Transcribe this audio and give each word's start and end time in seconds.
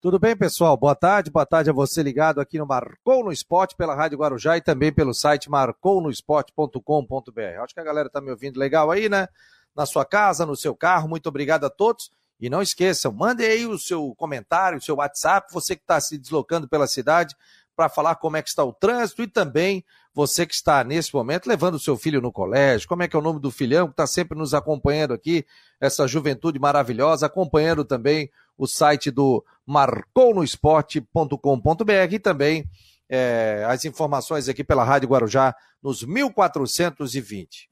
Tudo 0.00 0.16
bem, 0.16 0.36
pessoal? 0.36 0.76
Boa 0.76 0.94
tarde, 0.94 1.28
boa 1.28 1.44
tarde 1.44 1.70
a 1.70 1.72
você 1.72 2.04
ligado 2.04 2.40
aqui 2.40 2.56
no 2.56 2.64
Marcou 2.64 3.24
no 3.24 3.32
Esporte 3.32 3.74
pela 3.74 3.96
Rádio 3.96 4.16
Guarujá 4.16 4.56
e 4.56 4.60
também 4.60 4.92
pelo 4.92 5.12
site 5.12 5.50
marcounoesporte.com.br. 5.50 7.60
Acho 7.60 7.74
que 7.74 7.80
a 7.80 7.84
galera 7.84 8.08
tá 8.08 8.20
me 8.20 8.30
ouvindo 8.30 8.60
legal 8.60 8.92
aí, 8.92 9.08
né? 9.08 9.26
Na 9.74 9.86
sua 9.86 10.04
casa, 10.04 10.46
no 10.46 10.54
seu 10.54 10.72
carro. 10.72 11.08
Muito 11.08 11.28
obrigado 11.28 11.64
a 11.64 11.70
todos. 11.70 12.12
E 12.38 12.48
não 12.48 12.62
esqueçam, 12.62 13.10
mande 13.10 13.44
aí 13.44 13.66
o 13.66 13.76
seu 13.76 14.14
comentário, 14.14 14.78
o 14.78 14.80
seu 14.80 14.94
WhatsApp, 14.94 15.52
você 15.52 15.74
que 15.74 15.82
está 15.82 16.00
se 16.00 16.16
deslocando 16.16 16.68
pela 16.68 16.86
cidade, 16.86 17.34
para 17.74 17.88
falar 17.88 18.14
como 18.14 18.36
é 18.36 18.42
que 18.42 18.48
está 18.48 18.62
o 18.62 18.72
trânsito 18.72 19.22
e 19.22 19.26
também 19.26 19.84
você 20.14 20.46
que 20.46 20.54
está 20.54 20.84
nesse 20.84 21.12
momento 21.12 21.48
levando 21.48 21.74
o 21.74 21.80
seu 21.80 21.96
filho 21.96 22.20
no 22.20 22.30
colégio, 22.30 22.88
como 22.88 23.02
é 23.02 23.08
que 23.08 23.16
é 23.16 23.18
o 23.18 23.22
nome 23.22 23.40
do 23.40 23.50
filhão 23.50 23.86
que 23.86 23.94
está 23.94 24.06
sempre 24.06 24.38
nos 24.38 24.54
acompanhando 24.54 25.12
aqui, 25.12 25.44
essa 25.80 26.06
juventude 26.06 26.60
maravilhosa, 26.60 27.26
acompanhando 27.26 27.84
também 27.84 28.30
o 28.58 28.66
site 28.66 29.10
do 29.10 29.42
marconosport.com.br 29.64 32.12
e 32.12 32.18
também 32.18 32.68
é, 33.08 33.64
as 33.66 33.84
informações 33.84 34.48
aqui 34.48 34.64
pela 34.64 34.84
Rádio 34.84 35.08
Guarujá 35.08 35.54
nos 35.82 36.02
1420. 36.02 37.70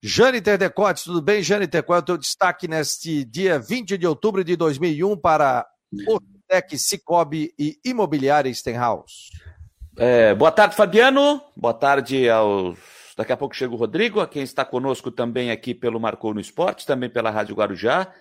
Jane 0.00 0.40
Terdecotes, 0.40 1.02
tudo 1.02 1.20
bem, 1.20 1.42
Jane 1.42 1.66
Qual 1.84 1.96
é 1.96 2.00
o 2.00 2.04
teu 2.04 2.16
destaque 2.16 2.68
neste 2.68 3.24
dia 3.24 3.58
20 3.58 3.98
de 3.98 4.06
outubro 4.06 4.44
de 4.44 4.54
2001 4.54 5.16
para 5.16 5.66
o 6.06 6.20
Tec, 6.46 6.78
Cicobi 6.78 7.52
e 7.58 7.76
Imobiliária 7.84 8.54
Stenhouse. 8.54 9.30
É, 9.96 10.32
boa 10.34 10.52
tarde, 10.52 10.76
Fabiano. 10.76 11.42
Boa 11.56 11.74
tarde 11.74 12.30
aos. 12.30 12.78
Daqui 13.16 13.32
a 13.32 13.36
pouco 13.36 13.56
chega 13.56 13.74
o 13.74 13.76
Rodrigo, 13.76 14.20
a 14.20 14.28
quem 14.28 14.44
está 14.44 14.64
conosco 14.64 15.10
também 15.10 15.50
aqui 15.50 15.74
pelo 15.74 15.98
Marcou 15.98 16.32
no 16.32 16.40
Esporte, 16.40 16.86
também 16.86 17.10
pela 17.10 17.30
Rádio 17.30 17.56
Guarujá. 17.56 18.14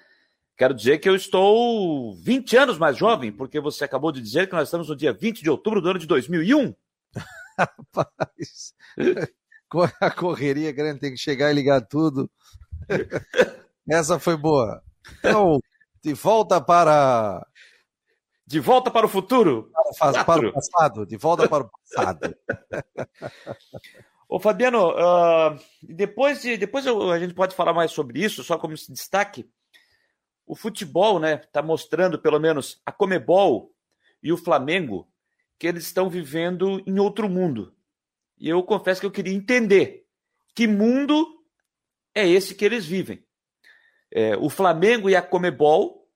Quero 0.58 0.74
dizer 0.74 0.98
que 0.98 1.08
eu 1.08 1.16
estou 1.16 2.16
20 2.16 2.58
anos 2.58 2.78
mais 2.80 2.98
jovem, 2.98 3.32
porque 3.32 3.60
você 3.60 3.84
acabou 3.84 4.12
de 4.12 4.20
dizer 4.20 4.48
que 4.48 4.56
nós 4.56 4.68
estamos 4.68 4.90
no 4.90 4.96
dia 4.96 5.14
20 5.14 5.44
de 5.44 5.50
outubro 5.52 5.80
do 5.80 5.90
ano 5.92 6.00
de 6.00 6.08
2001. 6.08 6.74
Rapaz, 7.60 8.74
a 10.02 10.10
correria 10.10 10.72
grande, 10.72 11.00
tem 11.00 11.12
que 11.12 11.18
chegar 11.18 11.52
e 11.52 11.54
ligar 11.54 11.82
tudo. 11.82 12.30
Essa 13.88 14.18
foi 14.18 14.36
boa. 14.36 14.82
Então, 15.20 15.60
de 16.04 16.14
volta 16.16 16.60
para 16.60 17.46
de 18.48 18.60
volta 18.60 18.90
para 18.90 19.06
o 19.06 19.10
futuro? 19.10 19.72
Para, 20.00 20.24
para 20.24 20.48
o 20.48 20.54
passado. 20.54 21.06
De 21.06 21.18
volta 21.18 21.48
para 21.48 21.66
o 21.66 21.70
passado. 21.70 22.36
Ô 24.28 24.40
Fabiano, 24.40 24.90
uh, 24.90 25.60
depois, 25.84 26.42
de, 26.42 26.58
depois 26.58 26.86
eu, 26.86 27.12
a 27.12 27.20
gente 27.20 27.34
pode 27.34 27.56
falar 27.56 27.74
mais 27.74 27.92
sobre 27.92 28.24
isso, 28.24 28.44
só 28.44 28.58
como 28.58 28.74
destaque. 28.74 29.48
O 30.48 30.56
futebol, 30.56 31.20
né, 31.20 31.36
está 31.36 31.62
mostrando, 31.62 32.18
pelo 32.18 32.40
menos, 32.40 32.82
a 32.86 32.92
Comebol 32.92 33.72
e 34.24 34.32
o 34.32 34.38
Flamengo, 34.38 35.08
que 35.60 35.68
eles 35.68 35.84
estão 35.84 36.10
vivendo 36.10 36.82
em 36.88 36.98
outro 36.98 37.30
mundo. 37.30 37.76
E 38.40 38.50
eu 38.50 38.64
confesso 38.64 39.02
que 39.02 39.06
eu 39.06 39.12
queria 39.12 39.34
entender 39.34 40.08
que 40.56 40.66
mundo 40.66 41.44
é 42.16 42.28
esse 42.28 42.56
que 42.56 42.66
eles 42.66 42.86
vivem. 42.86 43.24
É, 44.10 44.36
o 44.38 44.50
Flamengo 44.50 45.10
e 45.10 45.16
a 45.16 45.22
Comebol 45.22 46.08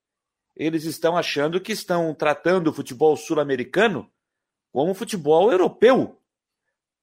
eles 0.56 0.84
estão 0.84 1.18
achando 1.18 1.60
que 1.60 1.72
estão 1.72 2.14
tratando 2.14 2.68
o 2.68 2.74
futebol 2.74 3.16
sul-americano 3.16 4.10
como 4.72 4.94
futebol 4.94 5.52
europeu. 5.52 6.20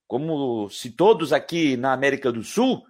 Como 0.06 0.68
se 0.70 0.90
todos 0.90 1.32
aqui 1.32 1.76
na 1.76 1.92
América 1.92 2.32
do 2.32 2.42
Sul 2.42 2.86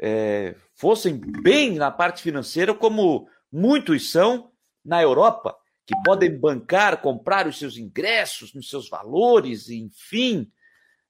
é, 0.00 0.56
fossem 0.74 1.16
bem 1.16 1.74
na 1.74 1.90
parte 1.90 2.22
financeira, 2.22 2.74
como 2.74 3.28
muitos 3.56 4.10
são 4.10 4.50
na 4.84 5.02
Europa, 5.02 5.56
que 5.86 5.94
podem 6.04 6.38
bancar, 6.38 7.00
comprar 7.00 7.46
os 7.46 7.58
seus 7.58 7.78
ingressos, 7.78 8.52
nos 8.52 8.68
seus 8.68 8.86
valores, 8.86 9.70
enfim, 9.70 10.50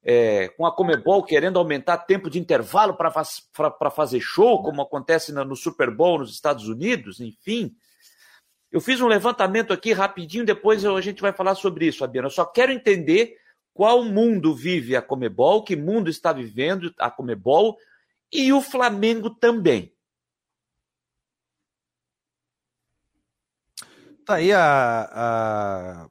é, 0.00 0.48
com 0.50 0.64
a 0.64 0.74
Comebol 0.74 1.24
querendo 1.24 1.58
aumentar 1.58 1.98
tempo 1.98 2.30
de 2.30 2.38
intervalo 2.38 2.96
para 2.96 3.90
fazer 3.90 4.20
show, 4.20 4.62
como 4.62 4.80
acontece 4.80 5.32
no 5.32 5.56
Super 5.56 5.90
Bowl 5.90 6.20
nos 6.20 6.32
Estados 6.32 6.68
Unidos, 6.68 7.18
enfim. 7.18 7.74
Eu 8.70 8.80
fiz 8.80 9.00
um 9.00 9.08
levantamento 9.08 9.72
aqui 9.72 9.92
rapidinho, 9.92 10.44
depois 10.44 10.84
a 10.84 11.00
gente 11.00 11.20
vai 11.20 11.32
falar 11.32 11.56
sobre 11.56 11.86
isso, 11.86 11.98
Fabiano. 11.98 12.28
Eu 12.28 12.32
só 12.32 12.44
quero 12.44 12.70
entender 12.70 13.34
qual 13.74 14.04
mundo 14.04 14.54
vive 14.54 14.94
a 14.94 15.02
Comebol, 15.02 15.64
que 15.64 15.74
mundo 15.74 16.08
está 16.08 16.32
vivendo 16.32 16.94
a 16.96 17.10
Comebol 17.10 17.76
e 18.32 18.52
o 18.52 18.60
Flamengo 18.60 19.30
também. 19.30 19.95
Tá 24.26 24.34
aí 24.34 24.52
a, 24.52 25.08
a, 25.12 26.06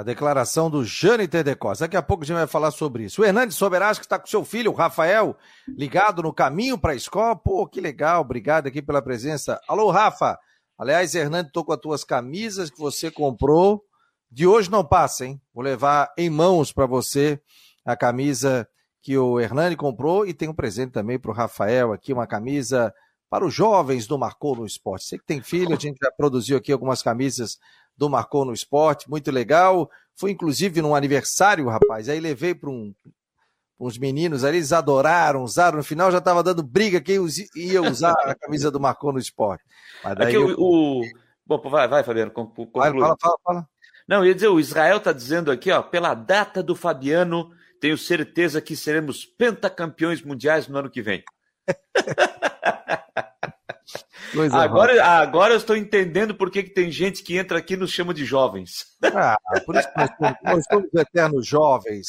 a 0.00 0.02
declaração 0.02 0.70
do 0.70 0.82
Jâniter 0.82 1.44
de. 1.44 1.80
Daqui 1.80 1.98
a 1.98 2.02
pouco 2.02 2.22
a 2.22 2.26
gente 2.26 2.36
vai 2.38 2.46
falar 2.46 2.70
sobre 2.70 3.04
isso. 3.04 3.20
O 3.20 3.24
Hernandes 3.26 3.58
Soberasco 3.58 4.02
está 4.02 4.18
com 4.18 4.26
seu 4.26 4.42
filho, 4.42 4.70
o 4.70 4.74
Rafael, 4.74 5.36
ligado 5.68 6.22
no 6.22 6.32
caminho 6.32 6.78
para 6.78 6.92
a 6.92 6.96
escola. 6.96 7.36
Pô, 7.36 7.66
que 7.66 7.78
legal. 7.78 8.22
Obrigado 8.22 8.68
aqui 8.68 8.80
pela 8.80 9.02
presença. 9.02 9.60
Alô, 9.68 9.90
Rafa. 9.90 10.38
Aliás, 10.78 11.14
Hernando, 11.14 11.48
estou 11.48 11.62
com 11.62 11.74
as 11.74 11.78
tuas 11.78 12.04
camisas 12.04 12.70
que 12.70 12.78
você 12.78 13.10
comprou. 13.10 13.82
De 14.32 14.46
hoje 14.46 14.70
não 14.70 14.82
passa, 14.82 15.26
hein? 15.26 15.38
Vou 15.52 15.62
levar 15.62 16.10
em 16.16 16.30
mãos 16.30 16.72
para 16.72 16.86
você 16.86 17.38
a 17.84 17.94
camisa 17.94 18.66
que 19.02 19.18
o 19.18 19.38
Hernani 19.38 19.76
comprou 19.76 20.26
e 20.26 20.32
tem 20.32 20.48
um 20.48 20.54
presente 20.54 20.92
também 20.92 21.18
para 21.18 21.30
o 21.30 21.34
Rafael 21.34 21.92
aqui, 21.92 22.14
uma 22.14 22.26
camisa 22.26 22.94
para 23.28 23.44
os 23.44 23.52
jovens 23.52 24.06
do 24.06 24.18
Marcou 24.18 24.56
no 24.56 24.66
Esporte. 24.66 25.04
Você 25.04 25.18
que 25.18 25.24
tem 25.24 25.42
filho, 25.42 25.74
a 25.74 25.78
gente 25.78 25.98
já 26.02 26.10
produziu 26.10 26.56
aqui 26.56 26.72
algumas 26.72 27.02
camisas 27.02 27.58
do 27.96 28.08
Marcou 28.08 28.44
no 28.44 28.52
Esporte, 28.52 29.10
muito 29.10 29.30
legal. 29.30 29.90
Foi 30.14 30.30
inclusive 30.30 30.80
num 30.80 30.94
aniversário, 30.94 31.68
rapaz. 31.68 32.08
Aí 32.08 32.20
levei 32.20 32.54
para 32.54 32.70
um, 32.70 32.94
uns 33.78 33.98
meninos 33.98 34.44
ali, 34.44 34.58
eles 34.58 34.72
adoraram, 34.72 35.42
usaram, 35.42 35.78
no 35.78 35.84
final 35.84 36.10
já 36.10 36.18
estava 36.18 36.42
dando 36.42 36.62
briga 36.62 37.00
quem 37.00 37.18
ia 37.54 37.82
usar 37.82 38.12
a 38.24 38.34
camisa 38.34 38.70
do 38.70 38.80
Marcon 38.80 39.12
no 39.12 39.18
esporte. 39.18 39.64
Mas 40.02 40.16
daí 40.16 40.34
eu... 40.34 40.54
o, 40.58 41.02
Bom, 41.48 41.58
vai, 41.70 41.88
vai, 41.88 42.04
Fabiano, 42.04 42.30
conclui. 42.30 42.68
Fala, 42.70 43.16
fala, 43.18 43.38
fala. 43.42 43.68
Não, 44.06 44.24
ia 44.24 44.34
dizer, 44.34 44.48
o 44.48 44.60
Israel 44.60 44.98
está 44.98 45.12
dizendo 45.12 45.50
aqui, 45.50 45.70
ó, 45.70 45.80
pela 45.82 46.12
data 46.12 46.62
do 46.62 46.76
Fabiano, 46.76 47.50
tenho 47.80 47.96
certeza 47.96 48.60
que 48.60 48.76
seremos 48.76 49.24
pentacampeões 49.24 50.20
mundiais 50.20 50.68
no 50.68 50.78
ano 50.78 50.90
que 50.90 51.00
vem. 51.00 51.24
agora, 54.52 55.04
agora 55.04 55.54
eu 55.54 55.58
estou 55.58 55.76
entendendo 55.76 56.34
por 56.34 56.50
que, 56.50 56.62
que 56.62 56.70
tem 56.70 56.90
gente 56.90 57.22
que 57.22 57.36
entra 57.36 57.58
aqui 57.58 57.74
e 57.74 57.76
nos 57.76 57.90
chama 57.90 58.12
de 58.12 58.24
jovens. 58.24 58.86
Ah, 59.02 59.36
por 59.64 59.76
isso 59.76 59.88
que 59.92 59.98
nós 59.98 60.10
somos, 60.16 60.36
nós 60.42 60.64
somos 60.70 60.94
eternos 60.94 61.46
jovens. 61.46 62.08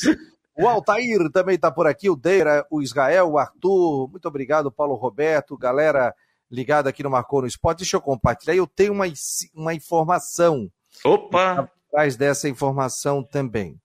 O 0.58 0.68
Altair 0.68 1.32
também 1.32 1.56
está 1.56 1.72
por 1.72 1.88
aqui, 1.88 2.10
o 2.10 2.16
Deira, 2.16 2.66
o 2.70 2.82
Israel, 2.82 3.30
o 3.30 3.38
Arthur. 3.38 4.10
Muito 4.10 4.28
obrigado, 4.28 4.72
Paulo 4.72 4.96
Roberto, 4.96 5.58
galera 5.58 6.14
ligada 6.52 6.90
aqui 6.90 7.04
no 7.04 7.10
Marcou 7.10 7.42
no 7.42 7.48
Esporte. 7.48 7.80
Deixa 7.80 7.98
eu 7.98 8.02
compartilhar. 8.02 8.56
Eu 8.56 8.68
tenho 8.68 8.92
uma, 8.92 9.06
uma 9.54 9.74
informação. 9.74 10.70
Opa! 11.04 11.70
Atrás 11.88 12.18
dessa 12.18 12.50
informação 12.50 13.24
também. 13.24 13.80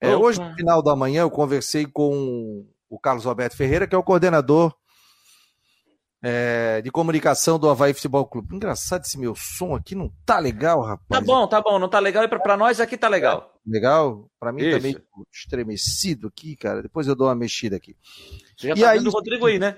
É, 0.00 0.16
hoje, 0.16 0.40
no 0.40 0.54
final 0.54 0.82
da 0.82 0.96
manhã, 0.96 1.22
eu 1.22 1.30
conversei 1.30 1.86
com 1.86 2.66
o 2.88 2.98
Carlos 2.98 3.26
Alberto 3.26 3.56
Ferreira, 3.56 3.86
que 3.86 3.94
é 3.94 3.98
o 3.98 4.02
coordenador 4.02 4.74
é, 6.22 6.82
de 6.82 6.90
comunicação 6.90 7.58
do 7.58 7.68
Havaí 7.68 7.94
Futebol 7.94 8.26
Clube. 8.26 8.54
Engraçado 8.54 9.04
esse 9.04 9.18
meu 9.18 9.34
som 9.34 9.74
aqui 9.74 9.94
não 9.94 10.12
tá 10.26 10.38
legal, 10.38 10.82
rapaz. 10.82 11.08
Tá 11.08 11.20
bom, 11.20 11.46
tá 11.46 11.60
bom, 11.60 11.78
não 11.78 11.88
tá 11.88 11.98
legal 11.98 12.24
e 12.24 12.28
pra, 12.28 12.56
nós 12.56 12.80
aqui 12.80 12.96
tá 12.96 13.08
legal. 13.08 13.58
Legal? 13.66 14.28
Pra 14.38 14.52
mim 14.52 14.62
Isso. 14.62 14.76
tá 14.76 14.82
meio 14.82 15.02
estremecido 15.32 16.28
aqui, 16.28 16.56
cara. 16.56 16.82
Depois 16.82 17.06
eu 17.06 17.14
dou 17.14 17.28
uma 17.28 17.34
mexida 17.34 17.76
aqui. 17.76 17.96
Você 18.56 18.68
já 18.68 18.74
e 18.74 18.80
tá 18.80 18.90
aí, 18.90 18.98
o 18.98 19.10
Rodrigo 19.10 19.46
aí, 19.46 19.58
né? 19.58 19.76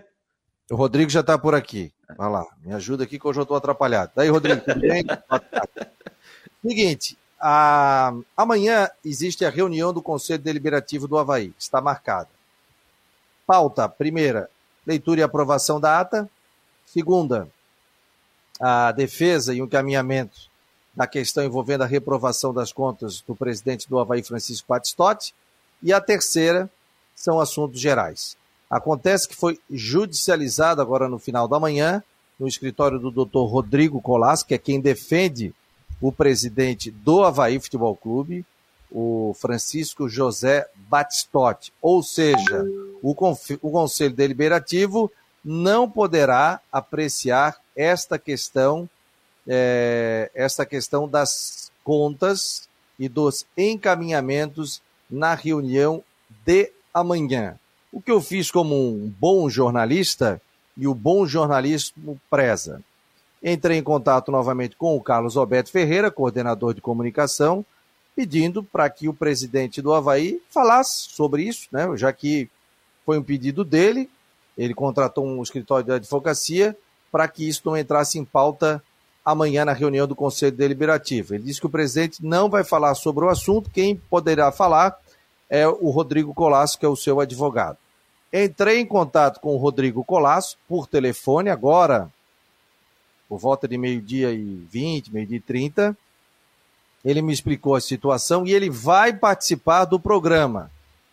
O 0.71 0.77
Rodrigo 0.77 1.11
já 1.11 1.23
tá 1.23 1.39
por 1.39 1.55
aqui. 1.55 1.93
Vai 2.17 2.31
lá, 2.31 2.45
me 2.65 2.73
ajuda 2.73 3.05
aqui 3.05 3.19
que 3.19 3.27
hoje 3.27 3.41
eu 3.41 3.47
tô 3.47 3.55
atrapalhado. 3.55 4.13
Daí, 4.15 4.29
Rodrigo, 4.29 4.63
tudo 4.63 4.81
bem? 4.81 5.05
Seguinte, 6.67 7.19
a... 7.41 8.13
amanhã 8.37 8.89
existe 9.05 9.45
a 9.45 9.51
reunião 9.51 9.93
do 9.93 10.03
Conselho 10.03 10.43
Deliberativo 10.43 11.09
do 11.09 11.19
Havaí. 11.19 11.53
Está 11.59 11.81
marcada. 11.81 12.29
Pauta, 13.47 13.89
primeira, 13.89 14.49
leitura 14.87 15.21
e 15.21 15.23
aprovação 15.23 15.81
da 15.81 16.01
ata. 16.01 16.29
Segunda, 16.93 17.49
a 18.61 18.93
defesa 18.93 19.55
e 19.55 19.63
o 19.63 19.65
encaminhamento 19.65 20.51
da 20.95 21.07
questão 21.07 21.43
envolvendo 21.43 21.81
a 21.81 21.87
reprovação 21.87 22.53
das 22.53 22.71
contas 22.71 23.23
do 23.27 23.35
presidente 23.35 23.89
do 23.89 23.99
Havaí, 23.99 24.23
Francisco 24.23 24.69
Batistotti. 24.69 25.35
E 25.83 25.91
a 25.91 26.03
terceira 26.03 26.71
são 27.17 27.41
assuntos 27.41 27.81
gerais. 27.81 28.37
Acontece 28.69 29.27
que 29.27 29.35
foi 29.35 29.59
judicializado 29.71 30.83
agora 30.83 31.09
no 31.09 31.19
final 31.19 31.49
da 31.49 31.59
manhã, 31.59 32.05
no 32.39 32.47
escritório 32.47 32.99
do 32.99 33.11
doutor 33.11 33.47
Rodrigo 33.47 33.99
Colas, 33.99 34.43
que 34.43 34.53
é 34.53 34.59
quem 34.59 34.79
defende 34.79 35.55
o 35.99 36.13
presidente 36.13 36.91
do 36.91 37.25
Havaí 37.25 37.59
Futebol 37.59 37.97
Clube, 37.97 38.45
o 38.91 39.35
Francisco 39.41 40.11
José 40.11 40.69
Batistotti. 40.75 41.73
Ou 41.81 42.03
seja, 42.03 42.67
o, 43.03 43.17
o 43.63 43.71
Conselho 43.71 44.15
Deliberativo 44.15 45.11
não 45.45 45.91
poderá 45.91 46.61
apreciar 46.71 47.57
esta 47.77 48.19
questão, 48.19 48.89
é, 49.47 50.31
esta 50.35 50.65
questão 50.65 51.09
das 51.09 51.71
contas 51.83 52.69
e 52.99 53.09
dos 53.09 53.45
encaminhamentos 53.57 54.81
na 55.11 55.35
reunião 55.35 56.03
de 56.45 56.71
amanhã. 56.95 57.59
O 57.93 58.01
que 58.01 58.11
eu 58.11 58.21
fiz 58.21 58.51
como 58.51 58.75
um 58.75 59.13
bom 59.19 59.49
jornalista 59.51 60.41
e 60.77 60.87
o 60.87 60.95
bom 60.95 61.27
jornalismo 61.27 62.21
preza. 62.31 62.83
Entrei 63.43 63.79
em 63.79 63.83
contato 63.83 64.31
novamente 64.31 64.77
com 64.77 64.97
o 64.97 65.03
Carlos 65.03 65.37
Alberto 65.37 65.71
Ferreira, 65.71 66.11
coordenador 66.11 66.75
de 66.75 66.81
comunicação, 66.81 67.65
pedindo 68.15 68.63
para 68.63 68.89
que 68.89 69.09
o 69.09 69.15
presidente 69.15 69.83
do 69.83 69.93
Havaí 69.93 70.41
falasse 70.51 71.11
sobre 71.11 71.43
isso, 71.43 71.67
né? 71.73 71.89
já 71.97 72.13
que 72.13 72.49
foi 73.05 73.19
um 73.19 73.23
pedido 73.23 73.65
dele, 73.65 74.09
ele 74.63 74.75
contratou 74.75 75.27
um 75.27 75.43
escritório 75.43 75.85
de 75.85 75.93
advocacia 75.93 76.77
para 77.11 77.27
que 77.27 77.49
isso 77.49 77.63
não 77.65 77.77
entrasse 77.77 78.19
em 78.19 78.25
pauta 78.25 78.83
amanhã 79.25 79.65
na 79.65 79.73
reunião 79.73 80.07
do 80.07 80.15
Conselho 80.15 80.57
Deliberativo. 80.57 81.35
Ele 81.35 81.45
disse 81.45 81.61
que 81.61 81.67
o 81.67 81.71
presidente 81.71 82.25
não 82.25 82.49
vai 82.49 82.63
falar 82.63 82.95
sobre 82.95 83.25
o 83.25 83.29
assunto, 83.29 83.71
quem 83.71 83.97
poderá 83.97 84.53
falar 84.53 84.97
é 85.51 85.67
o 85.67 85.91
Rodrigo 85.91 86.33
Colasso, 86.33 86.79
que 86.79 86.87
é 86.87 86.89
o 86.89 86.97
seu 86.97 87.21
advogado. 87.21 87.77
Entrei 88.33 88.79
em 88.79 88.87
contato 88.87 89.41
com 89.41 89.55
o 89.55 89.59
Rodrigo 89.59 90.05
Colasso 90.05 90.57
por 90.67 90.87
telefone 90.87 91.51
agora, 91.51 92.11
por 93.29 93.39
volta 93.39 93.67
de 93.67 93.77
meio-dia 93.77 94.33
e 94.33 94.67
20, 94.71 95.13
meio-dia 95.13 95.37
e 95.39 95.41
30. 95.41 95.97
Ele 97.05 97.21
me 97.21 97.33
explicou 97.33 97.75
a 97.75 97.81
situação 97.81 98.47
e 98.47 98.53
ele 98.53 98.71
vai 98.71 99.13
participar 99.13 99.85
do 99.85 99.99
programa 99.99 100.71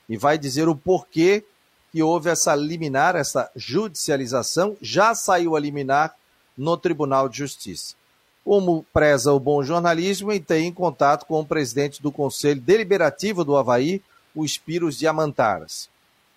e 0.08 0.16
vai 0.16 0.38
dizer 0.38 0.70
o 0.70 0.76
porquê 0.76 1.44
que 1.92 2.04
houve 2.04 2.30
essa 2.30 2.56
liminar, 2.56 3.16
essa 3.16 3.50
judicialização. 3.56 4.78
Já 4.82 5.16
saiu 5.16 5.56
a 5.56 5.60
liminar 5.60 6.16
no 6.58 6.78
Tribunal 6.78 7.30
de 7.30 7.38
Justiça. 7.38 7.96
Como 8.44 8.86
preza 8.94 9.32
o 9.32 9.40
bom 9.40 9.64
jornalismo, 9.64 10.32
entrei 10.32 10.66
em 10.66 10.74
contato 10.74 11.26
com 11.26 11.40
o 11.40 11.46
presidente 11.46 12.02
do 12.02 12.12
Conselho 12.12 12.62
Deliberativo 12.62 13.44
do 13.44 13.56
Havaí, 13.56 14.02
o 14.34 14.46
Espiros 14.46 14.98
Diamantaras. 14.98 15.90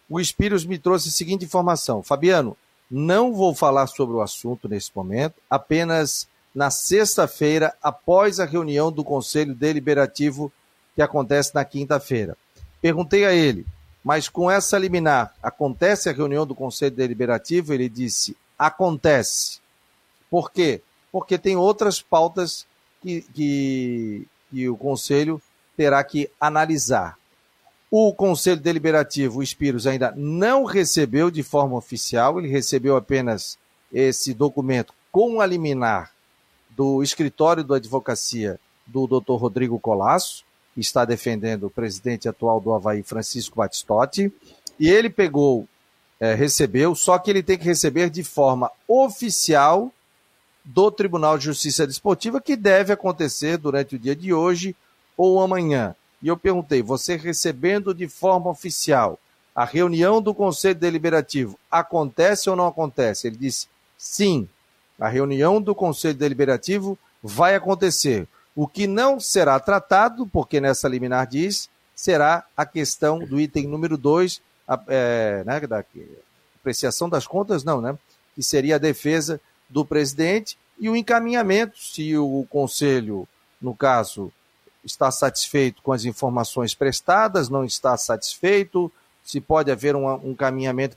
O 0.08 0.20
Espiros 0.20 0.64
me 0.64 0.78
trouxe 0.78 1.08
a 1.08 1.12
seguinte 1.12 1.44
informação: 1.44 2.02
Fabiano, 2.02 2.56
não 2.90 3.32
vou 3.32 3.54
falar 3.54 3.87
sobre 3.87 4.14
o 4.14 4.20
assunto 4.20 4.69
nesse 4.69 4.90
momento, 4.94 5.34
apenas 5.49 6.28
na 6.54 6.70
sexta-feira, 6.70 7.75
após 7.82 8.38
a 8.38 8.44
reunião 8.44 8.93
do 8.93 9.02
Conselho 9.02 9.54
Deliberativo 9.54 10.52
que 10.94 11.00
acontece 11.00 11.54
na 11.54 11.64
quinta-feira. 11.64 12.37
Perguntei 12.81 13.25
a 13.25 13.32
ele, 13.32 13.64
mas 14.04 14.28
com 14.28 14.50
essa 14.50 14.78
liminar, 14.78 15.34
acontece 15.43 16.08
a 16.08 16.12
reunião 16.12 16.46
do 16.46 16.54
Conselho 16.54 16.94
Deliberativo? 16.94 17.72
Ele 17.72 17.88
disse: 17.88 18.37
acontece. 18.58 19.60
Por 20.31 20.50
quê? 20.50 20.81
Porque 21.10 21.38
tem 21.38 21.56
outras 21.56 22.00
pautas 22.00 22.66
que, 23.00 23.22
que, 23.34 24.26
que 24.50 24.69
o 24.69 24.76
Conselho 24.76 25.40
terá 25.76 26.02
que 26.02 26.31
analisar. 26.40 27.19
O 27.90 28.14
Conselho 28.14 28.60
Deliberativo, 28.60 29.40
o 29.40 29.43
Espiros, 29.43 29.87
ainda 29.87 30.12
não 30.16 30.64
recebeu 30.64 31.31
de 31.31 31.43
forma 31.43 31.76
oficial, 31.76 32.38
ele 32.38 32.49
recebeu 32.49 32.96
apenas 32.96 33.58
esse 33.93 34.32
documento 34.32 34.94
com 35.10 35.40
a 35.40 35.46
liminar 35.46 36.10
do 36.70 37.02
escritório 37.02 37.62
da 37.62 37.76
advocacia 37.76 38.58
do 38.87 39.06
Dr. 39.06 39.34
Rodrigo 39.34 39.78
Colasso, 39.78 40.44
está 40.80 41.04
defendendo 41.04 41.66
o 41.66 41.70
presidente 41.70 42.28
atual 42.28 42.60
do 42.60 42.72
Havaí, 42.72 43.02
Francisco 43.02 43.56
Batistotti, 43.56 44.32
e 44.78 44.88
ele 44.88 45.10
pegou, 45.10 45.69
é, 46.19 46.34
recebeu, 46.34 46.94
só 46.94 47.19
que 47.19 47.30
ele 47.30 47.42
tem 47.42 47.58
que 47.58 47.64
receber 47.64 48.10
de 48.10 48.24
forma 48.24 48.70
oficial 48.88 49.92
do 50.64 50.90
Tribunal 50.90 51.36
de 51.36 51.44
Justiça 51.44 51.86
Desportiva, 51.86 52.40
que 52.40 52.56
deve 52.56 52.92
acontecer 52.92 53.58
durante 53.58 53.96
o 53.96 53.98
dia 53.98 54.14
de 54.14 54.32
hoje 54.32 54.74
ou 55.16 55.40
amanhã. 55.40 55.94
E 56.22 56.28
eu 56.28 56.36
perguntei: 56.36 56.82
você 56.82 57.16
recebendo 57.16 57.92
de 57.92 58.08
forma 58.08 58.50
oficial 58.50 59.18
a 59.54 59.64
reunião 59.64 60.22
do 60.22 60.34
Conselho 60.34 60.76
Deliberativo 60.76 61.58
acontece 61.70 62.48
ou 62.48 62.56
não 62.56 62.66
acontece? 62.66 63.26
Ele 63.26 63.36
disse: 63.36 63.66
sim, 63.98 64.48
a 64.98 65.08
reunião 65.08 65.60
do 65.60 65.75
Conselho 65.75 66.14
Deliberativo 66.14 66.98
vai 67.22 67.54
acontecer. 67.54 68.26
O 68.54 68.66
que 68.66 68.87
não 68.87 69.19
será 69.19 69.58
tratado, 69.58 70.26
porque 70.26 70.60
nessa 70.60 70.88
liminar 70.88 71.26
diz, 71.26 71.70
será 71.94 72.44
a 72.56 72.66
questão 72.66 73.19
do 73.20 73.40
item 73.40 73.66
número 73.66 73.96
2, 73.96 74.40
é, 74.88 75.43
né, 75.44 75.60
da 75.60 75.84
apreciação 76.56 77.08
das 77.08 77.26
contas, 77.26 77.64
não, 77.64 77.81
né? 77.81 77.99
Que 78.34 78.43
seria 78.43 78.76
a 78.76 78.78
defesa 78.78 79.40
do 79.69 79.84
presidente 79.84 80.56
e 80.78 80.88
o 80.88 80.96
encaminhamento, 80.96 81.78
se 81.78 82.16
o 82.16 82.46
Conselho, 82.50 83.26
no 83.60 83.75
caso, 83.75 84.32
está 84.84 85.10
satisfeito 85.10 85.81
com 85.82 85.93
as 85.93 86.04
informações 86.04 86.75
prestadas, 86.75 87.49
não 87.49 87.64
está 87.64 87.96
satisfeito, 87.96 88.90
se 89.25 89.40
pode 89.40 89.70
haver 89.70 89.94
um, 89.94 90.12
um 90.12 90.37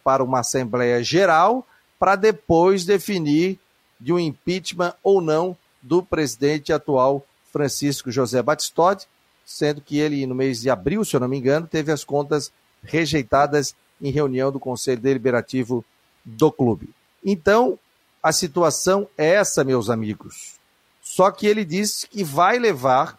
para 0.03 0.23
uma 0.23 0.39
Assembleia 0.39 1.03
Geral, 1.03 1.65
para 1.99 2.15
depois 2.15 2.83
definir 2.83 3.59
de 3.99 4.11
um 4.11 4.19
impeachment 4.19 4.93
ou 5.03 5.21
não 5.21 5.55
do 5.81 6.01
presidente 6.01 6.73
atual 6.73 7.23
Francisco 7.55 8.11
José 8.11 8.43
Batistotti, 8.43 9.07
sendo 9.45 9.79
que 9.79 9.97
ele, 9.97 10.27
no 10.27 10.35
mês 10.35 10.59
de 10.59 10.69
abril, 10.69 11.05
se 11.05 11.15
eu 11.15 11.21
não 11.21 11.27
me 11.29 11.37
engano, 11.37 11.65
teve 11.65 11.89
as 11.89 12.03
contas 12.03 12.51
rejeitadas 12.83 13.73
em 14.01 14.11
reunião 14.11 14.51
do 14.51 14.59
Conselho 14.59 14.99
Deliberativo 14.99 15.85
do 16.25 16.51
clube. 16.51 16.89
Então, 17.23 17.79
a 18.21 18.33
situação 18.33 19.07
é 19.17 19.35
essa, 19.35 19.63
meus 19.63 19.89
amigos. 19.89 20.55
Só 21.01 21.31
que 21.31 21.47
ele 21.47 21.63
disse 21.63 22.05
que 22.07 22.25
vai 22.25 22.59
levar 22.59 23.17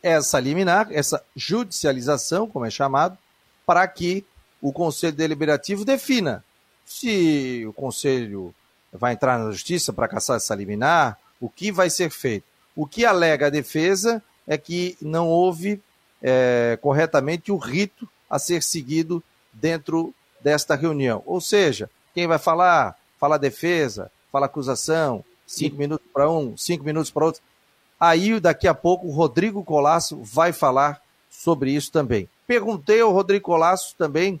essa 0.00 0.38
liminar, 0.38 0.86
essa 0.92 1.20
judicialização, 1.34 2.46
como 2.46 2.64
é 2.64 2.70
chamado, 2.70 3.18
para 3.66 3.88
que 3.88 4.24
o 4.60 4.72
Conselho 4.72 5.16
Deliberativo 5.16 5.84
defina 5.84 6.44
se 6.86 7.64
o 7.66 7.72
Conselho 7.72 8.54
vai 8.92 9.14
entrar 9.14 9.36
na 9.36 9.50
Justiça 9.50 9.92
para 9.92 10.06
caçar 10.06 10.36
essa 10.36 10.54
liminar, 10.54 11.18
o 11.40 11.48
que 11.48 11.72
vai 11.72 11.90
ser 11.90 12.08
feito. 12.08 12.51
O 12.74 12.86
que 12.86 13.04
alega 13.04 13.46
a 13.46 13.50
defesa 13.50 14.22
é 14.46 14.56
que 14.56 14.96
não 15.00 15.28
houve 15.28 15.80
é, 16.22 16.78
corretamente 16.80 17.52
o 17.52 17.56
rito 17.56 18.08
a 18.28 18.38
ser 18.38 18.62
seguido 18.62 19.22
dentro 19.52 20.14
desta 20.40 20.74
reunião. 20.74 21.22
Ou 21.26 21.40
seja, 21.40 21.90
quem 22.14 22.26
vai 22.26 22.38
falar, 22.38 22.96
fala 23.18 23.38
defesa, 23.38 24.10
fala 24.30 24.46
acusação, 24.46 25.24
cinco 25.46 25.76
minutos 25.76 26.06
para 26.12 26.30
um, 26.30 26.56
cinco 26.56 26.84
minutos 26.84 27.10
para 27.10 27.26
outro. 27.26 27.42
Aí, 28.00 28.40
daqui 28.40 28.66
a 28.66 28.74
pouco, 28.74 29.06
o 29.06 29.12
Rodrigo 29.12 29.62
Colasso 29.62 30.20
vai 30.22 30.52
falar 30.52 31.00
sobre 31.30 31.70
isso 31.70 31.92
também. 31.92 32.28
Perguntei 32.46 33.00
ao 33.00 33.12
Rodrigo 33.12 33.44
Colasso 33.44 33.94
também 33.96 34.40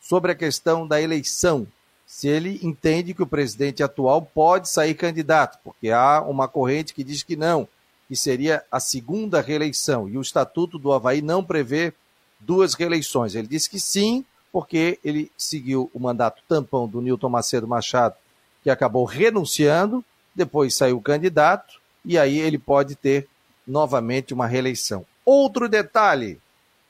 sobre 0.00 0.32
a 0.32 0.34
questão 0.34 0.86
da 0.86 1.00
eleição, 1.00 1.66
se 2.06 2.26
ele 2.26 2.58
entende 2.62 3.14
que 3.14 3.22
o 3.22 3.26
presidente 3.26 3.82
atual 3.82 4.22
pode 4.22 4.68
sair 4.68 4.94
candidato, 4.94 5.58
porque 5.62 5.90
há 5.90 6.22
uma 6.22 6.48
corrente 6.48 6.94
que 6.94 7.04
diz 7.04 7.22
que 7.22 7.36
não, 7.36 7.68
que 8.10 8.16
seria 8.16 8.64
a 8.72 8.80
segunda 8.80 9.40
reeleição, 9.40 10.08
e 10.08 10.18
o 10.18 10.20
Estatuto 10.20 10.80
do 10.80 10.92
Havaí 10.92 11.22
não 11.22 11.44
prevê 11.44 11.92
duas 12.40 12.74
reeleições. 12.74 13.36
Ele 13.36 13.46
disse 13.46 13.70
que 13.70 13.78
sim, 13.78 14.24
porque 14.50 14.98
ele 15.04 15.30
seguiu 15.38 15.88
o 15.94 16.00
mandato 16.00 16.42
tampão 16.48 16.88
do 16.88 17.00
Nilton 17.00 17.28
Macedo 17.28 17.68
Machado, 17.68 18.16
que 18.64 18.68
acabou 18.68 19.04
renunciando, 19.04 20.04
depois 20.34 20.74
saiu 20.74 21.00
candidato, 21.00 21.80
e 22.04 22.18
aí 22.18 22.36
ele 22.36 22.58
pode 22.58 22.96
ter 22.96 23.28
novamente 23.64 24.34
uma 24.34 24.48
reeleição. 24.48 25.06
Outro 25.24 25.68
detalhe: 25.68 26.40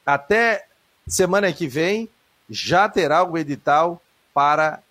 até 0.07 0.65
semana 1.07 1.53
que 1.53 1.67
vem 1.67 2.09
já 2.49 2.89
terá 2.89 3.23
o 3.23 3.37
edital 3.37 4.01
para 4.33 4.83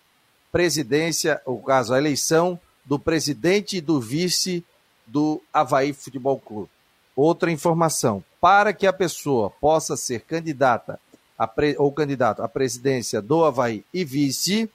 presidência, 0.51 1.41
ou 1.43 1.59
caso, 1.63 1.91
a 1.91 1.97
eleição 1.97 2.59
do 2.85 2.99
presidente 2.99 3.77
e 3.77 3.81
do 3.81 3.99
vice 3.99 4.63
do 5.09 5.41
Havaí 5.53 5.93
Futebol 5.93 6.39
Clube. 6.39 6.69
Outra 7.15 7.51
informação: 7.51 8.23
para 8.39 8.73
que 8.73 8.87
a 8.87 8.93
pessoa 8.93 9.49
possa 9.49 9.97
ser 9.97 10.21
candidata 10.21 10.99
pre... 11.47 11.75
ou 11.77 11.91
candidato 11.91 12.41
à 12.41 12.47
presidência 12.47 13.21
do 13.21 13.43
Havaí 13.43 13.83
e 13.93 14.03
vice, 14.05 14.69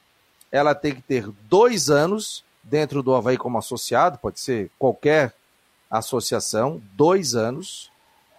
ela 0.50 0.74
tem 0.74 0.94
que 0.94 1.02
ter 1.02 1.28
dois 1.48 1.90
anos 1.90 2.44
dentro 2.62 3.02
do 3.02 3.14
Havaí 3.14 3.36
como 3.36 3.58
associado, 3.58 4.18
pode 4.18 4.40
ser 4.40 4.70
qualquer 4.78 5.34
associação, 5.90 6.82
dois 6.94 7.34
anos, 7.34 7.90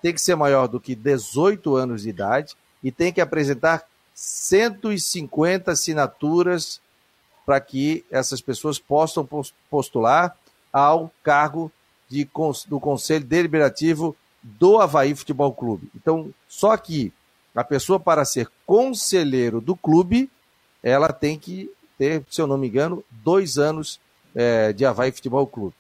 tem 0.01 0.13
que 0.13 0.21
ser 0.21 0.35
maior 0.35 0.67
do 0.67 0.79
que 0.79 0.95
18 0.95 1.75
anos 1.75 2.01
de 2.03 2.09
idade 2.09 2.55
e 2.83 2.91
tem 2.91 3.13
que 3.13 3.21
apresentar 3.21 3.83
150 4.13 5.71
assinaturas 5.71 6.79
para 7.45 7.59
que 7.59 8.05
essas 8.09 8.41
pessoas 8.41 8.79
possam 8.79 9.27
postular 9.69 10.35
ao 10.71 11.11
cargo 11.23 11.71
de, 12.09 12.27
do 12.67 12.79
Conselho 12.79 13.25
Deliberativo 13.25 14.15
do 14.41 14.79
Havaí 14.79 15.15
Futebol 15.15 15.51
Clube. 15.53 15.89
Então, 15.95 16.31
só 16.47 16.77
que 16.77 17.12
a 17.53 17.63
pessoa, 17.63 18.00
para 18.00 18.25
ser 18.25 18.50
conselheiro 18.65 19.59
do 19.59 19.75
clube, 19.75 20.29
ela 20.83 21.12
tem 21.12 21.39
que 21.39 21.71
ter, 21.97 22.24
se 22.29 22.41
eu 22.41 22.47
não 22.47 22.57
me 22.57 22.67
engano, 22.67 23.03
dois 23.09 23.57
anos 23.57 24.00
é, 24.35 24.74
de 24.74 24.85
Havaí 24.85 25.12
Futebol 25.12 25.47
Clube. 25.47 25.74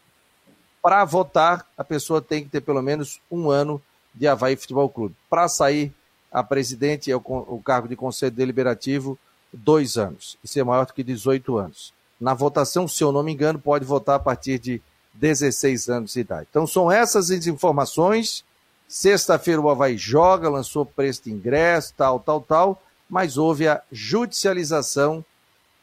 para 0.81 1.03
votar, 1.03 1.67
a 1.77 1.83
pessoa 1.83 2.21
tem 2.21 2.43
que 2.43 2.49
ter 2.49 2.61
pelo 2.61 2.81
menos 2.81 3.19
um 3.29 3.49
ano 3.49 3.81
de 4.13 4.27
Havaí 4.27 4.55
Futebol 4.55 4.89
Clube. 4.89 5.15
Para 5.29 5.47
sair 5.47 5.93
a 6.31 6.43
presidente, 6.43 7.11
é 7.11 7.15
o, 7.15 7.21
o 7.25 7.61
cargo 7.63 7.87
de 7.87 7.95
conselho 7.95 8.31
deliberativo, 8.31 9.17
dois 9.51 9.97
anos. 9.97 10.37
Isso 10.43 10.59
é 10.59 10.63
maior 10.63 10.85
do 10.85 10.93
que 10.93 11.03
18 11.03 11.57
anos. 11.57 11.93
Na 12.19 12.33
votação, 12.33 12.87
se 12.87 13.03
eu 13.03 13.11
não 13.11 13.23
me 13.23 13.33
engano, 13.33 13.59
pode 13.59 13.83
votar 13.83 14.15
a 14.15 14.19
partir 14.19 14.59
de 14.59 14.81
16 15.15 15.89
anos 15.89 16.13
de 16.13 16.19
idade. 16.19 16.47
Então 16.49 16.67
são 16.67 16.91
essas 16.91 17.31
as 17.31 17.47
informações. 17.47 18.43
Sexta-feira 18.87 19.61
o 19.61 19.69
Havaí 19.69 19.97
joga, 19.97 20.49
lançou 20.49 20.85
preço 20.85 21.23
de 21.23 21.31
ingresso, 21.31 21.93
tal, 21.97 22.19
tal, 22.19 22.41
tal, 22.41 22.83
mas 23.09 23.37
houve 23.37 23.67
a 23.67 23.81
judicialização 23.91 25.25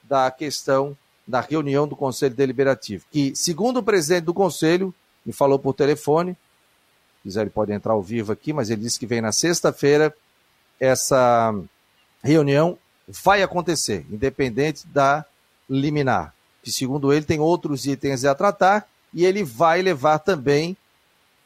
da 0.02 0.30
questão 0.30 0.96
da 1.26 1.40
reunião 1.40 1.86
do 1.86 1.96
Conselho 1.96 2.34
Deliberativo, 2.34 3.04
que, 3.10 3.34
segundo 3.34 3.78
o 3.78 3.82
presidente 3.82 4.24
do 4.24 4.34
Conselho, 4.34 4.94
me 5.24 5.32
falou 5.32 5.58
por 5.58 5.72
telefone, 5.72 6.32
se 6.32 7.22
quiser 7.22 7.42
ele 7.42 7.50
pode 7.50 7.72
entrar 7.72 7.92
ao 7.92 8.02
vivo 8.02 8.32
aqui, 8.32 8.52
mas 8.52 8.70
ele 8.70 8.82
disse 8.82 8.98
que 8.98 9.06
vem 9.06 9.20
na 9.20 9.32
sexta-feira, 9.32 10.14
essa 10.80 11.54
reunião 12.22 12.76
vai 13.06 13.42
acontecer, 13.42 14.04
independente 14.10 14.86
da 14.86 15.24
liminar, 15.70 16.34
que 16.62 16.72
segundo 16.72 17.12
ele 17.12 17.24
tem 17.24 17.38
outros 17.40 17.86
itens 17.86 18.24
a 18.24 18.34
tratar, 18.34 18.88
e 19.12 19.25
ele 19.25 19.45
vai 19.45 19.83
levar 19.83 20.19
também 20.19 20.76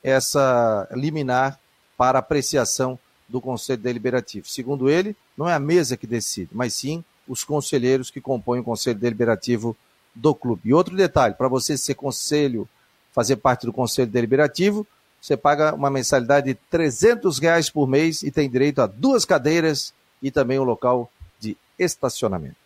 essa 0.02 0.88
liminar 0.92 1.58
para 1.96 2.18
apreciação 2.18 2.98
do 3.28 3.40
Conselho 3.40 3.82
Deliberativo. 3.82 4.46
Segundo 4.48 4.88
ele, 4.88 5.16
não 5.36 5.48
é 5.48 5.54
a 5.54 5.58
mesa 5.58 5.96
que 5.96 6.06
decide, 6.06 6.50
mas 6.52 6.74
sim 6.74 7.04
os 7.26 7.42
conselheiros 7.42 8.10
que 8.10 8.20
compõem 8.20 8.60
o 8.60 8.64
Conselho 8.64 8.98
Deliberativo 8.98 9.76
do 10.14 10.34
clube. 10.34 10.62
E 10.64 10.74
outro 10.74 10.96
detalhe, 10.96 11.34
para 11.34 11.48
você 11.48 11.76
ser 11.76 11.94
conselho, 11.94 12.68
fazer 13.12 13.36
parte 13.36 13.66
do 13.66 13.72
Conselho 13.72 14.10
Deliberativo, 14.10 14.86
você 15.20 15.36
paga 15.36 15.74
uma 15.74 15.90
mensalidade 15.90 16.46
de 16.46 16.54
300 16.70 17.38
reais 17.38 17.68
por 17.68 17.88
mês 17.88 18.22
e 18.22 18.30
tem 18.30 18.48
direito 18.48 18.80
a 18.80 18.86
duas 18.86 19.24
cadeiras 19.24 19.92
e 20.22 20.30
também 20.30 20.58
um 20.58 20.64
local 20.64 21.10
de 21.40 21.56
estacionamento. 21.78 22.56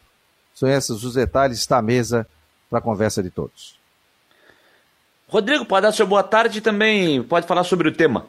São 0.54 0.69
esses 0.69 1.02
os 1.02 1.14
detalhes, 1.14 1.59
está 1.59 1.78
à 1.78 1.83
mesa 1.83 2.26
para 2.69 2.80
a 2.80 2.83
conversa 2.83 3.23
de 3.23 3.30
todos. 3.30 3.79
Rodrigo, 5.30 5.64
pode 5.64 5.87
dar 5.87 5.92
seu 5.92 6.08
boa 6.08 6.25
tarde 6.25 6.58
e 6.58 6.60
também 6.60 7.22
pode 7.22 7.46
falar 7.46 7.62
sobre 7.62 7.88
o 7.88 7.92
tema. 7.92 8.26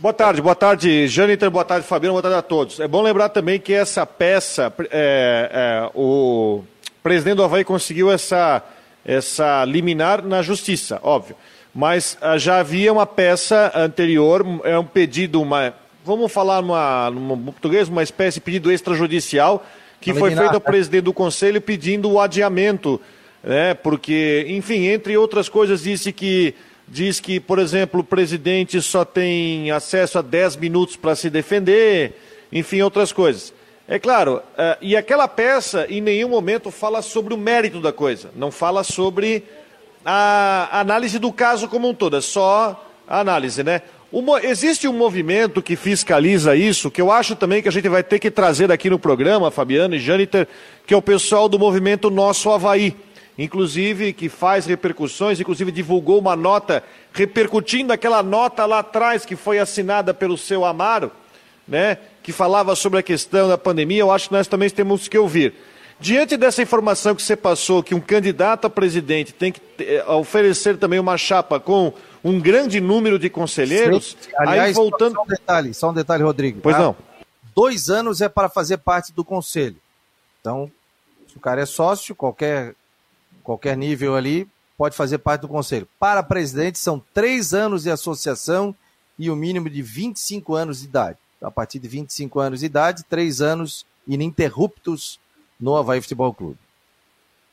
Boa 0.00 0.14
tarde, 0.14 0.40
boa 0.40 0.54
tarde, 0.54 1.06
Jâniter, 1.06 1.50
boa 1.50 1.66
tarde, 1.66 1.86
Fabiano, 1.86 2.14
boa 2.14 2.22
tarde 2.22 2.38
a 2.38 2.40
todos. 2.40 2.80
É 2.80 2.88
bom 2.88 3.02
lembrar 3.02 3.28
também 3.28 3.60
que 3.60 3.74
essa 3.74 4.06
peça, 4.06 4.72
é, 4.90 5.50
é, 5.52 5.90
o 5.94 6.64
presidente 7.02 7.36
do 7.36 7.44
Havaí 7.44 7.62
conseguiu 7.62 8.10
essa, 8.10 8.62
essa 9.04 9.66
liminar 9.66 10.24
na 10.24 10.40
justiça, 10.40 10.98
óbvio. 11.02 11.36
Mas 11.74 12.16
ah, 12.22 12.38
já 12.38 12.60
havia 12.60 12.90
uma 12.90 13.04
peça 13.04 13.70
anterior, 13.74 14.46
é 14.64 14.78
um 14.78 14.86
pedido, 14.86 15.42
uma, 15.42 15.74
vamos 16.06 16.32
falar 16.32 16.62
numa, 16.62 17.10
numa 17.10 17.52
português, 17.52 17.86
uma 17.86 18.02
espécie 18.02 18.36
de 18.36 18.40
pedido 18.40 18.72
extrajudicial, 18.72 19.62
que 20.00 20.14
foi 20.14 20.34
feito 20.34 20.54
ao 20.54 20.60
presidente 20.60 21.04
do 21.04 21.12
conselho 21.12 21.60
pedindo 21.60 22.10
o 22.10 22.18
adiamento 22.18 22.98
né? 23.42 23.74
Porque, 23.74 24.46
enfim, 24.48 24.86
entre 24.86 25.16
outras 25.16 25.48
coisas, 25.48 25.82
disse 25.82 26.12
que 26.12 26.54
diz 26.86 27.20
que, 27.20 27.38
por 27.38 27.58
exemplo, 27.58 28.00
o 28.00 28.04
presidente 28.04 28.80
só 28.80 29.04
tem 29.04 29.70
acesso 29.70 30.18
a 30.18 30.22
10 30.22 30.56
minutos 30.56 30.96
para 30.96 31.14
se 31.14 31.28
defender, 31.28 32.14
enfim, 32.50 32.80
outras 32.80 33.12
coisas. 33.12 33.52
É 33.86 33.98
claro, 33.98 34.36
uh, 34.36 34.76
e 34.82 34.96
aquela 34.96 35.26
peça 35.26 35.86
em 35.88 36.00
nenhum 36.00 36.28
momento 36.28 36.70
fala 36.70 37.00
sobre 37.00 37.32
o 37.32 37.38
mérito 37.38 37.80
da 37.80 37.92
coisa, 37.92 38.30
não 38.36 38.50
fala 38.50 38.84
sobre 38.84 39.44
a 40.04 40.80
análise 40.80 41.18
do 41.18 41.32
caso 41.32 41.68
como 41.68 41.88
um 41.88 41.94
todo, 41.94 42.16
é 42.16 42.20
só 42.20 42.86
a 43.06 43.20
análise, 43.20 43.62
né? 43.62 43.82
Uma, 44.10 44.42
existe 44.42 44.88
um 44.88 44.92
movimento 44.92 45.60
que 45.60 45.76
fiscaliza 45.76 46.56
isso, 46.56 46.90
que 46.90 47.00
eu 47.00 47.12
acho 47.12 47.36
também 47.36 47.60
que 47.60 47.68
a 47.68 47.72
gente 47.72 47.88
vai 47.88 48.02
ter 48.02 48.18
que 48.18 48.30
trazer 48.30 48.72
aqui 48.72 48.88
no 48.88 48.98
programa, 48.98 49.50
Fabiano 49.50 49.94
e 49.94 49.98
Jâniter, 49.98 50.48
que 50.86 50.94
é 50.94 50.96
o 50.96 51.02
pessoal 51.02 51.46
do 51.46 51.58
movimento 51.58 52.08
Nosso 52.08 52.50
Havaí 52.50 52.96
inclusive 53.38 54.12
que 54.12 54.28
faz 54.28 54.66
repercussões, 54.66 55.38
inclusive 55.38 55.70
divulgou 55.70 56.18
uma 56.18 56.34
nota 56.34 56.82
repercutindo 57.12 57.92
aquela 57.92 58.22
nota 58.22 58.66
lá 58.66 58.80
atrás 58.80 59.24
que 59.24 59.36
foi 59.36 59.60
assinada 59.60 60.12
pelo 60.12 60.36
seu 60.36 60.64
Amaro, 60.64 61.12
né, 61.66 61.98
que 62.22 62.32
falava 62.32 62.74
sobre 62.74 62.98
a 62.98 63.02
questão 63.02 63.48
da 63.48 63.56
pandemia. 63.56 64.00
Eu 64.00 64.10
acho 64.10 64.28
que 64.28 64.34
nós 64.34 64.48
também 64.48 64.68
temos 64.68 65.06
que 65.06 65.16
ouvir. 65.16 65.54
Diante 66.00 66.36
dessa 66.36 66.62
informação 66.62 67.14
que 67.14 67.22
você 67.22 67.36
passou, 67.36 67.82
que 67.82 67.94
um 67.94 68.00
candidato 68.00 68.66
a 68.66 68.70
presidente 68.70 69.32
tem 69.32 69.50
que 69.50 69.60
eh, 69.80 70.04
oferecer 70.06 70.76
também 70.76 70.98
uma 71.00 71.18
chapa 71.18 71.58
com 71.58 71.92
um 72.22 72.40
grande 72.40 72.80
número 72.80 73.18
de 73.18 73.28
conselheiros, 73.28 74.16
Sim. 74.20 74.30
Aliás, 74.36 74.68
aí 74.68 74.72
voltando. 74.72 75.14
Só 75.14 75.22
um 75.22 75.26
detalhe, 75.26 75.74
só 75.74 75.90
um 75.90 75.94
detalhe, 75.94 76.22
Rodrigo. 76.22 76.60
Pois 76.62 76.76
tá? 76.76 76.82
não. 76.82 76.96
Dois 77.54 77.90
anos 77.90 78.20
é 78.20 78.28
para 78.28 78.48
fazer 78.48 78.78
parte 78.78 79.12
do 79.12 79.24
conselho. 79.24 79.76
Então, 80.40 80.70
se 81.26 81.36
o 81.36 81.40
cara 81.40 81.62
é 81.62 81.66
sócio, 81.66 82.14
qualquer 82.14 82.76
qualquer 83.48 83.78
nível 83.78 84.14
ali, 84.14 84.46
pode 84.76 84.94
fazer 84.94 85.16
parte 85.16 85.40
do 85.40 85.48
conselho. 85.48 85.88
Para 85.98 86.22
presidente, 86.22 86.78
são 86.78 87.02
três 87.14 87.54
anos 87.54 87.84
de 87.84 87.90
associação 87.90 88.74
e 89.18 89.30
o 89.30 89.32
um 89.32 89.36
mínimo 89.36 89.70
de 89.70 89.80
25 89.80 90.54
anos 90.54 90.80
de 90.80 90.84
idade. 90.84 91.16
A 91.40 91.50
partir 91.50 91.78
de 91.78 91.88
25 91.88 92.40
anos 92.40 92.60
de 92.60 92.66
idade, 92.66 93.04
três 93.08 93.40
anos 93.40 93.86
ininterruptos 94.06 95.18
no 95.58 95.74
Havaí 95.74 95.98
Futebol 96.02 96.34
Clube. 96.34 96.58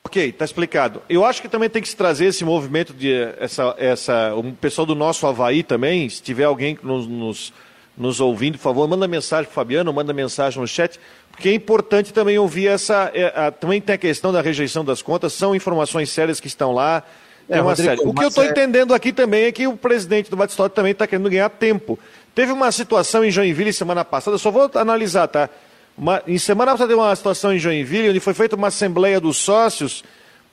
Ok, 0.03 0.27
está 0.27 0.43
explicado. 0.43 1.01
Eu 1.07 1.23
acho 1.23 1.41
que 1.41 1.47
também 1.47 1.69
tem 1.69 1.81
que 1.81 1.87
se 1.87 1.95
trazer 1.95 2.25
esse 2.25 2.43
movimento 2.43 2.93
de 2.93 3.13
essa, 3.39 3.73
essa, 3.77 4.35
o 4.35 4.51
pessoal 4.51 4.85
do 4.85 4.95
nosso 4.95 5.25
Havaí 5.25 5.63
também, 5.63 6.09
se 6.09 6.21
tiver 6.21 6.43
alguém 6.43 6.77
nos, 6.83 7.07
nos, 7.07 7.53
nos 7.97 8.19
ouvindo, 8.19 8.57
por 8.57 8.63
favor, 8.63 8.87
manda 8.87 9.07
mensagem 9.07 9.45
para 9.45 9.51
o 9.51 9.55
Fabiano, 9.55 9.93
manda 9.93 10.13
mensagem 10.13 10.59
no 10.59 10.67
chat, 10.67 10.99
porque 11.31 11.49
é 11.49 11.53
importante 11.53 12.13
também 12.13 12.37
ouvir 12.37 12.67
essa. 12.67 13.09
É, 13.13 13.33
a, 13.35 13.51
também 13.51 13.79
tem 13.79 13.95
a 13.95 13.97
questão 13.97 14.31
da 14.31 14.41
rejeição 14.41 14.83
das 14.83 15.01
contas, 15.01 15.33
são 15.33 15.55
informações 15.55 16.09
sérias 16.09 16.39
que 16.39 16.47
estão 16.47 16.71
lá. 16.73 17.03
É, 17.47 17.61
uma 17.61 17.71
Rodrigo, 17.71 17.89
série. 17.89 18.09
O 18.09 18.13
que 18.13 18.23
eu 18.23 18.27
estou 18.27 18.43
entendendo 18.43 18.93
aqui 18.93 19.13
também 19.13 19.45
é 19.45 19.51
que 19.51 19.67
o 19.67 19.77
presidente 19.77 20.29
do 20.29 20.35
Batistote 20.35 20.73
também 20.75 20.91
está 20.91 21.05
querendo 21.05 21.29
ganhar 21.29 21.49
tempo. 21.49 21.97
Teve 22.33 22.51
uma 22.51 22.71
situação 22.71 23.23
em 23.23 23.31
Joinville 23.31 23.71
semana 23.71 24.03
passada, 24.03 24.37
só 24.37 24.51
vou 24.51 24.69
analisar, 24.75 25.27
tá? 25.27 25.49
Uma, 25.97 26.21
em 26.27 26.37
semana 26.37 26.71
passada 26.71 26.89
teve 26.89 26.99
uma 26.99 27.15
situação 27.15 27.53
em 27.53 27.59
Joinville, 27.59 28.09
onde 28.09 28.19
foi 28.19 28.33
feita 28.33 28.55
uma 28.55 28.67
assembleia 28.67 29.19
dos 29.21 29.37
sócios 29.37 30.03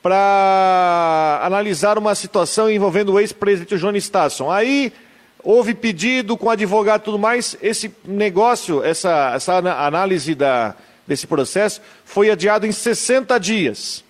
para 0.01 1.39
analisar 1.43 1.97
uma 1.97 2.13
situação 2.13 2.69
envolvendo 2.69 3.13
o 3.13 3.19
ex-presidente 3.19 3.77
Johnny 3.77 3.99
Stasson. 3.99 4.51
Aí 4.51 4.93
houve 5.43 5.73
pedido 5.73 6.37
com 6.37 6.49
advogado 6.49 7.01
e 7.01 7.05
tudo 7.05 7.19
mais, 7.19 7.57
esse 7.61 7.93
negócio, 8.05 8.83
essa, 8.83 9.33
essa 9.35 9.55
análise 9.55 10.33
da, 10.33 10.75
desse 11.05 11.27
processo 11.27 11.81
foi 12.05 12.29
adiado 12.29 12.65
em 12.65 12.71
60 12.71 13.37
dias. 13.39 14.03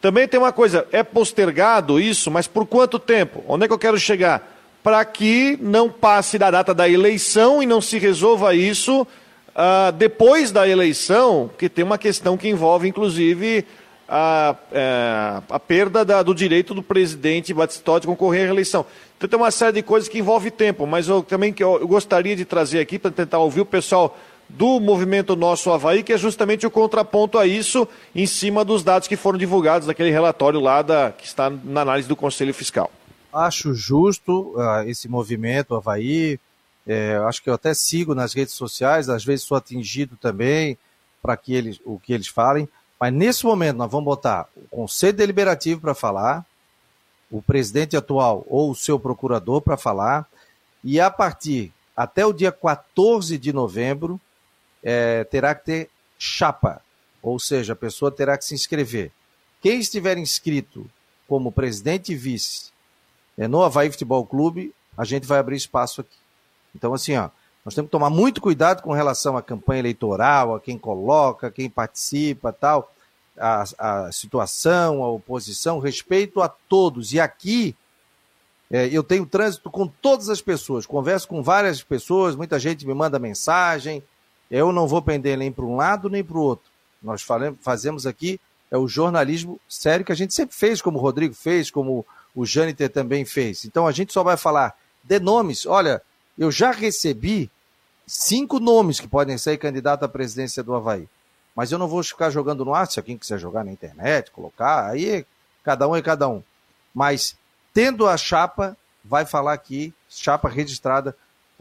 Também 0.00 0.26
tem 0.26 0.40
uma 0.40 0.52
coisa, 0.52 0.86
é 0.90 1.02
postergado 1.02 2.00
isso, 2.00 2.30
mas 2.30 2.46
por 2.46 2.66
quanto 2.66 2.98
tempo? 2.98 3.44
Onde 3.46 3.64
é 3.64 3.68
que 3.68 3.74
eu 3.74 3.78
quero 3.78 3.98
chegar? 3.98 4.56
Para 4.82 5.04
que 5.04 5.58
não 5.60 5.90
passe 5.90 6.38
da 6.38 6.50
data 6.50 6.72
da 6.72 6.88
eleição 6.88 7.62
e 7.62 7.66
não 7.66 7.82
se 7.82 7.98
resolva 7.98 8.54
isso 8.54 9.02
uh, 9.02 9.92
depois 9.92 10.50
da 10.50 10.66
eleição, 10.66 11.50
que 11.58 11.68
tem 11.68 11.84
uma 11.84 11.98
questão 11.98 12.38
que 12.38 12.48
envolve, 12.48 12.88
inclusive, 12.88 13.66
a, 14.12 14.56
é, 14.72 15.40
a 15.48 15.60
perda 15.60 16.04
da, 16.04 16.20
do 16.20 16.34
direito 16.34 16.74
do 16.74 16.82
presidente 16.82 17.54
Batistotti 17.54 18.08
concorrer 18.08 18.42
à 18.42 18.44
reeleição. 18.46 18.84
Então 19.16 19.28
tem 19.28 19.38
uma 19.38 19.52
série 19.52 19.74
de 19.74 19.82
coisas 19.82 20.08
que 20.08 20.18
envolve 20.18 20.50
tempo, 20.50 20.84
mas 20.84 21.06
eu 21.06 21.22
também 21.22 21.52
que 21.52 21.62
eu, 21.62 21.78
eu 21.80 21.86
gostaria 21.86 22.34
de 22.34 22.44
trazer 22.44 22.80
aqui 22.80 22.98
para 22.98 23.12
tentar 23.12 23.38
ouvir 23.38 23.60
o 23.60 23.66
pessoal 23.66 24.18
do 24.48 24.80
movimento 24.80 25.36
Nosso 25.36 25.70
Havaí, 25.70 26.02
que 26.02 26.12
é 26.12 26.18
justamente 26.18 26.66
o 26.66 26.70
contraponto 26.70 27.38
a 27.38 27.46
isso, 27.46 27.86
em 28.12 28.26
cima 28.26 28.64
dos 28.64 28.82
dados 28.82 29.06
que 29.06 29.16
foram 29.16 29.38
divulgados 29.38 29.86
naquele 29.86 30.10
relatório 30.10 30.58
lá 30.58 30.82
da, 30.82 31.12
que 31.12 31.24
está 31.24 31.48
na 31.48 31.82
análise 31.82 32.08
do 32.08 32.16
Conselho 32.16 32.52
Fiscal. 32.52 32.90
Acho 33.32 33.72
justo 33.72 34.56
uh, 34.56 34.82
esse 34.88 35.08
movimento 35.08 35.76
Havaí, 35.76 36.40
é, 36.84 37.14
acho 37.28 37.40
que 37.40 37.48
eu 37.48 37.54
até 37.54 37.72
sigo 37.74 38.12
nas 38.12 38.34
redes 38.34 38.54
sociais, 38.54 39.08
às 39.08 39.24
vezes 39.24 39.44
sou 39.44 39.56
atingido 39.56 40.16
também 40.16 40.76
para 41.22 41.36
que 41.36 41.54
eles, 41.54 41.80
o 41.84 42.00
que 42.00 42.12
eles 42.12 42.26
falem, 42.26 42.68
mas 43.00 43.12
nesse 43.14 43.46
momento 43.46 43.78
nós 43.78 43.90
vamos 43.90 44.04
botar 44.04 44.46
o 44.54 44.68
Conselho 44.68 45.16
Deliberativo 45.16 45.80
para 45.80 45.94
falar, 45.94 46.44
o 47.30 47.40
presidente 47.40 47.96
atual 47.96 48.44
ou 48.46 48.70
o 48.70 48.74
seu 48.74 49.00
procurador 49.00 49.62
para 49.62 49.78
falar, 49.78 50.28
e 50.84 51.00
a 51.00 51.10
partir 51.10 51.72
até 51.96 52.26
o 52.26 52.32
dia 52.32 52.52
14 52.52 53.38
de 53.38 53.52
novembro 53.52 54.20
é, 54.82 55.24
terá 55.24 55.54
que 55.54 55.64
ter 55.64 55.90
chapa, 56.18 56.82
ou 57.22 57.38
seja, 57.38 57.72
a 57.72 57.76
pessoa 57.76 58.10
terá 58.10 58.36
que 58.36 58.44
se 58.44 58.54
inscrever. 58.54 59.10
Quem 59.62 59.80
estiver 59.80 60.18
inscrito 60.18 60.88
como 61.26 61.52
presidente 61.52 62.12
e 62.12 62.16
vice 62.16 62.70
é, 63.38 63.48
no 63.48 63.62
Havaí 63.62 63.90
Futebol 63.90 64.26
Clube, 64.26 64.74
a 64.96 65.04
gente 65.04 65.26
vai 65.26 65.38
abrir 65.38 65.56
espaço 65.56 66.02
aqui. 66.02 66.16
Então, 66.74 66.92
assim, 66.92 67.16
ó, 67.16 67.30
nós 67.64 67.74
temos 67.74 67.88
que 67.88 67.92
tomar 67.92 68.10
muito 68.10 68.40
cuidado 68.40 68.82
com 68.82 68.92
relação 68.92 69.36
à 69.36 69.42
campanha 69.42 69.80
eleitoral, 69.80 70.54
a 70.54 70.60
quem 70.60 70.78
coloca, 70.78 71.50
quem 71.50 71.68
participa, 71.68 72.52
tal, 72.52 72.92
a, 73.38 73.64
a 73.78 74.12
situação, 74.12 75.02
a 75.02 75.08
oposição, 75.08 75.78
respeito 75.78 76.40
a 76.40 76.48
todos. 76.48 77.12
E 77.12 77.20
aqui 77.20 77.74
É, 78.72 78.86
eu 78.86 79.02
tenho 79.02 79.26
trânsito 79.26 79.68
com 79.68 79.88
todas 79.88 80.28
as 80.28 80.40
pessoas, 80.40 80.86
converso 80.86 81.26
com 81.26 81.42
várias 81.42 81.82
pessoas, 81.82 82.36
muita 82.36 82.56
gente 82.56 82.86
me 82.86 82.94
manda 82.94 83.18
mensagem. 83.18 84.00
Eu 84.48 84.70
não 84.70 84.86
vou 84.86 85.02
pender 85.02 85.36
nem 85.36 85.50
para 85.50 85.64
um 85.64 85.74
lado 85.74 86.08
nem 86.08 86.22
para 86.22 86.38
o 86.38 86.40
outro. 86.40 86.70
Nós 87.02 87.20
fazemos 87.60 88.06
aqui 88.06 88.38
é 88.70 88.78
o 88.78 88.86
jornalismo 88.86 89.58
sério 89.68 90.04
que 90.04 90.12
a 90.12 90.14
gente 90.14 90.32
sempre 90.32 90.54
fez, 90.54 90.80
como 90.80 90.98
o 90.98 91.02
Rodrigo 91.02 91.34
fez, 91.34 91.68
como 91.68 92.06
o 92.32 92.46
Jâniter 92.46 92.88
também 92.88 93.24
fez. 93.24 93.64
Então 93.64 93.88
a 93.88 93.92
gente 93.92 94.12
só 94.12 94.22
vai 94.22 94.36
falar 94.36 94.72
de 95.02 95.18
nomes. 95.18 95.66
Olha, 95.66 96.00
eu 96.40 96.50
já 96.50 96.70
recebi 96.70 97.50
cinco 98.06 98.58
nomes 98.58 98.98
que 98.98 99.06
podem 99.06 99.36
ser 99.36 99.58
candidato 99.58 100.04
à 100.04 100.08
presidência 100.08 100.62
do 100.62 100.74
Havaí. 100.74 101.06
Mas 101.54 101.70
eu 101.70 101.78
não 101.78 101.86
vou 101.86 102.02
ficar 102.02 102.30
jogando 102.30 102.64
no 102.64 102.74
ar, 102.74 102.86
se 102.86 102.98
alguém 102.98 103.18
quiser 103.18 103.38
jogar 103.38 103.62
na 103.62 103.70
internet, 103.70 104.30
colocar, 104.30 104.88
aí 104.88 105.26
cada 105.62 105.86
um 105.86 105.94
é 105.94 106.00
cada 106.00 106.26
um. 106.26 106.42
Mas 106.94 107.36
tendo 107.74 108.06
a 108.08 108.16
chapa, 108.16 108.74
vai 109.04 109.26
falar 109.26 109.52
aqui, 109.52 109.92
chapa 110.08 110.48
registrada, 110.48 111.14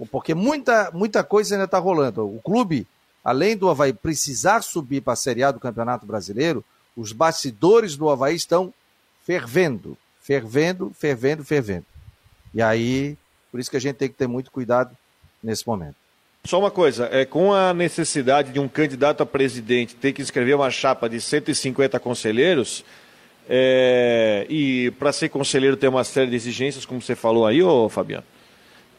porque 0.10 0.34
muita, 0.34 0.90
muita 0.92 1.26
coisa 1.26 1.56
ainda 1.56 1.66
está 1.66 1.78
rolando. 1.78 2.26
O 2.26 2.42
clube, 2.42 2.88
além 3.22 3.58
do 3.58 3.70
Havaí 3.70 3.92
precisar 3.92 4.62
subir 4.62 5.02
para 5.02 5.12
a 5.12 5.18
Série 5.18 5.44
A 5.44 5.52
do 5.52 5.60
Campeonato 5.60 6.06
Brasileiro, 6.06 6.64
os 6.96 7.12
bastidores 7.12 7.98
do 7.98 8.10
Havaí 8.10 8.36
estão 8.36 8.74
fervendo, 9.26 9.98
fervendo, 10.22 10.94
fervendo, 10.98 11.44
fervendo. 11.44 11.86
E 12.54 12.62
aí, 12.62 13.18
por 13.52 13.60
isso 13.60 13.70
que 13.70 13.78
a 13.78 13.82
gente 13.82 13.96
tem 13.96 14.10
que 14.10 14.16
ter 14.16 14.28
muito 14.28 14.52
cuidado 14.52 14.96
nesse 15.44 15.68
momento. 15.68 15.96
Só 16.46 16.58
uma 16.58 16.72
coisa, 16.72 17.10
é 17.12 17.26
com 17.26 17.54
a 17.54 17.74
necessidade 17.74 18.52
de 18.52 18.60
um 18.60 18.68
candidato 18.68 19.22
a 19.22 19.26
presidente 19.26 19.96
ter 19.96 20.14
que 20.14 20.22
escrever 20.22 20.56
uma 20.56 20.72
chapa 20.72 21.10
de 21.10 21.20
150 21.20 22.00
conselheiros, 22.00 22.84
é, 23.52 24.46
e 24.48 24.92
para 24.92 25.12
ser 25.12 25.30
conselheiro 25.30 25.76
tem 25.76 25.90
uma 25.90 26.04
série 26.04 26.30
de 26.30 26.36
exigências, 26.36 26.86
como 26.86 27.02
você 27.02 27.16
falou 27.16 27.48
aí, 27.48 27.64
ô 27.64 27.90
Fabiano. 27.90 28.24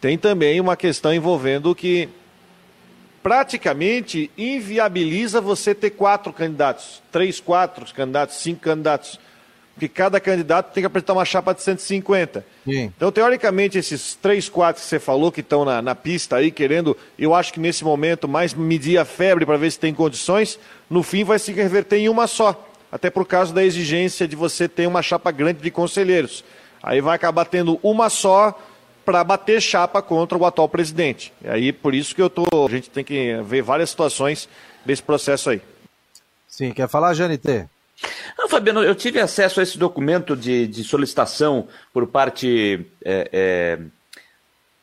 Tem 0.00 0.18
também 0.18 0.60
uma 0.60 0.76
questão 0.76 1.14
envolvendo 1.14 1.74
que 1.74 2.08
praticamente 3.22 4.30
inviabiliza 4.36 5.40
você 5.40 5.74
ter 5.74 5.90
quatro 5.90 6.32
candidatos, 6.32 7.00
três, 7.12 7.38
quatro 7.38 7.86
candidatos, 7.94 8.36
cinco 8.36 8.60
candidatos. 8.60 9.20
Porque 9.80 9.88
cada 9.88 10.20
candidato 10.20 10.74
tem 10.74 10.82
que 10.82 10.86
apresentar 10.86 11.14
uma 11.14 11.24
chapa 11.24 11.54
de 11.54 11.62
150. 11.62 12.44
Sim. 12.66 12.92
Então, 12.94 13.10
teoricamente, 13.10 13.78
esses 13.78 14.14
três, 14.14 14.46
quatro 14.46 14.82
que 14.82 14.86
você 14.86 14.98
falou 14.98 15.32
que 15.32 15.40
estão 15.40 15.64
na, 15.64 15.80
na 15.80 15.94
pista 15.94 16.36
aí, 16.36 16.50
querendo, 16.50 16.94
eu 17.18 17.34
acho 17.34 17.50
que 17.50 17.58
nesse 17.58 17.82
momento, 17.82 18.28
mais 18.28 18.52
medir 18.52 18.98
a 18.98 19.06
febre 19.06 19.46
para 19.46 19.56
ver 19.56 19.72
se 19.72 19.78
tem 19.78 19.94
condições, 19.94 20.58
no 20.90 21.02
fim 21.02 21.24
vai 21.24 21.38
se 21.38 21.50
reverter 21.50 21.96
em 21.96 22.10
uma 22.10 22.26
só. 22.26 22.68
Até 22.92 23.08
por 23.08 23.24
causa 23.24 23.54
da 23.54 23.64
exigência 23.64 24.28
de 24.28 24.36
você 24.36 24.68
ter 24.68 24.86
uma 24.86 25.00
chapa 25.00 25.30
grande 25.30 25.62
de 25.62 25.70
conselheiros. 25.70 26.44
Aí 26.82 27.00
vai 27.00 27.16
acabar 27.16 27.46
tendo 27.46 27.80
uma 27.82 28.10
só 28.10 28.60
para 29.02 29.24
bater 29.24 29.62
chapa 29.62 30.02
contra 30.02 30.36
o 30.36 30.44
atual 30.44 30.68
presidente. 30.68 31.32
E 31.42 31.48
aí, 31.48 31.72
por 31.72 31.94
isso 31.94 32.14
que 32.14 32.20
eu 32.20 32.28
tô. 32.28 32.44
A 32.66 32.70
gente 32.70 32.90
tem 32.90 33.02
que 33.02 33.40
ver 33.44 33.62
várias 33.62 33.88
situações 33.88 34.46
desse 34.84 35.02
processo 35.02 35.48
aí. 35.48 35.62
Sim, 36.46 36.70
quer 36.70 36.86
falar, 36.86 37.14
Janite? 37.14 37.66
Não, 38.38 38.48
Fabiano, 38.48 38.82
eu 38.82 38.94
tive 38.94 39.20
acesso 39.20 39.60
a 39.60 39.62
esse 39.62 39.76
documento 39.76 40.36
de, 40.36 40.66
de 40.66 40.82
solicitação 40.84 41.68
por 41.92 42.06
parte 42.06 42.86
é, 43.04 43.28
é, 43.32 43.78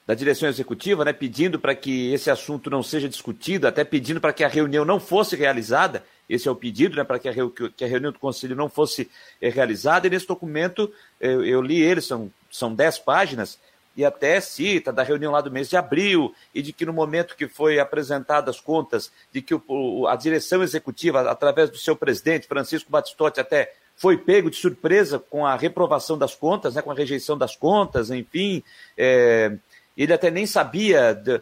da 0.05 0.13
direção 0.13 0.47
executiva, 0.47 1.03
né, 1.03 1.11
pedindo 1.11 1.59
para 1.59 1.75
que 1.75 2.13
esse 2.13 2.29
assunto 2.29 2.69
não 2.69 2.83
seja 2.83 3.09
discutido, 3.09 3.67
até 3.67 3.83
pedindo 3.83 4.21
para 4.21 4.33
que 4.33 4.43
a 4.43 4.47
reunião 4.47 4.85
não 4.85 4.99
fosse 4.99 5.35
realizada. 5.35 6.03
Esse 6.29 6.47
é 6.47 6.51
o 6.51 6.55
pedido, 6.55 6.95
né, 6.95 7.03
para 7.03 7.19
que, 7.19 7.29
que 7.75 7.83
a, 7.83 7.87
reunião 7.87 8.11
do 8.11 8.19
conselho 8.19 8.55
não 8.55 8.69
fosse 8.69 9.09
é, 9.41 9.49
realizada. 9.49 10.07
E 10.07 10.09
nesse 10.09 10.27
documento, 10.27 10.91
eu, 11.19 11.43
eu 11.43 11.61
li 11.61 11.81
ele, 11.81 12.01
são, 12.01 12.31
são 12.51 12.73
dez 12.73 12.99
páginas 12.99 13.57
e 13.97 14.05
até 14.05 14.39
cita 14.39 14.93
da 14.93 15.01
reunião 15.01 15.31
lá 15.31 15.41
do 15.41 15.51
mês 15.51 15.67
de 15.67 15.75
abril, 15.75 16.33
e 16.53 16.61
de 16.61 16.71
que 16.71 16.85
no 16.85 16.93
momento 16.93 17.35
que 17.35 17.47
foi 17.47 17.79
apresentadas 17.79 18.55
as 18.55 18.61
contas, 18.61 19.11
de 19.33 19.41
que 19.41 19.55
o, 19.67 20.07
a 20.07 20.15
direção 20.15 20.61
executiva, 20.61 21.29
através 21.29 21.71
do 21.71 21.77
seu 21.77 21.95
presidente, 21.95 22.47
Francisco 22.47 22.91
Batistotti, 22.91 23.39
até 23.39 23.73
foi 23.95 24.15
pego 24.15 24.51
de 24.51 24.57
surpresa 24.57 25.17
com 25.17 25.43
a 25.43 25.55
reprovação 25.55 26.15
das 26.15 26.35
contas, 26.35 26.75
né, 26.75 26.83
com 26.83 26.91
a 26.91 26.95
rejeição 26.95 27.35
das 27.35 27.55
contas, 27.55 28.11
enfim. 28.11 28.63
É, 28.95 29.57
ele 29.97 30.13
até 30.13 30.29
nem 30.29 30.45
sabia, 30.45 31.15
de, 31.15 31.41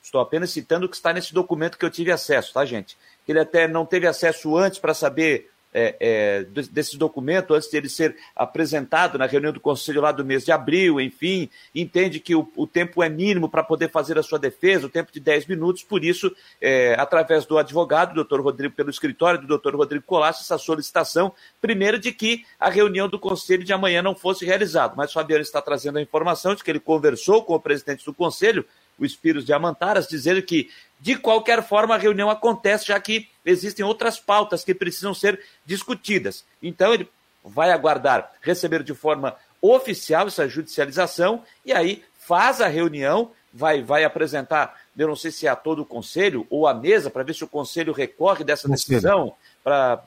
estou 0.00 0.20
apenas 0.20 0.50
citando 0.50 0.86
o 0.86 0.88
que 0.88 0.94
está 0.94 1.12
nesse 1.12 1.34
documento 1.34 1.76
que 1.76 1.84
eu 1.84 1.90
tive 1.90 2.12
acesso, 2.12 2.52
tá, 2.54 2.64
gente? 2.64 2.96
Ele 3.26 3.40
até 3.40 3.66
não 3.66 3.84
teve 3.84 4.06
acesso 4.06 4.56
antes 4.56 4.78
para 4.78 4.94
saber 4.94 5.50
é, 5.78 5.94
é, 6.00 6.44
desse 6.70 6.96
documento 6.96 7.52
antes 7.52 7.68
de 7.68 7.76
ele 7.76 7.90
ser 7.90 8.16
apresentado 8.34 9.18
na 9.18 9.26
reunião 9.26 9.52
do 9.52 9.60
Conselho 9.60 10.00
lá 10.00 10.10
do 10.10 10.24
mês 10.24 10.42
de 10.42 10.50
abril, 10.50 10.98
enfim, 10.98 11.50
entende 11.74 12.18
que 12.18 12.34
o, 12.34 12.50
o 12.56 12.66
tempo 12.66 13.02
é 13.02 13.10
mínimo 13.10 13.46
para 13.46 13.62
poder 13.62 13.90
fazer 13.90 14.18
a 14.18 14.22
sua 14.22 14.38
defesa, 14.38 14.86
o 14.86 14.90
tempo 14.90 15.12
de 15.12 15.20
10 15.20 15.46
minutos, 15.46 15.82
por 15.82 16.02
isso, 16.02 16.34
é, 16.62 16.96
através 16.98 17.44
do 17.44 17.58
advogado, 17.58 18.14
doutor 18.14 18.40
Rodrigo, 18.40 18.74
pelo 18.74 18.88
escritório 18.88 19.38
do 19.38 19.46
doutor 19.46 19.76
Rodrigo 19.76 20.04
Colasso, 20.06 20.42
essa 20.42 20.56
solicitação, 20.56 21.30
primeiro 21.60 21.98
de 21.98 22.10
que 22.10 22.46
a 22.58 22.70
reunião 22.70 23.06
do 23.06 23.18
Conselho 23.18 23.62
de 23.62 23.74
amanhã 23.74 24.00
não 24.00 24.14
fosse 24.14 24.46
realizada, 24.46 24.94
mas 24.96 25.12
Fabiano 25.12 25.42
está 25.42 25.60
trazendo 25.60 25.98
a 25.98 26.02
informação 26.02 26.54
de 26.54 26.64
que 26.64 26.70
ele 26.70 26.80
conversou 26.80 27.44
com 27.44 27.54
o 27.54 27.60
presidente 27.60 28.02
do 28.02 28.14
Conselho, 28.14 28.64
o 28.98 29.04
Espírito 29.04 29.44
de 29.44 29.52
Amantaras, 29.52 30.08
dizendo 30.08 30.40
que, 30.40 30.70
de 30.98 31.16
qualquer 31.16 31.62
forma, 31.62 31.94
a 31.94 31.98
reunião 31.98 32.30
acontece, 32.30 32.86
já 32.86 32.98
que 32.98 33.28
existem 33.46 33.84
outras 33.84 34.18
pautas 34.18 34.64
que 34.64 34.74
precisam 34.74 35.14
ser 35.14 35.40
discutidas. 35.64 36.44
Então, 36.62 36.92
ele 36.92 37.08
vai 37.44 37.70
aguardar 37.70 38.32
receber 38.42 38.82
de 38.82 38.92
forma 38.92 39.36
oficial 39.62 40.26
essa 40.26 40.48
judicialização 40.48 41.42
e 41.64 41.72
aí 41.72 42.04
faz 42.18 42.60
a 42.60 42.66
reunião, 42.66 43.30
vai, 43.54 43.82
vai 43.82 44.04
apresentar, 44.04 44.78
eu 44.98 45.06
não 45.06 45.16
sei 45.16 45.30
se 45.30 45.46
é 45.46 45.50
a 45.50 45.56
todo 45.56 45.82
o 45.82 45.86
conselho 45.86 46.46
ou 46.50 46.66
a 46.66 46.74
mesa, 46.74 47.08
para 47.08 47.22
ver 47.22 47.34
se 47.34 47.44
o 47.44 47.48
conselho 47.48 47.92
recorre 47.92 48.42
dessa 48.42 48.68
decisão, 48.68 49.32
para 49.62 50.02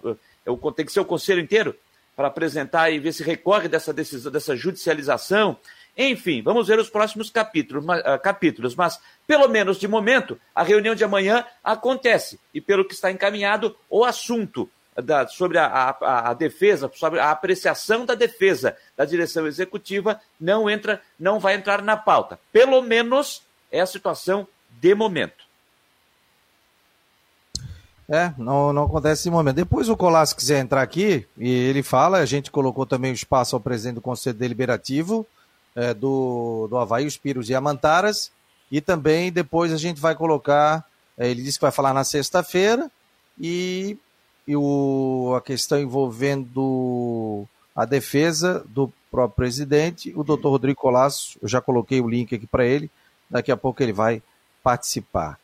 tem 0.76 0.86
que 0.86 0.92
ser 0.92 1.00
o 1.00 1.06
conselho 1.06 1.40
inteiro 1.40 1.76
para 2.16 2.28
apresentar 2.28 2.90
e 2.90 3.00
ver 3.00 3.14
se 3.14 3.24
recorre 3.24 3.70
dessa 3.70 3.94
decisão, 3.94 4.30
dessa 4.30 4.54
judicialização. 4.54 5.58
Enfim, 5.98 6.42
vamos 6.42 6.68
ver 6.68 6.78
os 6.78 6.90
próximos 6.90 7.30
capítulos, 7.30 7.86
uh, 7.86 8.20
capítulos, 8.22 8.76
mas 8.76 9.00
pelo 9.30 9.48
menos 9.48 9.78
de 9.78 9.88
momento, 9.88 10.42
a 10.56 10.64
reunião 10.64 10.96
de 10.96 11.04
amanhã 11.04 11.46
acontece 11.64 12.40
e 12.52 12.60
pelo 12.60 12.84
que 12.84 12.96
está 12.96 13.12
encaminhado, 13.12 13.76
o 13.88 14.04
assunto 14.04 14.68
da, 14.96 15.28
sobre 15.28 15.60
a, 15.60 15.68
a, 15.68 16.32
a, 16.32 16.34
defesa, 16.34 16.90
sobre 16.96 17.20
a 17.20 17.30
apreciação 17.30 18.08
da 18.08 18.16
defesa 18.16 18.76
da 18.98 19.06
direção 19.06 19.46
executiva 19.46 20.20
não 20.42 20.68
entra, 20.68 21.00
não 21.20 21.40
vai 21.40 21.54
entrar 21.54 21.84
na 21.84 21.96
pauta. 21.96 22.40
Pelo 22.52 22.82
menos 22.82 23.44
é 23.72 23.80
a 23.80 23.86
situação 23.86 24.48
de 24.82 24.96
momento. 24.96 25.44
É, 28.10 28.34
não, 28.36 28.74
não 28.74 28.86
acontece 28.86 29.22
esse 29.22 29.30
momento. 29.30 29.58
Depois 29.58 29.90
o 29.90 29.96
Colasso 29.96 30.36
quiser 30.36 30.60
entrar 30.60 30.82
aqui, 30.82 31.28
e 31.38 31.48
ele 31.48 31.84
fala, 31.84 32.18
a 32.18 32.26
gente 32.26 32.50
colocou 32.50 32.84
também 32.84 33.12
o 33.12 33.14
espaço 33.14 33.56
ao 33.56 33.62
presidente 33.62 33.94
do 33.94 34.02
Conselho 34.02 34.40
Deliberativo, 34.40 35.24
é, 35.76 35.94
do, 35.94 36.66
do 36.68 36.80
Havaí, 36.80 37.06
os 37.06 37.16
Piros 37.16 37.48
e 37.48 37.54
Amantaras. 37.54 38.32
E 38.72 38.82
também 38.82 39.32
depois 39.32 39.72
a 39.74 39.78
gente 39.78 40.00
vai 40.00 40.16
colocar, 40.16 40.86
é, 41.18 41.30
ele 41.30 41.42
disse 41.42 41.58
que 41.58 41.64
vai 41.64 41.72
falar 41.72 41.94
na 41.94 42.04
sexta-feira, 42.04 42.90
e, 43.40 43.98
e 44.48 44.56
o, 44.56 45.34
a 45.38 45.42
questão 45.42 45.80
envolvendo 45.80 47.48
a 47.76 47.86
defesa 47.86 48.64
do 48.68 48.92
próprio 49.10 49.36
presidente, 49.36 50.14
o 50.16 50.24
doutor 50.24 50.50
Rodrigo 50.50 50.80
Colasso, 50.80 51.38
eu 51.42 51.48
já 51.48 51.62
coloquei 51.62 52.00
o 52.02 52.10
link 52.10 52.36
aqui 52.36 52.46
para 52.46 52.66
ele, 52.66 52.92
daqui 53.30 53.52
a 53.52 53.58
pouco 53.58 53.82
ele 53.82 53.94
vai 53.94 54.22
participar. 54.64 55.40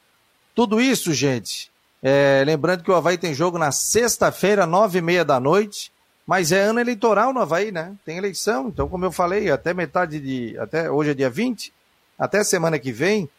Tudo 0.53 0.79
isso, 0.79 1.13
gente, 1.13 1.71
é, 2.01 2.43
lembrando 2.45 2.83
que 2.83 2.91
o 2.91 2.95
Havaí 2.95 3.17
tem 3.17 3.33
jogo 3.33 3.57
na 3.57 3.71
sexta-feira, 3.71 4.65
nove 4.65 4.99
e 4.99 5.01
meia 5.01 5.25
da 5.25 5.39
noite, 5.39 5.91
mas 6.25 6.51
é 6.51 6.61
ano 6.61 6.79
eleitoral 6.79 7.33
no 7.33 7.39
Havaí, 7.39 7.71
né? 7.71 7.95
Tem 8.05 8.17
eleição, 8.17 8.67
então, 8.67 8.89
como 8.89 9.05
eu 9.05 9.11
falei, 9.11 9.51
até 9.51 9.73
metade 9.73 10.19
de. 10.19 10.57
Até 10.57 10.89
hoje 10.89 11.11
é 11.11 11.13
dia 11.13 11.29
20, 11.29 11.71
até 12.17 12.43
semana 12.43 12.79
que 12.79 12.91
vem, 12.91 13.29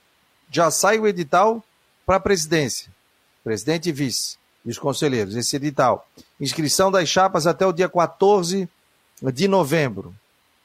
já 0.51 0.71
sai 0.71 0.99
o 0.99 1.07
edital 1.07 1.63
para 2.05 2.17
a 2.17 2.21
presidência. 2.21 2.91
Presidente 3.43 3.89
e 3.89 3.93
vice, 3.93 4.37
e 4.65 4.71
os 4.71 4.79
conselheiros, 4.79 5.37
esse 5.37 5.57
edital. 5.57 6.09
Inscrição 6.41 6.91
das 6.91 7.09
chapas 7.09 7.47
até 7.47 7.67
o 7.67 7.73
dia 7.73 7.89
14 7.89 8.69
de 9.23 9.49
novembro. 9.49 10.15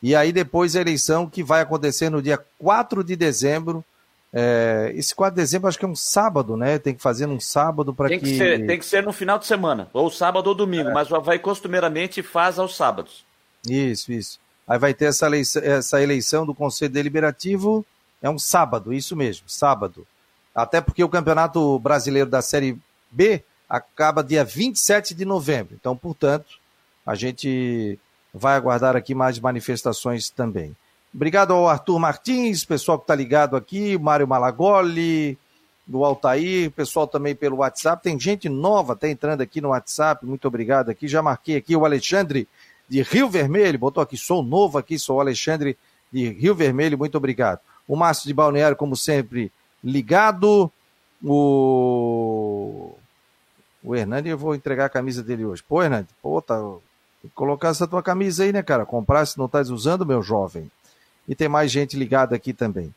E 0.02 0.16
aí 0.16 0.32
depois 0.32 0.76
a 0.76 0.82
eleição 0.82 1.30
que 1.30 1.44
vai 1.44 1.62
acontecer 1.62 2.10
no 2.10 2.22
dia 2.22 2.40
4 2.58 3.04
de 3.04 3.16
dezembro 3.16 3.86
é, 4.34 4.94
esse 4.96 5.14
4 5.14 5.36
de 5.36 5.42
dezembro 5.42 5.68
acho 5.68 5.78
que 5.78 5.84
é 5.84 5.88
um 5.88 5.96
sábado, 5.96 6.56
né? 6.56 6.80
Tem 6.80 6.96
que 6.96 7.02
fazer 7.02 7.26
num 7.26 7.40
sábado 7.40 7.94
para 7.94 8.08
que... 8.08 8.20
que 8.20 8.38
ser, 8.38 8.66
tem 8.66 8.80
que 8.80 8.86
ser 8.86 9.04
no 9.04 9.12
final 9.12 9.38
de 9.38 9.46
semana, 9.46 9.90
ou 9.92 10.10
sábado 10.10 10.48
ou 10.48 10.56
domingo, 10.56 10.90
é. 10.90 10.94
mas 10.94 11.12
o 11.12 11.16
Havaí 11.16 11.38
costumeiramente 11.38 12.24
faz 12.24 12.58
aos 12.58 12.76
sábados. 12.76 13.26
Isso, 13.68 14.12
isso. 14.12 14.40
Aí 14.66 14.80
vai 14.80 14.94
ter 14.94 15.06
essa 15.06 15.26
eleição, 15.26 15.62
essa 15.64 16.02
eleição 16.02 16.46
do 16.46 16.56
Conselho 16.56 16.94
Deliberativo, 16.94 17.86
é 18.22 18.30
um 18.30 18.38
sábado, 18.38 18.94
isso 18.94 19.16
mesmo, 19.16 19.50
sábado. 19.50 20.06
Até 20.54 20.82
porque 20.82 21.04
o 21.04 21.10
Campeonato 21.10 21.80
Brasileiro 21.80 22.30
da 22.30 22.42
Série 22.42 22.78
B 23.10 23.44
acaba 23.68 24.24
dia 24.24 24.44
27 24.44 25.16
de 25.16 25.26
novembro. 25.26 25.76
Então, 25.80 25.96
portanto, 25.96 26.60
a 27.06 27.16
gente 27.16 27.98
vai 28.34 28.56
aguardar 28.56 28.96
aqui 28.96 29.16
mais 29.16 29.40
manifestações 29.40 30.30
também. 30.30 30.76
Obrigado 31.14 31.54
ao 31.54 31.68
Arthur 31.68 32.00
Martins, 32.00 32.64
pessoal 32.64 32.98
que 32.98 33.04
está 33.04 33.16
ligado 33.16 33.56
aqui, 33.56 33.98
Mário 33.98 34.28
Malagoli, 34.28 35.38
do 35.86 36.06
Altair, 36.06 36.72
pessoal 36.72 37.06
também 37.06 37.36
pelo 37.36 37.58
WhatsApp. 37.58 38.02
Tem 38.02 38.18
gente 38.20 38.48
nova, 38.48 38.96
tá 38.96 39.10
entrando 39.10 39.42
aqui 39.42 39.60
no 39.60 39.70
WhatsApp, 39.70 40.26
muito 40.26 40.48
obrigado 40.48 40.90
aqui. 40.90 41.08
Já 41.08 41.22
marquei 41.22 41.58
aqui 41.58 41.76
o 41.76 41.86
Alexandre 41.86 42.48
de 42.88 43.02
Rio 43.02 43.30
Vermelho, 43.30 43.80
botou 43.80 44.02
aqui, 44.02 44.18
sou 44.18 44.42
novo 44.42 44.78
aqui, 44.78 44.98
sou 44.98 45.18
o 45.18 45.22
Alexandre 45.22 45.78
de 46.12 46.30
Rio 46.30 46.56
Vermelho, 46.56 46.98
muito 46.98 47.18
obrigado. 47.18 47.60
O 47.92 47.96
Márcio 47.98 48.26
de 48.26 48.34
Balneário, 48.34 48.78
como 48.78 48.96
sempre, 48.96 49.52
ligado. 49.84 50.72
O. 51.22 52.96
O 53.84 53.94
Hernani, 53.94 54.30
eu 54.30 54.38
vou 54.38 54.56
entregar 54.56 54.86
a 54.86 54.90
camisa 54.90 55.22
dele 55.22 55.44
hoje. 55.44 55.62
Pô, 55.62 55.84
Hernani, 55.84 56.08
pô, 56.22 56.42
tá. 56.42 56.58
Tem 56.58 57.30
que 57.30 57.36
colocar 57.36 57.68
essa 57.68 57.86
tua 57.86 58.02
camisa 58.02 58.46
aí, 58.46 58.54
né, 58.54 58.64
cara? 58.64 58.86
Comprar 58.86 59.26
se 59.26 59.38
não 59.38 59.46
estás 59.46 59.70
usando, 59.70 60.06
meu 60.06 60.24
jovem. 60.24 60.72
E 61.28 61.36
tem 61.36 61.50
mais 61.50 61.70
gente 61.70 61.98
ligada 61.98 62.34
aqui 62.34 62.54
também. 62.54 62.96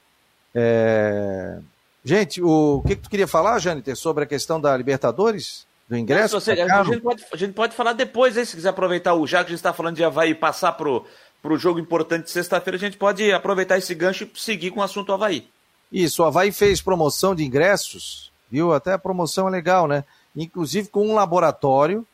É... 0.54 1.58
Gente, 2.04 2.40
o... 2.40 2.76
o 2.76 2.82
que, 2.82 2.94
que 2.94 3.02
tu 3.02 3.10
queria 3.10 3.26
falar, 3.26 3.58
Jâniter, 3.58 3.96
sobre 3.96 4.22
a 4.22 4.28
questão 4.28 4.60
da 4.60 4.76
Libertadores? 4.76 5.66
Do 5.88 5.96
ingresso? 5.96 6.40
Você, 6.40 6.52
a, 6.52 6.84
gente 6.84 7.00
pode, 7.00 7.24
a, 7.32 7.36
gente 7.36 7.52
pode, 7.52 7.74
falar 7.74 7.94
depois, 7.94 8.36
hein, 8.36 8.44
se 8.44 8.54
quiser 8.54 8.68
aproveitar 8.68 9.14
o. 9.14 9.26
Já 9.26 9.38
que 9.38 9.48
a 9.48 9.50
gente 9.50 9.58
está 9.58 9.72
falando 9.72 9.96
de 9.96 10.04
Havaí 10.04 10.36
passar 10.36 10.72
pro, 10.72 11.04
pro 11.44 11.58
jogo 11.58 11.78
importante 11.78 12.24
de 12.24 12.30
sexta-feira, 12.30 12.78
a 12.78 12.80
gente 12.80 12.96
pode 12.96 13.30
aproveitar 13.30 13.76
esse 13.76 13.94
gancho 13.94 14.24
e 14.24 14.40
seguir 14.40 14.70
com 14.70 14.80
o 14.80 14.82
assunto 14.82 15.12
Havaí. 15.12 15.46
Isso, 15.92 16.22
o 16.22 16.24
Havaí 16.24 16.50
fez 16.50 16.80
promoção 16.80 17.34
de 17.34 17.44
ingressos, 17.44 18.32
viu? 18.50 18.72
Até 18.72 18.94
a 18.94 18.98
promoção 18.98 19.46
é 19.46 19.50
legal, 19.50 19.86
né? 19.86 20.04
Inclusive 20.34 20.88
com 20.88 21.06
um 21.06 21.14
laboratório 21.14 22.06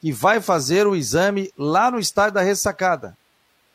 que 0.00 0.12
vai 0.12 0.40
fazer 0.40 0.86
o 0.86 0.94
exame 0.94 1.52
lá 1.58 1.90
no 1.90 1.98
estádio 1.98 2.34
da 2.34 2.42
ressacada. 2.42 3.18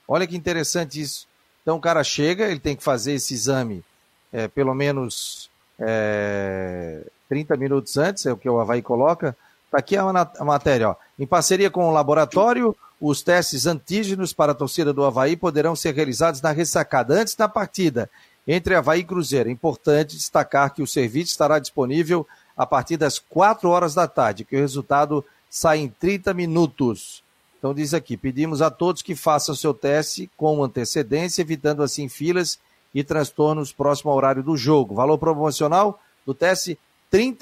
Olha 0.07 0.25
que 0.25 0.37
interessante 0.37 1.01
isso. 1.01 1.27
Então 1.61 1.75
o 1.75 1.81
cara 1.81 2.05
chega, 2.05 2.45
ele 2.45 2.61
tem 2.61 2.77
que 2.77 2.83
fazer 2.83 3.11
esse 3.11 3.33
exame 3.33 3.83
é, 4.31 4.47
pelo 4.47 4.73
menos 4.73 5.49
é, 5.77 7.05
30 7.27 7.57
minutos 7.57 7.97
antes, 7.97 8.25
é 8.25 8.31
o 8.31 8.37
que 8.37 8.49
o 8.49 8.61
Havaí 8.61 8.81
coloca. 8.81 9.35
Está 9.65 9.79
aqui 9.79 9.97
a 9.97 10.45
matéria. 10.45 10.91
Ó. 10.91 10.95
Em 11.19 11.27
parceria 11.27 11.69
com 11.69 11.89
o 11.89 11.91
laboratório, 11.91 12.73
os 13.01 13.23
testes 13.23 13.65
antígenos 13.65 14.31
para 14.31 14.51
a 14.51 14.55
torcida 14.55 14.93
do 14.93 15.03
Havaí 15.03 15.35
poderão 15.35 15.75
ser 15.75 15.95
realizados 15.95 16.39
na 16.39 16.51
ressacada 16.51 17.15
antes 17.15 17.33
da 17.33 17.49
partida 17.49 18.07
entre 18.47 18.75
Havaí 18.75 18.99
e 18.99 19.03
Cruzeiro. 19.03 19.49
É 19.49 19.51
importante 19.51 20.15
destacar 20.15 20.71
que 20.71 20.83
o 20.83 20.87
serviço 20.87 21.31
estará 21.31 21.57
disponível 21.57 22.27
a 22.55 22.63
partir 22.65 22.97
das 22.97 23.17
4 23.17 23.67
horas 23.67 23.95
da 23.95 24.07
tarde, 24.07 24.45
que 24.45 24.55
o 24.55 24.59
resultado 24.59 25.25
sai 25.49 25.79
em 25.79 25.87
30 25.89 26.31
minutos. 26.35 27.23
Então 27.57 27.73
diz 27.73 27.93
aqui, 27.93 28.15
pedimos 28.15 28.61
a 28.61 28.69
todos 28.69 29.01
que 29.01 29.15
façam 29.15 29.55
seu 29.55 29.73
teste 29.73 30.29
com 30.37 30.63
antecedência, 30.63 31.41
evitando 31.41 31.81
assim 31.81 32.07
filas 32.07 32.59
e 32.93 33.03
transtornos 33.03 33.71
próximo 33.71 34.11
ao 34.11 34.17
horário 34.17 34.43
do 34.43 34.55
jogo. 34.55 34.93
Valor 34.93 35.17
promocional 35.17 35.99
do 36.23 36.35
teste, 36.35 36.77
R$ 37.11 37.35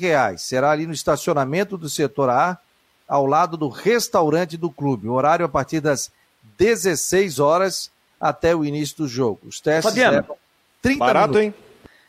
reais. 0.00 0.42
Será 0.42 0.70
ali 0.70 0.86
no 0.86 0.92
estacionamento 0.92 1.76
do 1.76 1.88
setor 1.88 2.30
A, 2.30 2.58
ao 3.12 3.26
lado 3.26 3.58
do 3.58 3.68
restaurante 3.68 4.56
do 4.56 4.70
clube. 4.70 5.06
O 5.06 5.12
horário 5.12 5.44
a 5.44 5.48
partir 5.48 5.80
das 5.80 6.10
16 6.56 7.40
horas 7.40 7.90
até 8.18 8.56
o 8.56 8.64
início 8.64 8.96
do 8.96 9.06
jogo. 9.06 9.40
Os 9.44 9.60
testes 9.60 9.84
Fabiano, 9.84 10.16
levam 10.16 10.36
30 10.80 10.98
Barato, 10.98 11.34
minutos. 11.34 11.42
hein? 11.42 11.54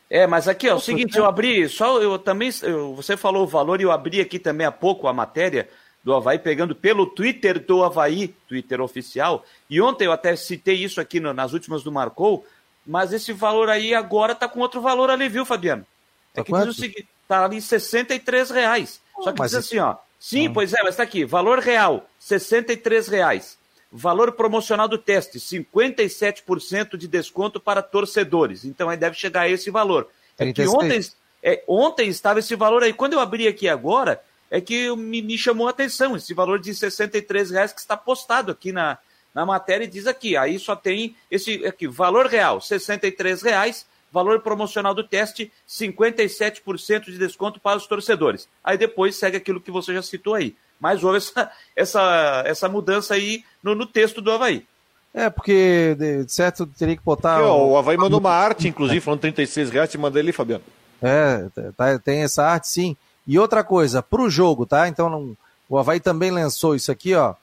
É, 0.09 0.25
mas 0.25 0.47
aqui, 0.47 0.69
ó, 0.69 0.71
é 0.71 0.75
o 0.75 0.79
seguinte, 0.79 1.17
eu 1.17 1.25
abri, 1.25 1.67
só 1.67 2.01
eu 2.01 2.17
também, 2.17 2.49
eu, 2.61 2.95
você 2.95 3.17
falou 3.17 3.43
o 3.43 3.47
valor 3.47 3.81
e 3.81 3.83
eu 3.83 3.91
abri 3.91 4.21
aqui 4.21 4.39
também 4.39 4.65
há 4.65 4.71
pouco 4.71 5.09
a 5.09 5.11
matéria 5.11 5.67
do 6.01 6.13
Havaí, 6.13 6.39
pegando 6.39 6.73
pelo 6.73 7.05
Twitter 7.05 7.59
do 7.59 7.83
Havaí, 7.83 8.29
Twitter 8.47 8.79
oficial, 8.79 9.43
e 9.69 9.81
ontem 9.81 10.05
eu 10.05 10.11
até 10.13 10.33
citei 10.37 10.75
isso 10.75 11.01
aqui 11.01 11.19
no, 11.19 11.33
nas 11.33 11.51
últimas 11.51 11.83
do 11.83 11.91
Marcou, 11.91 12.45
mas 12.87 13.11
esse 13.11 13.33
valor 13.33 13.69
aí 13.69 13.93
agora 13.93 14.33
tá 14.33 14.47
com 14.47 14.61
outro 14.61 14.79
valor 14.79 15.09
ali, 15.09 15.27
viu, 15.27 15.45
Fabiano? 15.45 15.85
É 16.33 16.37
tá 16.37 16.43
que 16.45 16.51
quanto? 16.51 16.69
diz 16.69 16.77
o 16.77 16.79
seguinte, 16.79 17.09
tá 17.27 17.43
ali 17.43 17.61
63 17.61 18.51
reais. 18.51 19.01
Só 19.21 19.33
que 19.33 19.39
mas 19.39 19.51
diz 19.51 19.59
assim, 19.59 19.79
ó, 19.79 19.95
sim, 20.23 20.47
ah. 20.47 20.51
pois 20.53 20.73
é, 20.73 20.81
mas 20.83 20.95
tá 20.95 21.03
aqui, 21.03 21.25
valor 21.25 21.59
real, 21.59 22.09
63 22.19 23.07
reais. 23.07 23.57
Valor 23.95 24.31
promocional 24.31 24.87
do 24.87 24.97
teste, 24.97 25.37
57% 25.37 26.97
de 26.97 27.07
desconto 27.07 27.59
para 27.59 27.83
torcedores. 27.83 28.65
Então 28.65 28.89
aí 28.89 28.97
deve 28.97 29.15
chegar 29.15 29.41
a 29.41 29.49
esse 29.49 29.69
valor. 29.69 30.09
É 30.37 30.51
que 30.51 30.67
ontem, 30.67 30.99
é, 31.43 31.63
ontem 31.67 32.09
estava 32.09 32.39
esse 32.39 32.55
valor 32.55 32.81
aí. 32.81 32.91
Quando 32.91 33.13
eu 33.13 33.19
abri 33.19 33.47
aqui 33.47 33.69
agora, 33.69 34.19
é 34.49 34.59
que 34.59 34.95
me, 34.95 35.21
me 35.21 35.37
chamou 35.37 35.67
a 35.67 35.69
atenção 35.71 36.15
esse 36.15 36.33
valor 36.33 36.59
de 36.59 36.73
63 36.73 37.51
reais 37.51 37.71
que 37.71 37.79
está 37.79 37.95
postado 37.95 38.51
aqui 38.51 38.71
na, 38.71 38.97
na 39.33 39.45
matéria 39.45 39.85
e 39.85 39.87
diz 39.87 40.07
aqui. 40.07 40.37
Aí 40.37 40.59
só 40.59 40.75
tem 40.75 41.15
esse 41.29 41.65
aqui, 41.65 41.87
valor 41.87 42.27
real, 42.27 42.61
63 42.61 43.41
reais. 43.41 43.85
Valor 44.13 44.41
promocional 44.41 44.93
do 44.93 45.03
teste, 45.03 45.51
57% 45.67 47.05
de 47.05 47.17
desconto 47.17 47.59
para 47.59 47.77
os 47.77 47.87
torcedores. 47.87 48.47
Aí 48.63 48.77
depois 48.77 49.15
segue 49.15 49.37
aquilo 49.37 49.59
que 49.59 49.71
você 49.71 49.91
já 49.91 50.03
citou 50.03 50.35
aí. 50.35 50.55
Mas 50.79 51.03
houve 51.03 51.17
essa, 51.17 51.51
essa, 51.75 52.43
essa 52.45 52.69
mudança 52.69 53.15
aí 53.15 53.43
no, 53.63 53.73
no 53.73 53.87
texto 53.87 54.21
do 54.21 54.31
Havaí. 54.31 54.67
É, 55.11 55.31
porque, 55.31 55.95
de 55.97 56.31
certo, 56.31 56.67
teria 56.67 56.95
que 56.95 57.03
botar. 57.03 57.41
o 57.41 57.75
Havaí 57.75 57.97
mandou 57.97 58.19
uma 58.19 58.31
arte, 58.31 58.67
inclusive, 58.67 59.01
falando 59.01 59.21
36 59.21 59.71
reais, 59.71 59.89
te 59.89 59.97
mandei 59.97 60.21
ali, 60.21 60.31
Fabiano. 60.31 60.63
É, 61.01 61.47
tá, 61.75 61.97
tem 61.97 62.21
essa 62.21 62.45
arte 62.45 62.67
sim. 62.67 62.95
E 63.25 63.39
outra 63.39 63.63
coisa, 63.63 64.03
para 64.03 64.21
o 64.21 64.29
jogo, 64.29 64.63
tá? 64.67 64.87
Então, 64.87 65.09
não, 65.09 65.35
o 65.67 65.77
Havaí 65.79 65.99
também 65.99 66.29
lançou 66.29 66.75
isso 66.75 66.91
aqui, 66.91 67.15
ó. 67.15 67.33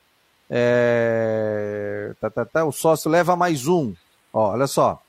É, 0.48 2.12
tá, 2.20 2.30
tá, 2.30 2.44
tá, 2.44 2.64
o 2.64 2.70
sócio 2.70 3.10
leva 3.10 3.34
mais 3.34 3.66
um. 3.66 3.92
Ó, 4.32 4.52
olha 4.52 4.68
só. 4.68 5.02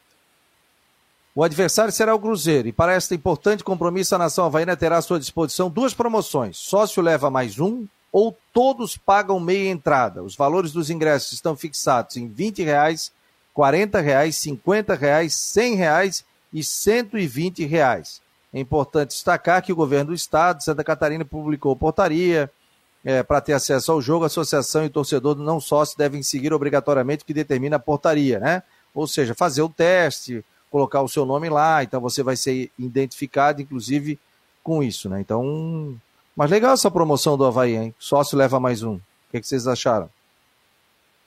O 1.34 1.44
adversário 1.46 1.94
será 1.94 2.14
o 2.14 2.20
Cruzeiro 2.20 2.68
e 2.68 2.74
para 2.74 2.96
este 2.98 3.16
importante 3.16 3.64
compromisso 3.64 4.14
a 4.14 4.18
nação 4.18 4.46
havaiana 4.46 4.76
terá 4.76 4.98
à 4.98 5.02
sua 5.02 5.18
disposição 5.18 5.70
duas 5.70 5.94
promoções. 5.94 6.58
Sócio 6.58 7.02
leva 7.02 7.30
mais 7.30 7.58
um 7.58 7.88
ou 8.12 8.38
todos 8.52 8.98
pagam 8.98 9.40
meia 9.40 9.70
entrada. 9.70 10.22
Os 10.22 10.36
valores 10.36 10.74
dos 10.74 10.90
ingressos 10.90 11.32
estão 11.32 11.56
fixados 11.56 12.18
em 12.18 12.28
R$ 12.28 12.54
reais, 12.66 13.14
R$ 13.58 14.02
reais, 14.02 14.44
R$ 14.44 14.60
reais, 15.00 15.56
R$ 15.56 15.76
reais 15.76 16.26
e 16.52 16.60
R$ 16.60 17.66
reais. 17.66 18.22
É 18.54 18.60
importante 18.60 19.12
destacar 19.12 19.62
que 19.62 19.72
o 19.72 19.76
governo 19.76 20.08
do 20.08 20.14
estado 20.14 20.58
de 20.58 20.66
Santa 20.66 20.84
Catarina 20.84 21.24
publicou 21.24 21.74
portaria 21.78 22.52
é, 23.06 23.24
para 23.24 23.40
ter 23.40 23.54
acesso 23.54 23.94
ao 23.94 24.02
jogo. 24.02 24.26
Associação 24.26 24.84
e 24.84 24.90
torcedor 24.90 25.38
não 25.38 25.62
sócio 25.62 25.98
devem 25.98 26.22
seguir 26.22 26.52
obrigatoriamente 26.52 27.24
o 27.24 27.26
que 27.26 27.34
determina 27.34 27.78
a 27.78 27.80
portaria, 27.80 28.38
né? 28.38 28.64
Ou 28.94 29.08
seja, 29.08 29.34
fazer 29.34 29.62
o 29.62 29.70
teste, 29.70 30.44
colocar 30.72 31.02
o 31.02 31.10
seu 31.10 31.26
nome 31.26 31.50
lá, 31.50 31.84
então 31.84 32.00
você 32.00 32.24
vai 32.24 32.38
ser 32.38 32.72
identificado, 32.80 33.62
inclusive, 33.62 34.18
com 34.64 34.82
isso, 34.82 35.10
né? 35.10 35.20
Então, 35.20 35.96
mas 36.36 36.50
legal 36.50 36.74
essa 36.74 36.90
promoção 36.90 37.38
do 37.38 37.46
Havaí, 37.46 37.76
hein? 37.76 37.96
Sócio 38.00 38.38
leva 38.38 38.60
mais 38.60 38.82
um. 38.82 38.96
O 38.96 39.02
que, 39.32 39.42
que 39.42 39.48
vocês 39.48 39.68
acharam? 39.68 40.10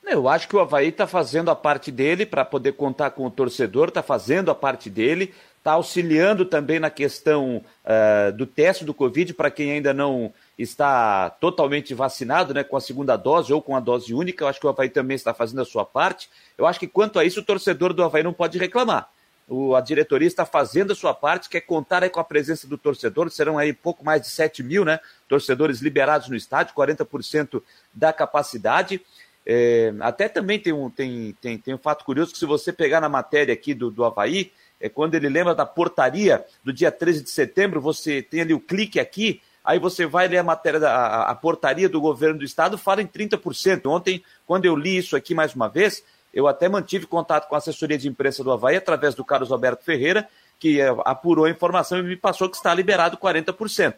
Eu 0.07 0.29
acho 0.29 0.49
que 0.49 0.57
o 0.57 0.61
Havaí 0.61 0.89
está 0.89 1.07
fazendo 1.07 1.51
a 1.51 1.57
parte 1.57 1.91
dele 1.91 2.27
para 2.27 2.45
poder 2.45 2.73
contar 2.73 3.11
com 3.11 3.27
o 3.27 3.31
torcedor, 3.31 3.89
está 3.89 4.03
fazendo 4.03 4.51
a 4.51 4.55
parte 4.55 4.89
dele, 4.89 5.35
está 5.59 5.73
auxiliando 5.73 6.45
também 6.45 6.79
na 6.79 6.91
questão 6.91 7.63
uh, 7.85 8.33
do 8.37 8.47
teste 8.47 8.85
do 8.85 8.93
Covid 8.93 9.33
para 9.35 9.51
quem 9.51 9.73
ainda 9.73 9.95
não 9.95 10.33
está 10.59 11.31
totalmente 11.31 11.95
vacinado, 11.95 12.53
né, 12.53 12.63
com 12.63 12.77
a 12.77 12.81
segunda 12.81 13.17
dose 13.17 13.53
ou 13.53 13.63
com 13.63 13.75
a 13.75 13.81
dose 13.81 14.15
única. 14.15 14.45
Eu 14.45 14.49
acho 14.49 14.61
que 14.61 14.67
o 14.67 14.71
Havaí 14.71 14.89
também 14.89 15.15
está 15.15 15.33
fazendo 15.33 15.63
a 15.63 15.67
sua 15.67 15.85
parte. 15.85 16.29
Eu 16.57 16.67
acho 16.67 16.79
que 16.79 16.87
quanto 16.87 17.19
a 17.19 17.25
isso, 17.25 17.41
o 17.41 17.45
torcedor 17.45 17.93
do 17.93 18.05
Havaí 18.05 18.23
não 18.23 18.33
pode 18.33 18.59
reclamar 18.59 19.14
o, 19.49 19.75
a 19.75 19.81
diretoria 19.81 20.27
está 20.27 20.47
fazendo 20.47 20.93
a 20.93 20.97
sua 20.97 21.13
parte, 21.13 21.49
quer 21.49 21.61
contar 21.61 22.09
com 22.11 22.21
a 22.21 22.25
presença 22.25 22.67
do 22.67 22.79
torcedor, 22.79 23.31
serão 23.31 23.59
aí 23.59 23.73
pouco 23.73 24.05
mais 24.05 24.23
de 24.23 24.29
7 24.29 24.63
mil, 24.63 24.85
né? 24.85 24.99
Torcedores 25.29 25.81
liberados 25.81 26.29
no 26.29 26.37
estádio, 26.37 26.75
40% 26.75 27.63
da 27.93 28.13
capacidade. 28.13 29.01
É, 29.47 29.93
até 30.01 30.29
também 30.29 30.59
tem 30.59 30.73
um, 30.73 30.89
tem, 30.89 31.37
tem, 31.41 31.59
tem 31.59 31.75
um 31.75 31.79
fato 31.79 32.05
curioso 32.05 32.33
que 32.33 32.39
se 32.39 32.47
você 32.47 32.73
pegar 32.73 33.01
na 33.01 33.09
matéria 33.09 33.53
aqui 33.53 33.75
do, 33.75 33.91
do 33.91 34.05
Havaí, 34.05 34.51
é 34.81 34.89
quando 34.89 35.15
ele 35.15 35.29
lembra 35.29 35.55
da 35.55 35.67
portaria 35.67 36.45
do 36.63 36.73
dia 36.73 36.91
13 36.91 37.23
de 37.25 37.31
setembro, 37.31 37.81
você 37.81 38.23
tem 38.23 38.41
ali 38.41 38.55
o 38.55 38.61
clique 38.61 38.99
aqui, 38.99 39.43
aí 39.63 39.79
você 39.79 40.07
vai 40.07 40.27
ler 40.29 40.39
a 40.39 40.43
matéria 40.43 40.81
da 40.81 40.95
a, 40.95 41.31
a 41.31 41.35
portaria 41.35 41.89
do 41.89 42.01
governo 42.01 42.39
do 42.39 42.45
estado, 42.45 42.79
fala 42.79 43.03
em 43.03 43.07
30%. 43.07 43.87
Ontem, 43.87 44.25
quando 44.47 44.65
eu 44.65 44.75
li 44.75 44.97
isso 44.97 45.15
aqui 45.15 45.35
mais 45.35 45.55
uma 45.55 45.69
vez, 45.69 46.03
eu 46.35 46.49
até 46.49 46.69
mantive 46.69 47.07
contato 47.07 47.49
com 47.49 47.55
a 47.55 47.59
assessoria 47.59 47.97
de 47.97 48.09
imprensa 48.09 48.43
do 48.43 48.53
Havaí, 48.53 48.77
através 48.77 49.15
do 49.15 49.25
Carlos 49.25 49.53
Alberto 49.53 49.85
Ferreira, 49.85 50.29
que 50.59 50.81
eh, 50.81 50.95
apurou 51.05 51.45
a 51.45 51.51
informação 51.51 51.99
e 51.99 52.03
me 52.03 52.17
passou 52.17 52.51
que 52.51 52.57
está 52.57 52.75
liberado 52.75 53.17
40%. 53.17 53.95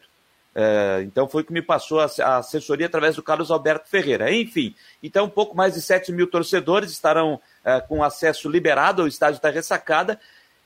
É, 0.59 1.03
então 1.03 1.29
foi 1.29 1.45
que 1.45 1.53
me 1.53 1.61
passou 1.61 2.01
a 2.01 2.39
assessoria 2.39 2.87
através 2.87 3.15
do 3.15 3.23
Carlos 3.23 3.51
Alberto 3.51 3.91
Ferreira. 3.91 4.33
Enfim, 4.33 4.75
então 5.03 5.27
um 5.27 5.31
pouco 5.31 5.55
mais 5.55 5.75
de 5.75 5.83
7 5.83 6.11
mil 6.13 6.27
torcedores 6.27 6.91
estarão 6.91 7.39
é, 7.63 7.79
com 7.79 8.03
acesso 8.03 8.49
liberado 8.49 9.03
ao 9.03 9.09
estádio 9.09 9.41
da 9.41 9.51
ressacada. 9.51 10.19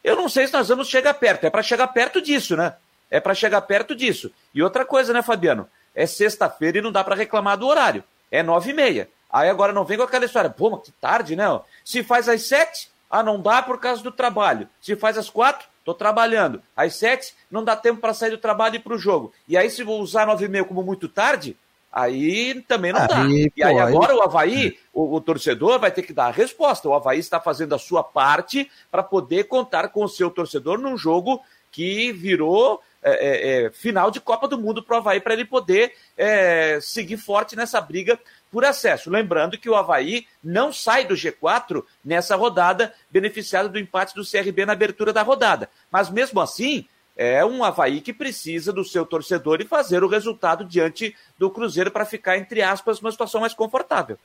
Eu 0.04 0.14
não 0.14 0.28
sei 0.28 0.46
se 0.46 0.52
nós 0.52 0.68
vamos 0.68 0.88
chegar 0.88 1.14
perto, 1.14 1.44
é 1.44 1.50
para 1.50 1.62
chegar 1.62 1.88
perto 1.88 2.22
disso, 2.22 2.56
né? 2.56 2.74
É 3.10 3.18
para 3.18 3.34
chegar 3.34 3.60
perto 3.62 3.96
disso. 3.96 4.30
E 4.54 4.62
outra 4.62 4.84
coisa, 4.84 5.12
né, 5.12 5.22
Fabiano? 5.22 5.68
É 5.92 6.06
sexta-feira 6.06 6.78
e 6.78 6.80
não 6.80 6.92
dá 6.92 7.02
para 7.02 7.16
reclamar 7.16 7.58
do 7.58 7.66
horário. 7.66 8.04
É 8.30 8.44
nove 8.44 8.70
e 8.70 8.72
meia. 8.72 9.08
Aí 9.32 9.48
agora 9.48 9.72
não 9.72 9.84
vem 9.84 9.96
com 9.96 10.04
aquela 10.04 10.24
história, 10.24 10.50
pô, 10.50 10.70
mas 10.70 10.82
que 10.82 10.92
tarde, 10.92 11.36
né? 11.36 11.44
Se 11.84 12.02
faz 12.02 12.28
às 12.28 12.42
sete, 12.42 12.90
Ah, 13.08 13.24
não 13.24 13.40
dá 13.40 13.60
por 13.60 13.80
causa 13.80 14.02
do 14.02 14.12
trabalho. 14.12 14.68
Se 14.80 14.94
faz 14.94 15.18
às 15.18 15.28
quatro, 15.28 15.66
estou 15.80 15.94
trabalhando. 15.94 16.62
Às 16.76 16.94
sete, 16.94 17.34
não 17.50 17.64
dá 17.64 17.74
tempo 17.74 18.00
para 18.00 18.14
sair 18.14 18.30
do 18.30 18.38
trabalho 18.38 18.74
e 18.74 18.78
ir 18.78 18.82
para 18.82 18.94
o 18.94 18.98
jogo. 18.98 19.32
E 19.48 19.56
aí, 19.56 19.68
se 19.68 19.82
vou 19.82 20.00
usar 20.00 20.26
nove 20.26 20.44
e 20.44 20.48
meia 20.48 20.64
como 20.64 20.80
muito 20.80 21.08
tarde, 21.08 21.56
aí 21.92 22.62
também 22.68 22.92
não 22.92 23.00
aí, 23.00 23.08
dá. 23.08 23.24
E 23.26 23.50
pô, 23.50 23.66
aí 23.66 23.78
agora 23.80 24.12
aí... 24.12 24.18
o 24.18 24.22
Havaí, 24.22 24.78
o, 24.92 25.16
o, 25.16 25.20
torcedor 25.20 25.80
vai 25.80 25.90
ter 25.90 26.02
que 26.02 26.12
dar 26.12 26.26
a 26.26 26.30
resposta. 26.30 26.88
O 26.88 26.94
Havaí 26.94 27.18
está 27.18 27.40
fazendo 27.40 27.74
a 27.74 27.78
sua 27.78 28.04
parte 28.04 28.70
para 28.92 29.02
poder 29.02 29.48
contar 29.48 29.88
com 29.88 30.04
o 30.04 30.08
seu 30.08 30.30
torcedor 30.30 30.78
num 30.78 30.96
jogo 30.96 31.42
que 31.72 32.12
virou 32.12 32.80
é, 33.02 33.12
é, 33.12 33.64
é, 33.64 33.70
final 33.70 34.10
de 34.10 34.20
Copa 34.20 34.46
do 34.46 34.58
Mundo 34.58 34.82
para 34.82 34.96
o 34.96 34.98
Havaí, 34.98 35.20
para 35.20 35.32
ele 35.32 35.44
poder 35.44 35.94
é, 36.16 36.78
seguir 36.82 37.16
forte 37.16 37.56
nessa 37.56 37.80
briga 37.80 38.18
por 38.50 38.64
acesso. 38.64 39.10
Lembrando 39.10 39.56
que 39.56 39.70
o 39.70 39.74
Havaí 39.74 40.26
não 40.42 40.72
sai 40.72 41.04
do 41.04 41.14
G4 41.14 41.82
nessa 42.04 42.36
rodada, 42.36 42.92
beneficiado 43.10 43.68
do 43.68 43.78
empate 43.78 44.14
do 44.14 44.28
CRB 44.28 44.66
na 44.66 44.72
abertura 44.72 45.12
da 45.12 45.22
rodada. 45.22 45.70
Mas 45.90 46.10
mesmo 46.10 46.40
assim, 46.40 46.86
é 47.16 47.44
um 47.44 47.64
Havaí 47.64 48.00
que 48.00 48.12
precisa 48.12 48.72
do 48.72 48.84
seu 48.84 49.06
torcedor 49.06 49.60
e 49.60 49.66
fazer 49.66 50.04
o 50.04 50.08
resultado 50.08 50.64
diante 50.64 51.14
do 51.38 51.50
Cruzeiro 51.50 51.90
para 51.90 52.04
ficar, 52.04 52.36
entre 52.36 52.62
aspas, 52.62 53.00
numa 53.00 53.12
situação 53.12 53.40
mais 53.40 53.54
confortável. 53.54 54.18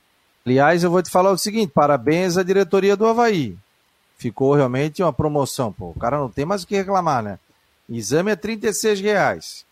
Aliás, 0.45 0.83
eu 0.83 0.91
vou 0.91 1.01
te 1.01 1.09
falar 1.09 1.31
o 1.31 1.37
seguinte: 1.37 1.71
parabéns 1.73 2.37
à 2.37 2.43
diretoria 2.43 2.95
do 2.95 3.07
Havaí. 3.07 3.57
Ficou 4.17 4.53
realmente 4.53 5.01
uma 5.01 5.11
promoção. 5.11 5.73
Pô, 5.73 5.89
o 5.89 5.99
cara 5.99 6.17
não 6.17 6.29
tem 6.29 6.45
mais 6.45 6.63
o 6.63 6.67
que 6.67 6.75
reclamar, 6.75 7.23
né? 7.23 7.39
Exame 7.89 8.31
é 8.31 8.35
36 8.35 8.99
reais. 8.99 9.65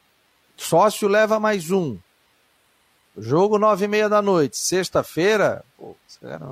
Sócio 0.56 1.08
leva 1.08 1.40
mais 1.40 1.72
um. 1.72 1.98
Jogo 3.18 3.60
nove 3.60 3.86
e 3.86 3.88
meia 3.88 4.10
da 4.10 4.24
noite, 4.24 4.58
sexta-feira, 4.58 5.64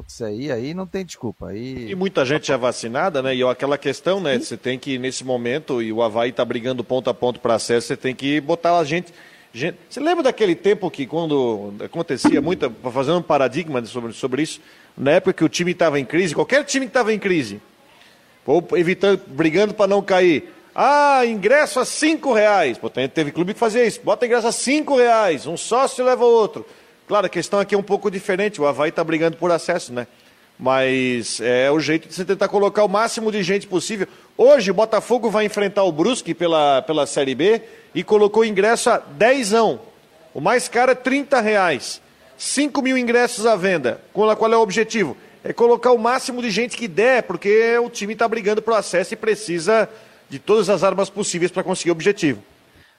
isso 0.08 0.24
aí, 0.24 0.52
aí 0.52 0.76
não 0.76 0.86
tem 0.86 1.04
desculpa. 1.04 1.48
Aí... 1.48 1.90
E 1.90 1.96
muita 1.96 2.24
gente 2.24 2.48
já 2.48 2.58
vacinada, 2.58 3.20
né? 3.20 3.36
E 3.36 3.44
aquela 3.44 3.80
questão, 3.80 4.22
né? 4.22 4.38
Você 4.38 4.56
tem 4.56 4.78
que, 4.78 5.00
nesse 5.00 5.24
momento, 5.24 5.82
e 5.82 5.92
o 5.92 6.04
Havaí 6.04 6.32
tá 6.32 6.46
brigando 6.46 6.84
ponto 6.84 7.10
a 7.10 7.16
ponto 7.16 7.40
para 7.40 7.56
acesso, 7.56 7.88
você 7.88 7.98
tem 7.98 8.14
que 8.14 8.40
botar 8.40 8.78
a 8.78 8.84
gente, 8.84 9.12
gente. 9.52 9.76
Você 9.90 10.00
lembra 10.00 10.24
daquele 10.24 10.54
tempo 10.54 10.92
que 10.92 11.08
quando 11.08 11.74
acontecia 11.84 12.40
muito, 12.40 12.72
fazendo 12.94 13.18
um 13.18 13.24
paradigma 13.24 13.84
sobre, 13.86 14.14
sobre 14.14 14.44
isso, 14.44 14.62
na 14.96 15.12
época 15.12 15.34
que 15.34 15.44
o 15.44 15.50
time 15.50 15.72
estava 15.72 16.00
em 16.00 16.06
crise, 16.06 16.36
qualquer 16.36 16.64
time 16.64 16.86
que 16.86 16.92
estava 16.92 17.12
em 17.12 17.18
crise, 17.18 17.60
ou 18.46 18.68
evitando, 18.74 19.20
brigando 19.30 19.74
para 19.74 19.88
não 19.88 20.04
cair, 20.04 20.48
ah, 20.74 21.26
ingresso 21.26 21.80
a 21.80 21.86
cinco 21.86 22.34
reais. 22.34 22.78
Pô, 22.78 22.90
teve 22.90 23.32
clube 23.32 23.54
que 23.54 23.60
fazia 23.60 23.86
isso. 23.86 24.00
Bota 24.04 24.26
ingresso 24.26 24.48
a 24.48 24.52
cinco 24.52 24.96
reais. 24.96 25.46
Um 25.46 25.58
sócio 25.58 26.04
leva 26.04 26.24
outro. 26.24 26.66
Claro, 27.08 27.26
a 27.26 27.30
questão 27.30 27.60
aqui 27.60 27.76
é 27.76 27.78
um 27.78 27.84
pouco 27.84 28.10
diferente. 28.10 28.62
O 28.62 28.66
Havaí 28.66 28.90
está 28.90 29.04
brigando 29.04 29.36
por 29.36 29.52
acesso, 29.52 29.92
né? 29.94 30.08
Mas 30.58 31.42
é 31.42 31.70
o 31.72 31.80
jeito 31.80 32.08
de 32.08 32.14
você 32.14 32.24
tentar 32.24 32.48
colocar 32.48 32.84
o 32.84 32.88
máximo 32.88 33.32
de 33.32 33.44
gente 33.44 33.68
possível. 33.68 34.08
Hoje 34.38 34.72
o 34.72 34.74
Botafogo 34.74 35.30
vai 35.30 35.46
enfrentar 35.46 35.84
o 35.84 35.92
Brusque 35.92 36.34
pela, 36.34 36.82
pela 36.84 37.06
Série 37.06 37.36
B 37.36 37.62
e 37.94 38.04
colocou 38.04 38.46
ingresso 38.46 38.90
a 38.90 38.98
dezão. 38.98 39.82
O 40.34 40.40
mais 40.40 40.70
caro 40.70 40.92
é 40.92 40.96
30 40.96 41.42
reais. 41.42 42.02
5 42.38 42.82
mil 42.82 42.98
ingressos 42.98 43.46
à 43.46 43.56
venda. 43.56 44.02
Qual 44.14 44.32
é 44.32 44.58
o 44.58 44.62
objetivo? 44.62 45.18
É 45.44 45.52
colocar 45.52 45.92
o 45.92 45.98
máximo 45.98 46.42
de 46.42 46.50
gente 46.50 46.78
que 46.78 46.88
der, 46.88 47.24
porque 47.24 47.78
o 47.80 47.90
time 47.90 48.14
está 48.14 48.28
brigando 48.28 48.62
por 48.62 48.74
acesso 48.74 49.14
e 49.14 49.18
precisa 49.18 49.90
de 50.32 50.40
todas 50.40 50.70
as 50.70 50.82
armas 50.82 51.10
possíveis 51.10 51.52
para 51.52 51.62
conseguir 51.62 51.90
o 51.90 51.92
objetivo. 51.92 52.42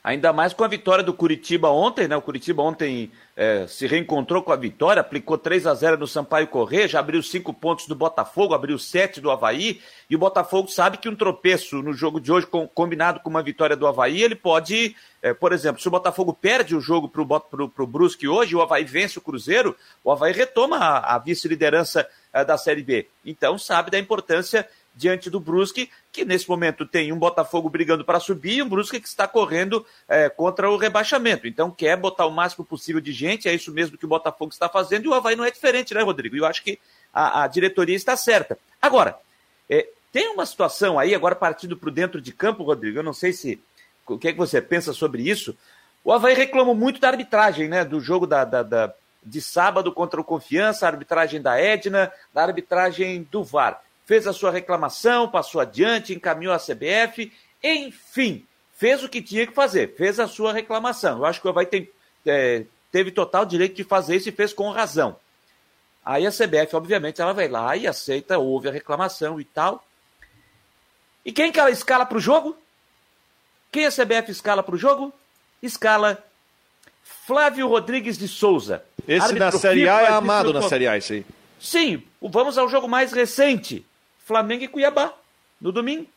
Ainda 0.03 0.31
mais 0.31 0.53
com 0.53 0.63
a 0.63 0.67
vitória 0.67 1.03
do 1.03 1.13
Curitiba 1.13 1.69
ontem, 1.69 2.07
né? 2.07 2.15
O 2.15 2.21
Curitiba 2.21 2.61
ontem 2.61 3.09
é, 3.35 3.65
se 3.67 3.87
reencontrou 3.87 4.43
com 4.43 4.51
a 4.51 4.55
vitória, 4.55 4.99
aplicou 4.99 5.37
3 5.37 5.65
a 5.65 5.73
0 5.73 5.97
no 5.97 6.05
Sampaio 6.05 6.47
Corrêa, 6.47 6.87
já 6.89 6.99
abriu 6.99 7.23
cinco 7.23 7.53
pontos 7.53 7.87
do 7.87 7.95
Botafogo, 7.95 8.53
abriu 8.53 8.77
sete 8.77 9.19
do 9.19 9.31
Havaí, 9.31 9.81
e 10.09 10.15
o 10.15 10.19
Botafogo 10.19 10.67
sabe 10.67 10.97
que 10.97 11.09
um 11.09 11.15
tropeço 11.15 11.81
no 11.81 11.93
jogo 11.93 12.19
de 12.19 12.31
hoje, 12.31 12.45
com, 12.45 12.67
combinado 12.67 13.21
com 13.21 13.29
uma 13.29 13.41
vitória 13.41 13.77
do 13.77 13.87
Havaí, 13.87 14.21
ele 14.21 14.35
pode, 14.35 14.95
é, 15.21 15.33
por 15.33 15.53
exemplo, 15.53 15.81
se 15.81 15.87
o 15.87 15.91
Botafogo 15.91 16.33
perde 16.33 16.75
o 16.75 16.81
jogo 16.81 17.07
para 17.07 17.83
o 17.83 17.87
Brusque 17.87 18.27
hoje, 18.27 18.55
o 18.55 18.61
Havaí 18.61 18.83
vence 18.83 19.17
o 19.17 19.21
Cruzeiro, 19.21 19.75
o 20.03 20.11
Havaí 20.11 20.33
retoma 20.33 20.77
a, 20.77 21.15
a 21.15 21.17
vice-liderança 21.17 22.05
é, 22.33 22.43
da 22.43 22.57
Série 22.57 22.83
B. 22.83 23.07
Então 23.25 23.57
sabe 23.57 23.89
da 23.89 23.97
importância 23.97 24.67
diante 24.95 25.29
do 25.29 25.39
Brusque, 25.39 25.89
que 26.13 26.23
nesse 26.23 26.47
momento 26.47 26.85
tem 26.85 27.11
um 27.11 27.17
Botafogo 27.17 27.67
brigando 27.67 28.05
para 28.05 28.19
subir 28.19 28.57
e 28.57 28.61
um 28.61 28.69
Brusque 28.69 28.99
que 28.99 29.07
está 29.07 29.27
correndo 29.27 29.83
é, 30.07 30.29
contra 30.29 30.69
o 30.69 30.77
rebaixamento. 30.77 31.47
Então 31.47 31.71
quer 31.71 31.97
botar 31.97 32.27
o 32.27 32.31
máximo 32.31 32.63
possível 32.63 33.01
de 33.01 33.11
gente, 33.11 33.49
é 33.49 33.53
isso 33.53 33.73
mesmo 33.73 33.97
que 33.97 34.05
o 34.05 34.07
Botafogo 34.07 34.51
está 34.51 34.69
fazendo, 34.69 35.05
e 35.05 35.07
o 35.07 35.13
Havaí 35.15 35.35
não 35.35 35.43
é 35.43 35.49
diferente, 35.49 35.91
né, 35.91 36.03
Rodrigo? 36.03 36.37
Eu 36.37 36.45
acho 36.45 36.63
que 36.63 36.79
a, 37.11 37.43
a 37.43 37.47
diretoria 37.47 37.95
está 37.95 38.15
certa. 38.15 38.59
Agora, 38.79 39.17
é, 39.67 39.89
tem 40.11 40.29
uma 40.29 40.45
situação 40.45 40.99
aí, 40.99 41.15
agora 41.15 41.33
partindo 41.33 41.75
para 41.75 41.89
dentro 41.89 42.21
de 42.21 42.31
campo, 42.31 42.63
Rodrigo, 42.63 42.99
eu 42.99 43.03
não 43.03 43.13
sei 43.13 43.33
se 43.33 43.59
o 44.07 44.17
que, 44.17 44.27
é 44.27 44.31
que 44.31 44.37
você 44.37 44.61
pensa 44.61 44.93
sobre 44.93 45.27
isso. 45.27 45.57
O 46.03 46.13
Havaí 46.13 46.35
reclama 46.35 46.75
muito 46.75 47.01
da 47.01 47.07
arbitragem, 47.07 47.67
né? 47.67 47.83
Do 47.83 47.99
jogo 47.99 48.27
da, 48.27 48.45
da, 48.45 48.61
da 48.61 48.93
de 49.25 49.41
sábado 49.41 49.91
contra 49.91 50.21
o 50.21 50.23
Confiança, 50.23 50.85
a 50.85 50.89
arbitragem 50.89 51.41
da 51.41 51.59
Edna, 51.59 52.11
da 52.33 52.43
arbitragem 52.43 53.25
do 53.31 53.43
VAR 53.43 53.81
fez 54.05 54.27
a 54.27 54.33
sua 54.33 54.51
reclamação, 54.51 55.29
passou 55.29 55.61
adiante, 55.61 56.13
encaminhou 56.13 56.53
a 56.53 56.59
CBF, 56.59 57.31
enfim, 57.63 58.45
fez 58.75 59.03
o 59.03 59.09
que 59.09 59.21
tinha 59.21 59.47
que 59.47 59.53
fazer, 59.53 59.95
fez 59.95 60.19
a 60.19 60.27
sua 60.27 60.53
reclamação. 60.53 61.19
Eu 61.19 61.25
acho 61.25 61.39
que 61.39 61.47
o 61.47 61.49
Havaí 61.49 61.65
tem, 61.65 61.89
é, 62.25 62.65
teve 62.91 63.11
total 63.11 63.45
direito 63.45 63.75
de 63.75 63.83
fazer 63.83 64.17
isso 64.17 64.29
e 64.29 64.33
fez 64.33 64.53
com 64.53 64.69
razão. 64.69 65.15
Aí 66.05 66.27
a 66.27 66.31
CBF, 66.31 66.75
obviamente, 66.75 67.21
ela 67.21 67.33
vai 67.33 67.47
lá 67.47 67.77
e 67.77 67.87
aceita, 67.87 68.37
ouve 68.37 68.67
a 68.67 68.71
reclamação 68.71 69.39
e 69.39 69.45
tal. 69.45 69.85
E 71.25 71.31
quem 71.31 71.51
que 71.51 71.59
ela 71.59 71.71
escala 71.71 72.05
para 72.05 72.17
o 72.17 72.21
jogo? 72.21 72.57
Quem 73.71 73.85
a 73.85 73.91
CBF 73.91 74.29
escala 74.29 74.61
para 74.61 74.75
o 74.75 74.77
jogo? 74.77 75.13
Escala 75.61 76.21
Flávio 77.25 77.67
Rodrigues 77.69 78.17
de 78.17 78.27
Souza. 78.27 78.83
Esse 79.07 79.33
na 79.33 79.51
Série 79.51 79.87
A 79.87 80.01
é 80.01 80.07
amado 80.09 80.51
na 80.51 80.61
Série 80.61 80.87
A, 80.87 80.97
isso 80.97 81.13
aí. 81.13 81.25
Sim, 81.59 82.03
vamos 82.21 82.57
ao 82.57 82.67
jogo 82.67 82.89
mais 82.89 83.13
recente. 83.13 83.85
Flamengo 84.23 84.63
e 84.63 84.67
Cuiabá, 84.67 85.13
no 85.59 85.71
domingo. 85.71 86.07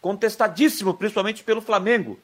Contestadíssimo, 0.00 0.94
principalmente 0.94 1.42
pelo 1.42 1.60
Flamengo. 1.60 2.18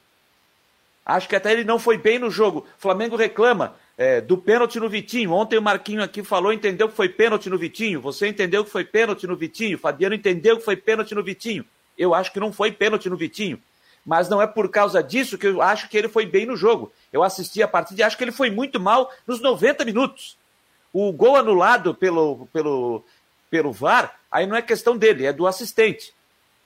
Acho 1.05 1.27
que 1.27 1.35
até 1.35 1.51
ele 1.51 1.63
não 1.63 1.79
foi 1.79 1.97
bem 1.97 2.19
no 2.19 2.29
jogo. 2.29 2.65
Flamengo 2.77 3.15
reclama 3.15 3.75
é, 3.97 4.21
do 4.21 4.37
pênalti 4.37 4.79
no 4.79 4.87
Vitinho. 4.87 5.31
Ontem 5.31 5.57
o 5.57 5.61
Marquinho 5.61 6.03
aqui 6.03 6.23
falou, 6.23 6.53
entendeu 6.53 6.87
que 6.87 6.95
foi 6.95 7.09
pênalti 7.09 7.49
no 7.49 7.57
Vitinho. 7.57 7.99
Você 8.01 8.27
entendeu 8.27 8.63
que 8.63 8.69
foi 8.69 8.83
pênalti 8.83 9.25
no 9.25 9.35
Vitinho. 9.35 9.77
Fabiano 9.77 10.13
entendeu 10.13 10.57
que 10.57 10.65
foi 10.65 10.75
pênalti 10.75 11.15
no 11.15 11.23
Vitinho. 11.23 11.65
Eu 11.97 12.13
acho 12.13 12.31
que 12.31 12.39
não 12.39 12.53
foi 12.53 12.71
pênalti 12.71 13.09
no 13.09 13.17
Vitinho. 13.17 13.59
Mas 14.05 14.29
não 14.29 14.41
é 14.41 14.47
por 14.47 14.69
causa 14.69 15.01
disso 15.01 15.37
que 15.37 15.47
eu 15.47 15.61
acho 15.61 15.89
que 15.89 15.97
ele 15.97 16.07
foi 16.07 16.25
bem 16.25 16.45
no 16.45 16.55
jogo. 16.55 16.91
Eu 17.11 17.23
assisti 17.23 17.61
a 17.61 17.67
partida 17.67 18.01
e 18.01 18.03
acho 18.03 18.17
que 18.17 18.23
ele 18.23 18.31
foi 18.31 18.49
muito 18.49 18.79
mal 18.79 19.11
nos 19.25 19.41
90 19.41 19.85
minutos. 19.85 20.37
O 20.93 21.11
gol 21.11 21.35
anulado 21.35 21.93
pelo, 21.93 22.47
pelo, 22.51 23.03
pelo 23.51 23.71
VAR, 23.73 24.17
aí 24.31 24.47
não 24.47 24.55
é 24.55 24.61
questão 24.61 24.97
dele, 24.97 25.25
é 25.25 25.33
do 25.33 25.45
assistente. 25.45 26.13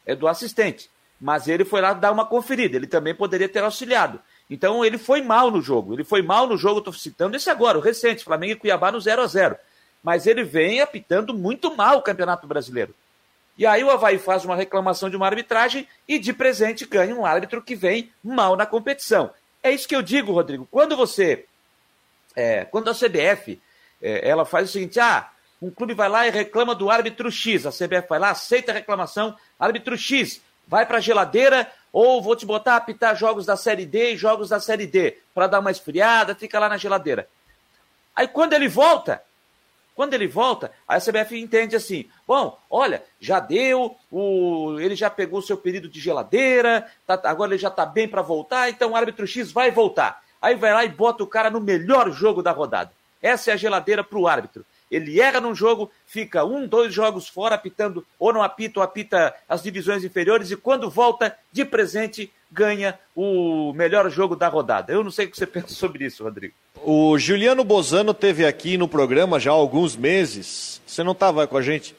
É 0.05 0.15
do 0.15 0.27
assistente. 0.27 0.89
Mas 1.19 1.47
ele 1.47 1.65
foi 1.65 1.81
lá 1.81 1.93
dar 1.93 2.11
uma 2.11 2.25
conferida, 2.25 2.77
ele 2.77 2.85
também 2.85 3.15
poderia 3.15 3.49
ter 3.49 3.63
auxiliado. 3.63 4.21
Então 4.49 4.85
ele 4.85 4.99
foi 4.99 5.23
mal 5.23 5.49
no 5.49 5.61
jogo. 5.61 5.93
Ele 5.93 6.03
foi 6.03 6.21
mal 6.21 6.47
no 6.47 6.55
jogo, 6.55 6.77
estou 6.77 6.93
citando 6.93 7.35
esse 7.35 7.49
agora, 7.49 7.79
o 7.79 7.81
recente, 7.81 8.23
Flamengo 8.23 8.53
e 8.53 8.55
Cuiabá 8.55 8.91
no 8.91 9.01
0 9.01 9.23
a 9.23 9.27
0 9.27 9.57
Mas 10.03 10.27
ele 10.27 10.43
vem 10.43 10.79
apitando 10.79 11.33
muito 11.33 11.75
mal 11.75 11.97
o 11.97 12.01
Campeonato 12.03 12.45
Brasileiro. 12.45 12.93
E 13.57 13.65
aí 13.65 13.83
o 13.83 13.89
Havaí 13.89 14.19
faz 14.19 14.45
uma 14.45 14.55
reclamação 14.55 15.09
de 15.09 15.15
uma 15.15 15.25
arbitragem 15.25 15.87
e 16.07 16.19
de 16.19 16.33
presente 16.33 16.85
ganha 16.85 17.15
um 17.15 17.25
árbitro 17.25 17.61
que 17.61 17.75
vem 17.75 18.11
mal 18.23 18.55
na 18.55 18.65
competição. 18.65 19.31
É 19.63 19.71
isso 19.71 19.87
que 19.87 19.95
eu 19.95 20.03
digo, 20.03 20.31
Rodrigo. 20.31 20.67
Quando 20.69 20.95
você. 20.95 21.45
É, 22.35 22.65
quando 22.65 22.89
a 22.89 22.93
CBF 22.93 23.59
é, 24.01 24.29
ela 24.29 24.45
faz 24.45 24.69
o 24.69 24.73
seguinte: 24.73 24.99
ah, 24.99 25.31
um 25.61 25.71
clube 25.71 25.93
vai 25.93 26.09
lá 26.09 26.27
e 26.27 26.31
reclama 26.31 26.75
do 26.75 26.89
árbitro 26.89 27.31
X. 27.31 27.65
A 27.65 27.71
CBF 27.71 28.07
vai 28.09 28.19
lá, 28.19 28.31
aceita 28.31 28.71
a 28.71 28.75
reclamação, 28.75 29.35
árbitro 29.59 29.97
X, 29.97 30.41
vai 30.67 30.85
para 30.85 30.97
a 30.97 31.01
geladeira 31.01 31.71
ou 31.91 32.21
vou 32.21 32.35
te 32.35 32.45
botar 32.45 32.73
a 32.73 32.77
apitar 32.77 33.15
jogos 33.15 33.45
da 33.45 33.55
Série 33.55 33.85
D 33.85 34.13
e 34.13 34.17
jogos 34.17 34.49
da 34.49 34.59
Série 34.59 34.85
D, 34.85 35.17
para 35.33 35.47
dar 35.47 35.59
uma 35.59 35.71
esfriada, 35.71 36.35
fica 36.35 36.59
lá 36.59 36.67
na 36.67 36.77
geladeira. 36.77 37.27
Aí 38.13 38.27
quando 38.27 38.53
ele 38.53 38.67
volta, 38.67 39.21
quando 39.95 40.13
ele 40.13 40.27
volta, 40.27 40.71
a 40.85 40.99
CBF 40.99 41.39
entende 41.39 41.75
assim: 41.75 42.09
bom, 42.27 42.59
olha, 42.69 43.01
já 43.19 43.39
deu, 43.39 43.95
o, 44.11 44.77
ele 44.79 44.95
já 44.95 45.09
pegou 45.09 45.39
o 45.39 45.43
seu 45.43 45.55
período 45.55 45.87
de 45.87 46.01
geladeira, 46.01 46.85
tá, 47.07 47.19
agora 47.23 47.51
ele 47.51 47.61
já 47.61 47.69
está 47.69 47.85
bem 47.85 48.07
para 48.07 48.21
voltar, 48.21 48.69
então 48.69 48.91
o 48.91 48.95
árbitro 48.95 49.25
X 49.25 49.51
vai 49.51 49.71
voltar. 49.71 50.21
Aí 50.41 50.55
vai 50.55 50.73
lá 50.73 50.83
e 50.83 50.89
bota 50.89 51.23
o 51.23 51.27
cara 51.27 51.49
no 51.49 51.61
melhor 51.61 52.11
jogo 52.11 52.43
da 52.43 52.51
rodada. 52.51 52.91
Essa 53.21 53.51
é 53.51 53.53
a 53.53 53.57
geladeira 53.57 54.03
para 54.03 54.19
o 54.19 54.27
árbitro 54.27 54.65
ele 54.95 55.19
erra 55.19 55.41
num 55.41 55.53
jogo, 55.53 55.91
fica 56.05 56.45
um, 56.45 56.67
dois 56.67 56.93
jogos 56.93 57.27
fora 57.27 57.55
apitando, 57.55 58.05
ou 58.17 58.31
não 58.31 58.41
apita, 58.41 58.79
ou 58.79 58.83
apita 58.83 59.33
as 59.47 59.61
divisões 59.61 60.03
inferiores, 60.03 60.51
e 60.51 60.55
quando 60.55 60.89
volta 60.89 61.35
de 61.51 61.65
presente, 61.65 62.31
ganha 62.51 62.97
o 63.15 63.73
melhor 63.73 64.09
jogo 64.09 64.35
da 64.35 64.47
rodada. 64.47 64.93
Eu 64.93 65.03
não 65.03 65.11
sei 65.11 65.25
o 65.25 65.29
que 65.29 65.37
você 65.37 65.45
pensa 65.47 65.69
sobre 65.69 66.05
isso, 66.05 66.23
Rodrigo. 66.23 66.53
O 66.81 67.17
Juliano 67.17 67.63
Bozano 67.63 68.13
teve 68.13 68.45
aqui 68.45 68.77
no 68.77 68.87
programa 68.87 69.39
já 69.39 69.51
há 69.51 69.53
alguns 69.53 69.95
meses, 69.95 70.81
você 70.85 71.03
não 71.03 71.11
estava 71.11 71.47
com 71.47 71.57
a 71.57 71.61
gente, 71.61 71.95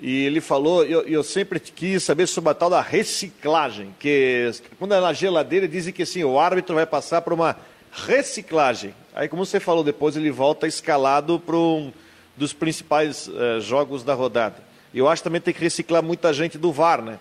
E 0.00 0.24
ele 0.24 0.40
falou, 0.40 0.84
eu, 0.84 1.02
eu 1.02 1.22
sempre 1.22 1.60
quis 1.60 2.02
saber 2.02 2.26
sobre 2.26 2.50
a 2.50 2.54
tal 2.54 2.68
da 2.68 2.80
reciclagem, 2.80 3.94
que 3.98 4.50
quando 4.78 4.92
é 4.92 5.00
na 5.00 5.12
geladeira 5.12 5.68
dizem 5.68 5.92
que 5.92 6.02
assim, 6.02 6.24
o 6.24 6.38
árbitro 6.38 6.74
vai 6.74 6.84
passar 6.84 7.22
por 7.22 7.32
uma 7.32 7.56
reciclagem. 7.92 8.94
Aí, 9.14 9.28
como 9.28 9.46
você 9.46 9.60
falou, 9.60 9.84
depois 9.84 10.16
ele 10.16 10.30
volta 10.30 10.66
escalado 10.66 11.38
para 11.38 11.56
um 11.56 11.92
dos 12.36 12.52
principais 12.52 13.28
uh, 13.28 13.60
jogos 13.60 14.02
da 14.02 14.14
rodada. 14.14 14.56
E 14.92 14.98
eu 14.98 15.08
acho 15.08 15.22
que 15.22 15.24
também 15.24 15.40
tem 15.40 15.54
que 15.54 15.60
reciclar 15.60 16.02
muita 16.02 16.32
gente 16.32 16.56
do 16.56 16.72
VAR, 16.72 17.02
né? 17.02 17.18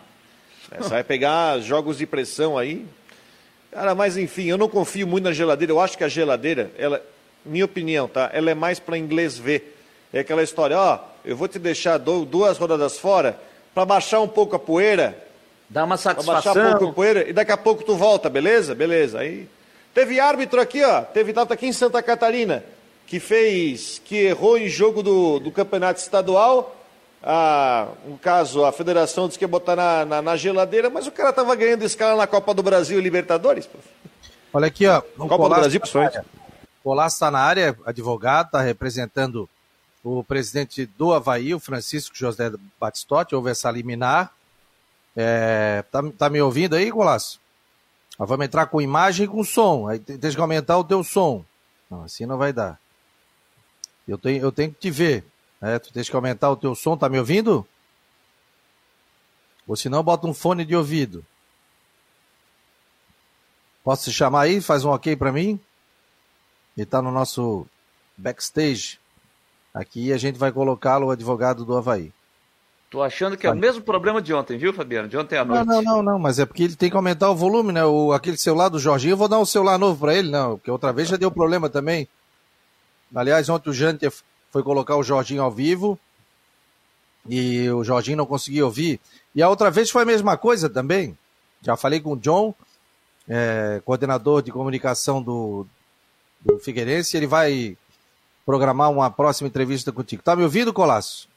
Você 0.78 0.90
vai 0.90 1.04
pegar 1.04 1.60
jogos 1.60 1.98
de 1.98 2.06
pressão 2.06 2.58
aí. 2.58 2.86
Cara, 3.72 3.94
mas 3.94 4.18
enfim, 4.18 4.46
eu 4.46 4.58
não 4.58 4.70
confio 4.70 5.06
muito 5.06 5.26
na 5.26 5.34
geladeira. 5.34 5.72
Eu 5.72 5.80
acho 5.80 5.98
que 5.98 6.04
a 6.04 6.08
geladeira, 6.08 6.72
ela, 6.78 7.02
minha 7.46 7.66
opinião, 7.66 8.08
tá? 8.08 8.30
Ela 8.34 8.52
é 8.52 8.56
mais 8.56 8.80
para 8.80 8.98
inglês 8.98 9.38
ver. 9.38 9.78
É 10.12 10.20
aquela 10.20 10.44
história, 10.44 10.78
ó, 10.78 11.00
eu 11.26 11.36
vou 11.36 11.48
te 11.48 11.58
deixar 11.58 11.98
duas 11.98 12.58
rodadas 12.58 13.00
fora 13.00 13.40
para 13.74 13.86
baixar 13.86 14.20
um 14.20 14.28
pouco 14.28 14.56
a 14.56 14.60
poeira. 14.60 15.18
Dá 15.70 15.84
uma 15.84 15.98
satisfação. 15.98 16.54
baixar 16.54 16.68
um 16.68 16.72
pouco 16.72 16.92
a 16.92 16.94
poeira 16.94 17.30
e 17.30 17.34
daqui 17.34 17.52
a 17.52 17.58
pouco 17.58 17.84
tu 17.84 17.96
volta, 17.96 18.30
beleza? 18.30 18.76
Beleza. 18.76 19.20
Aí 19.20 19.48
teve 19.94 20.20
árbitro 20.20 20.62
aqui, 20.62 20.84
ó, 20.84 21.02
teve 21.02 21.34
data 21.34 21.56
aqui 21.56 21.66
em 21.66 21.74
Santa 21.74 22.02
Catarina 22.04 22.64
que 23.06 23.20
fez, 23.20 24.02
que 24.04 24.16
errou 24.18 24.58
em 24.58 24.68
jogo 24.68 25.04
do, 25.04 25.40
do 25.40 25.52
campeonato 25.52 26.00
estadual. 26.00 26.76
Ah, 27.22 27.88
no 28.06 28.18
caso, 28.18 28.66
a 28.66 28.72
federação 28.72 29.28
disse 29.28 29.40
que 29.40 29.46
ia 29.46 29.50
botar 29.50 29.76
na, 29.76 30.06
na, 30.06 30.22
na 30.22 30.36
geladeira, 30.36 30.90
mas 30.90 31.08
o 31.08 31.12
cara 31.12 31.30
estava 31.30 31.56
ganhando 31.56 31.84
escala 31.84 32.18
na 32.18 32.28
Copa 32.28 32.54
do 32.54 32.62
Brasil 32.62 33.00
e 33.00 33.02
Libertadores. 33.02 33.70
Olha 34.52 34.68
aqui, 34.68 34.86
ó. 34.86 35.02
Copa 35.02 35.38
Colasso 35.38 35.50
do 35.50 35.62
Brasil, 35.62 35.80
principalmente. 35.80 36.20
Colasso 36.84 37.16
está 37.16 37.32
na 37.32 37.40
área, 37.40 37.78
advogado, 37.86 38.48
está 38.48 38.62
representando 38.62 39.50
o 40.04 40.22
presidente 40.22 40.86
do 40.86 41.14
Havaí, 41.14 41.56
o 41.56 41.60
Francisco 41.60 42.16
José 42.16 42.52
Batistotti, 42.78 43.36
houve 43.36 43.52
essa 43.52 43.72
liminar. 43.72 44.34
É, 45.16 45.84
tá, 45.90 46.04
tá 46.18 46.30
me 46.30 46.42
ouvindo 46.42 46.76
aí, 46.76 46.92
Colasso? 46.92 47.40
vamos 48.20 48.46
entrar 48.46 48.68
com 48.68 48.82
imagem 48.82 49.26
e 49.26 49.28
com 49.30 49.44
som. 49.44 49.88
Aí 49.88 49.98
tem 49.98 50.20
que 50.20 50.40
aumentar 50.40 50.78
o 50.78 50.84
teu 50.84 51.04
som. 51.04 51.44
Não, 51.90 52.04
assim 52.04 52.26
não 52.26 52.38
vai 52.38 52.54
dar. 52.54 52.80
Eu 54.08 54.18
tenho, 54.18 54.42
eu 54.42 54.52
tenho 54.52 54.72
que 54.72 54.80
te 54.80 54.92
ver. 54.92 55.24
Né? 55.62 55.80
Tu 55.80 55.92
tens 55.94 56.10
que 56.10 56.16
aumentar 56.16 56.50
o 56.52 56.58
teu 56.58 56.76
som, 56.76 56.98
tá 56.98 57.08
me 57.08 57.20
ouvindo? 57.20 57.66
Ou 59.68 59.76
se 59.76 59.88
não, 59.90 60.04
bota 60.04 60.28
um 60.28 60.34
fone 60.34 60.66
de 60.66 60.76
ouvido. 60.76 61.26
Posso 63.84 64.10
te 64.10 64.14
chamar 64.14 64.42
aí? 64.42 64.62
Faz 64.62 64.84
um 64.84 64.90
ok 64.90 65.16
para 65.16 65.32
mim? 65.32 65.60
Ele 66.78 66.86
tá 66.86 67.02
no 67.02 67.12
nosso 67.12 67.66
backstage. 68.18 69.00
Aqui 69.74 70.14
a 70.14 70.18
gente 70.18 70.38
vai 70.38 70.52
colocá-lo, 70.52 71.08
o 71.08 71.12
advogado 71.12 71.66
do 71.66 71.76
Havaí. 71.76 72.12
Tô 72.90 73.02
achando 73.02 73.36
que 73.36 73.48
é 73.48 73.52
o 73.52 73.56
mesmo 73.56 73.82
problema 73.82 74.22
de 74.22 74.32
ontem, 74.36 74.56
viu, 74.56 74.72
Fabiano? 74.72 75.08
De 75.10 75.18
ontem 75.18 75.36
à 75.36 75.44
noite. 75.44 75.66
Não, 75.66 75.82
não, 75.82 75.96
não, 75.96 76.04
não, 76.04 76.20
mas 76.20 76.38
é 76.38 76.46
porque 76.46 76.62
ele 76.62 76.76
tem 76.76 76.92
que 76.92 76.96
aumentar 76.96 77.32
o 77.32 77.36
volume, 77.36 77.72
né? 77.72 77.84
O, 77.84 78.14
aquele 78.14 78.38
celular 78.38 78.70
do 78.70 78.78
Jorginho, 78.78 79.14
eu 79.14 79.18
vou 79.18 79.28
dar 79.28 79.40
um 79.40 79.46
celular 79.46 79.80
novo 79.80 80.00
para 80.00 80.14
ele, 80.14 80.30
não, 80.30 80.58
porque 80.58 80.70
outra 80.70 80.94
vez 80.94 81.08
já 81.08 81.18
deu 81.18 81.32
problema 81.32 81.70
também. 81.70 82.08
Aliás, 83.14 83.48
ontem 83.50 83.70
o 83.70 83.74
Janter 83.74 84.12
foi 84.52 84.64
colocar 84.64 84.96
o 84.96 85.04
Jorginho 85.04 85.44
ao 85.44 85.52
vivo 85.52 86.00
e 87.28 87.70
o 87.70 87.84
Jorginho 87.84 88.18
não 88.18 88.26
conseguia 88.26 88.66
ouvir. 88.66 89.00
E 89.34 89.42
a 89.42 89.50
outra 89.50 89.70
vez 89.70 89.90
foi 89.90 90.04
a 90.04 90.06
mesma 90.06 90.38
coisa 90.38 90.70
também. 90.70 91.18
Já 91.62 91.78
falei 91.78 92.02
com 92.02 92.14
o 92.14 92.18
John, 92.18 92.54
é, 93.28 93.82
coordenador 93.86 94.42
de 94.42 94.52
comunicação 94.52 95.22
do, 95.22 95.66
do 96.42 96.60
Figueirense, 96.60 97.16
ele 97.16 97.28
vai 97.28 97.78
programar 98.46 98.92
uma 98.92 99.10
próxima 99.10 99.48
entrevista 99.48 99.92
contigo. 99.92 100.22
Tá 100.22 100.36
me 100.36 100.44
ouvindo, 100.44 100.74
Colasso? 100.74 101.30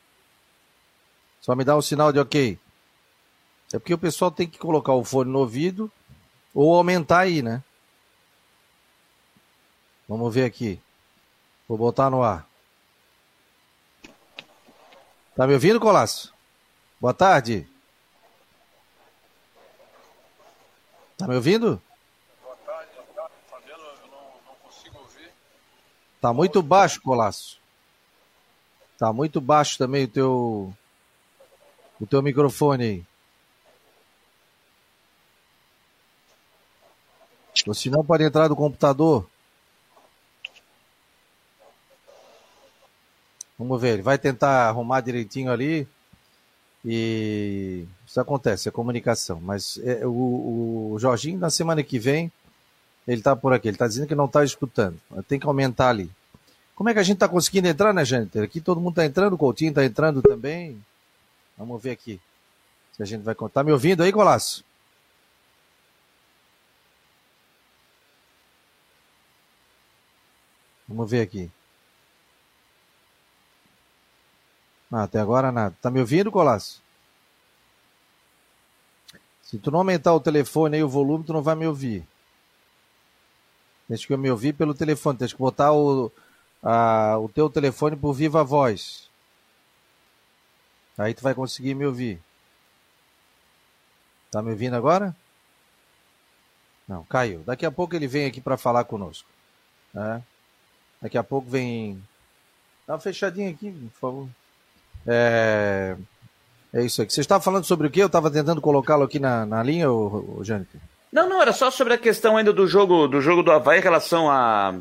Só 1.41 1.55
me 1.55 1.63
dá 1.63 1.77
um 1.77 1.83
sinal 1.83 2.13
de 2.13 2.19
ok. 2.19 2.59
É 3.73 3.79
porque 3.79 3.95
o 3.95 3.99
pessoal 3.99 4.31
tem 4.31 4.49
que 4.49 4.59
colocar 4.59 4.93
o 4.95 5.05
fone 5.05 5.31
no 5.31 5.41
ouvido 5.41 5.91
ou 6.55 6.75
aumentar 6.75 7.21
aí, 7.21 7.43
né? 7.43 7.63
Vamos 10.09 10.33
ver 10.35 10.45
aqui. 10.45 10.81
Vou 11.69 11.77
botar 11.77 12.11
no 12.11 12.23
ar. 12.23 12.47
Tá 15.35 15.47
me 15.47 15.55
ouvindo, 15.55 15.81
Colasso? 15.81 16.33
Boa 17.01 17.13
tarde. 17.13 17.69
Tá 21.19 21.27
me 21.27 21.35
ouvindo? 21.35 21.83
Boa 22.43 22.57
tarde, 22.57 22.91
Fabiano, 23.51 23.83
eu 23.83 24.07
não, 24.09 24.31
não 24.47 24.55
consigo 24.63 24.99
ouvir. 24.99 25.33
Tá 26.21 26.33
muito 26.33 26.63
baixo, 26.63 27.03
Colasso. 27.03 27.59
Tá 28.99 29.13
muito 29.13 29.41
baixo 29.41 29.77
também 29.77 30.05
o 30.05 30.09
teu 30.09 30.77
o 32.01 32.07
teu 32.07 32.23
microfone 32.23 32.85
aí. 32.85 33.07
Ou 37.67 37.75
se 37.75 37.91
não 37.91 38.05
pode 38.05 38.25
entrar 38.25 38.49
do 38.49 38.57
computador. 38.57 39.29
Vamos 43.59 43.81
ver, 43.81 43.95
ele 43.95 44.03
vai 44.03 44.19
tentar 44.19 44.69
arrumar 44.69 45.01
direitinho 45.01 45.51
ali. 45.51 45.89
E 46.85 47.85
isso 48.07 48.21
acontece, 48.21 48.69
é 48.69 48.73
comunicação. 48.73 49.41
Mas 49.41 49.79
é, 49.83 50.07
o, 50.07 50.93
o, 50.93 50.99
Jorginho, 50.99 51.39
na 51.39 51.51
semana 51.51 51.83
que 51.83 51.99
vem, 51.99 52.31
ele 53.09 53.19
está 53.19 53.35
por 53.35 53.53
aqui. 53.53 53.69
Ele 53.69 53.75
está 53.75 53.89
dizendo 53.89 54.07
que 54.07 54.15
não 54.15 54.27
está 54.27 54.45
escutando. 54.45 55.01
Tem 55.27 55.39
que 55.39 55.47
aumentar 55.47 55.89
ali. 55.89 56.11
Como 56.77 56.89
é 56.91 56.93
que 56.93 57.01
a 57.01 57.03
gente 57.03 57.17
está 57.17 57.29
conseguindo 57.29 57.67
entrar, 57.67 57.93
né, 57.93 58.05
gente? 58.05 58.39
Aqui 58.39 58.61
todo 58.61 58.81
mundo 58.81 58.93
está 58.93 59.07
entrando, 59.07 59.33
o 59.33 59.39
Coutinho 59.39 59.71
está 59.71 59.85
entrando 59.85 60.23
também. 60.23 60.81
Vamos 61.57 61.83
ver 61.83 61.93
aqui. 61.93 62.21
Se 62.93 63.03
a 63.03 63.07
gente 63.07 63.23
vai 63.23 63.35
contar. 63.35 63.61
Tá 63.61 63.65
me 63.65 63.73
ouvindo 63.73 64.03
aí, 64.03 64.13
Golaço? 64.13 64.65
Vamos 70.87 71.11
ver 71.11 71.23
aqui. 71.23 71.51
Até 74.93 75.21
agora 75.21 75.51
nada. 75.51 75.77
Tá 75.81 75.91
me 75.91 76.01
ouvindo, 76.01 76.31
Colasso? 76.31 76.83
Se 79.43 79.59
tu 79.59 79.71
não 79.71 79.81
aumentar 79.81 80.13
o 80.13 80.21
telefone 80.21 80.77
aí, 80.77 80.83
o 80.83 80.89
volume, 80.89 81.25
tu 81.25 81.33
não 81.33 81.43
vai 81.43 81.55
me 81.55 81.67
ouvir. 81.67 82.07
Deixa 83.89 84.07
que 84.07 84.13
eu 84.13 84.19
me 84.19 84.31
ouvir 84.31 84.53
pelo 84.53 84.75
telefone. 84.75 85.19
Tem 85.19 85.29
que 85.29 85.37
botar 85.37 85.73
o, 85.73 86.11
a, 86.63 87.17
o 87.19 87.29
teu 87.29 87.49
telefone 87.49 87.97
por 87.97 88.13
viva 88.13 88.43
voz. 88.43 89.09
Aí 90.99 91.15
tu 91.15 91.23
vai 91.23 91.35
conseguir 91.35 91.75
me 91.75 91.87
ouvir. 91.87 92.21
Tá 94.31 94.43
me 94.43 94.51
ouvindo 94.51 94.75
agora? 94.75 95.15
Não, 96.89 97.05
caiu. 97.05 97.43
Daqui 97.45 97.67
a 97.67 97.71
pouco 97.71 97.95
ele 97.95 98.07
vem 98.07 98.27
aqui 98.27 98.41
para 98.41 98.57
falar 98.57 98.85
conosco. 98.85 99.29
Né? 99.93 100.23
Daqui 101.01 101.19
a 101.19 101.25
pouco 101.25 101.49
vem. 101.49 102.03
Dá 102.87 102.95
uma 102.95 103.01
fechadinha 103.01 103.51
aqui, 103.51 103.71
por 103.71 104.01
favor. 104.01 104.29
É, 105.07 105.97
é 106.73 106.85
isso 106.85 107.01
aqui. 107.01 107.13
Você 107.13 107.21
estava 107.21 107.43
falando 107.43 107.65
sobre 107.65 107.87
o 107.87 107.91
que? 107.91 108.01
Eu 108.01 108.07
estava 108.07 108.31
tentando 108.31 108.61
colocá-lo 108.61 109.05
aqui 109.05 109.19
na, 109.19 109.47
na 109.47 109.63
linha, 109.63 109.91
o, 109.91 110.39
o 110.39 110.45
Jânio? 110.45 110.67
Não, 111.13 111.29
não, 111.29 111.41
era 111.41 111.53
só 111.53 111.71
sobre 111.71 111.95
a 111.95 111.99
questão 111.99 112.37
ainda 112.37 112.53
do 112.53 112.67
jogo 112.67 113.07
do 113.07 113.21
jogo 113.21 113.43
do 113.43 113.53
Havaí 113.53 113.79
em 113.79 113.83
relação 113.83 114.31
à, 114.31 114.75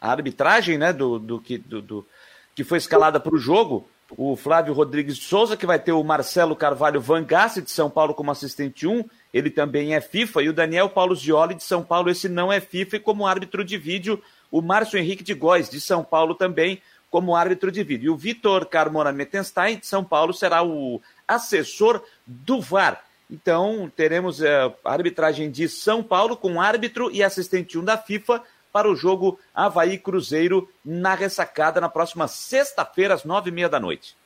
arbitragem, 0.00 0.78
né? 0.78 0.92
Do, 0.92 1.18
do, 1.18 1.40
que, 1.40 1.58
do, 1.58 1.82
do 1.82 2.06
que 2.54 2.64
foi 2.64 2.78
escalada 2.78 3.20
para 3.20 3.34
o 3.34 3.38
jogo. 3.38 3.88
O 4.16 4.36
Flávio 4.36 4.72
Rodrigues 4.72 5.18
Souza, 5.18 5.56
que 5.56 5.66
vai 5.66 5.78
ter 5.78 5.92
o 5.92 6.02
Marcelo 6.02 6.56
Carvalho 6.56 7.00
Vangassi, 7.00 7.60
de 7.60 7.70
São 7.70 7.90
Paulo, 7.90 8.14
como 8.14 8.30
assistente 8.30 8.86
1, 8.86 9.04
ele 9.34 9.50
também 9.50 9.94
é 9.94 10.00
FIFA, 10.00 10.42
e 10.42 10.48
o 10.48 10.52
Daniel 10.52 10.88
Paulo 10.88 11.14
Gioli, 11.14 11.54
de 11.54 11.62
São 11.62 11.82
Paulo, 11.82 12.08
esse 12.08 12.26
não 12.26 12.50
é 12.50 12.58
FIFA, 12.58 12.96
e 12.96 13.00
como 13.00 13.26
árbitro 13.26 13.62
de 13.62 13.76
vídeo, 13.76 14.22
o 14.50 14.62
Márcio 14.62 14.98
Henrique 14.98 15.22
de 15.22 15.34
Góes, 15.34 15.68
de 15.68 15.78
São 15.78 16.02
Paulo 16.02 16.34
também, 16.34 16.80
como 17.10 17.34
árbitro 17.34 17.70
de 17.72 17.82
vídeo. 17.82 18.06
E 18.06 18.10
o 18.10 18.16
Vitor 18.16 18.66
Carmona 18.66 19.12
Mettenstein, 19.12 19.78
de 19.78 19.86
São 19.86 20.04
Paulo, 20.04 20.32
será 20.32 20.62
o 20.62 21.00
assessor 21.26 22.02
do 22.26 22.60
VAR. 22.60 23.02
Então, 23.30 23.90
teremos 23.94 24.42
a 24.42 24.72
arbitragem 24.84 25.50
de 25.50 25.68
São 25.68 26.02
Paulo 26.02 26.36
com 26.36 26.60
árbitro 26.60 27.10
e 27.10 27.22
assistente 27.22 27.78
1 27.78 27.84
da 27.84 27.98
FIFA 27.98 28.42
para 28.72 28.90
o 28.90 28.96
jogo 28.96 29.38
Havaí 29.54 29.98
Cruzeiro 29.98 30.68
na 30.84 31.14
ressacada 31.14 31.80
na 31.80 31.88
próxima 31.88 32.28
sexta-feira, 32.28 33.14
às 33.14 33.24
nove 33.24 33.50
e 33.50 33.52
meia 33.52 33.68
da 33.68 33.80
noite. 33.80 34.16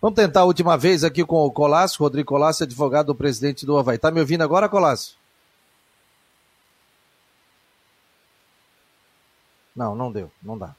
Vamos 0.00 0.16
tentar 0.16 0.40
a 0.40 0.44
última 0.44 0.76
vez 0.76 1.02
aqui 1.02 1.24
com 1.24 1.44
o 1.44 1.50
Colasso, 1.50 2.02
Rodrigo 2.02 2.28
Colasso, 2.28 2.62
advogado 2.62 3.06
do 3.06 3.14
presidente 3.14 3.66
do 3.66 3.76
Havaí. 3.76 3.98
Tá 3.98 4.10
me 4.10 4.20
ouvindo 4.20 4.42
agora, 4.42 4.68
Colasso? 4.68 5.16
Não, 9.74 9.94
não 9.94 10.10
deu, 10.10 10.30
não 10.42 10.56
dá. 10.56 10.74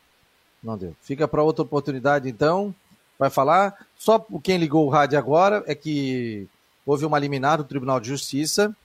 Não 0.62 0.78
deu. 0.78 0.96
Fica 1.02 1.28
para 1.28 1.44
outra 1.44 1.64
oportunidade, 1.64 2.30
então. 2.30 2.74
Vai 3.18 3.30
falar. 3.30 3.76
Só 3.98 4.26
quem 4.44 4.58
ligou 4.58 4.86
o 4.86 4.90
rádio 4.90 5.18
agora 5.18 5.64
é 5.68 5.76
que 5.76 6.48
houve 6.86 7.06
uma 7.06 7.20
liminar 7.20 7.58
do 7.58 7.64
Tribunal 7.64 8.00
de 8.00 8.08
Justiça 8.08 8.76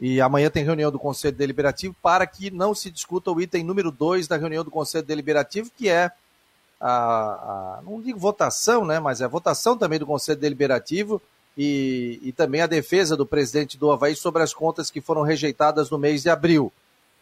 e 0.00 0.20
amanhã 0.20 0.50
tem 0.50 0.64
reunião 0.64 0.90
do 0.90 0.98
Conselho 0.98 1.36
Deliberativo 1.36 1.94
para 2.02 2.26
que 2.26 2.50
não 2.50 2.74
se 2.74 2.90
discuta 2.90 3.30
o 3.30 3.40
item 3.40 3.62
número 3.62 3.90
2 3.92 4.26
da 4.26 4.36
reunião 4.36 4.64
do 4.64 4.70
Conselho 4.70 5.06
Deliberativo, 5.06 5.70
que 5.76 5.88
é 5.88 6.10
a, 6.80 6.88
a, 6.90 7.80
não 7.84 8.00
digo 8.00 8.18
votação, 8.18 8.84
né, 8.84 8.98
mas 8.98 9.20
é 9.20 9.24
a 9.24 9.28
votação 9.28 9.78
também 9.78 10.00
do 10.00 10.06
Conselho 10.06 10.40
Deliberativo 10.40 11.22
e, 11.56 12.18
e 12.22 12.32
também 12.32 12.62
a 12.62 12.66
defesa 12.66 13.16
do 13.16 13.24
presidente 13.24 13.78
do 13.78 13.92
Havaí 13.92 14.16
sobre 14.16 14.42
as 14.42 14.52
contas 14.52 14.90
que 14.90 15.00
foram 15.00 15.22
rejeitadas 15.22 15.88
no 15.88 15.98
mês 15.98 16.22
de 16.22 16.30
abril. 16.30 16.72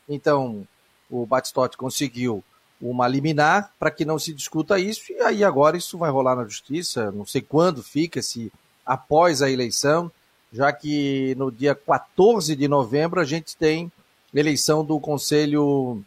Então, 0.08 0.66
o 1.10 1.26
Batistotti 1.26 1.76
conseguiu 1.76 2.42
uma 2.80 3.06
liminar 3.06 3.72
para 3.78 3.90
que 3.90 4.04
não 4.04 4.18
se 4.18 4.32
discuta 4.32 4.78
isso, 4.78 5.12
e 5.12 5.20
aí 5.20 5.44
agora 5.44 5.76
isso 5.76 5.98
vai 5.98 6.10
rolar 6.10 6.34
na 6.34 6.44
justiça, 6.44 7.10
não 7.12 7.26
sei 7.26 7.42
quando 7.42 7.82
fica, 7.82 8.22
se 8.22 8.50
após 8.86 9.42
a 9.42 9.50
eleição, 9.50 10.10
já 10.52 10.72
que 10.72 11.34
no 11.36 11.50
dia 11.52 11.74
14 11.74 12.56
de 12.56 12.66
novembro 12.66 13.20
a 13.20 13.24
gente 13.24 13.56
tem 13.56 13.92
eleição 14.34 14.84
do 14.84 14.98
Conselho 14.98 16.02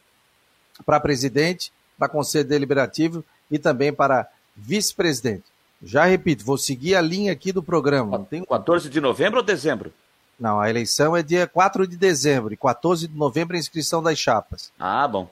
para 0.86 1.00
presidente, 1.00 1.72
para 1.98 2.10
Conselho 2.10 2.48
Deliberativo 2.48 3.24
e 3.50 3.60
também 3.60 3.94
para 3.94 4.28
vice-presidente. 4.56 5.44
Já 5.82 6.06
repito, 6.06 6.46
vou 6.46 6.58
seguir 6.58 6.96
a 6.96 7.02
linha 7.02 7.32
aqui 7.32 7.52
do 7.52 7.62
programa. 7.62 8.26
Tem... 8.30 8.44
14 8.44 8.90
de 8.90 9.02
novembro 9.02 9.40
ou 9.40 9.46
dezembro? 9.46 9.94
Não, 10.40 10.60
a 10.60 10.70
eleição 10.70 11.16
é 11.16 11.22
dia 11.22 11.46
4 11.46 11.86
de 11.88 11.96
dezembro 11.96 12.54
e 12.54 12.58
14 12.58 13.08
de 13.08 13.16
novembro 13.16 13.56
é 13.56 13.58
a 13.58 13.60
inscrição 13.60 14.02
das 14.02 14.18
chapas. 14.18 14.72
Ah, 14.80 15.08
bom. 15.08 15.30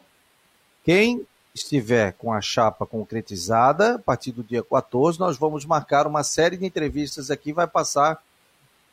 Quem 0.83 1.25
estiver 1.53 2.13
com 2.13 2.31
a 2.31 2.41
chapa 2.41 2.85
concretizada, 2.85 3.95
a 3.95 3.99
partir 3.99 4.31
do 4.31 4.43
dia 4.43 4.63
14, 4.63 5.19
nós 5.19 5.37
vamos 5.37 5.65
marcar 5.65 6.07
uma 6.07 6.23
série 6.23 6.57
de 6.57 6.65
entrevistas 6.65 7.29
aqui, 7.29 7.51
vai 7.51 7.67
passar 7.67 8.21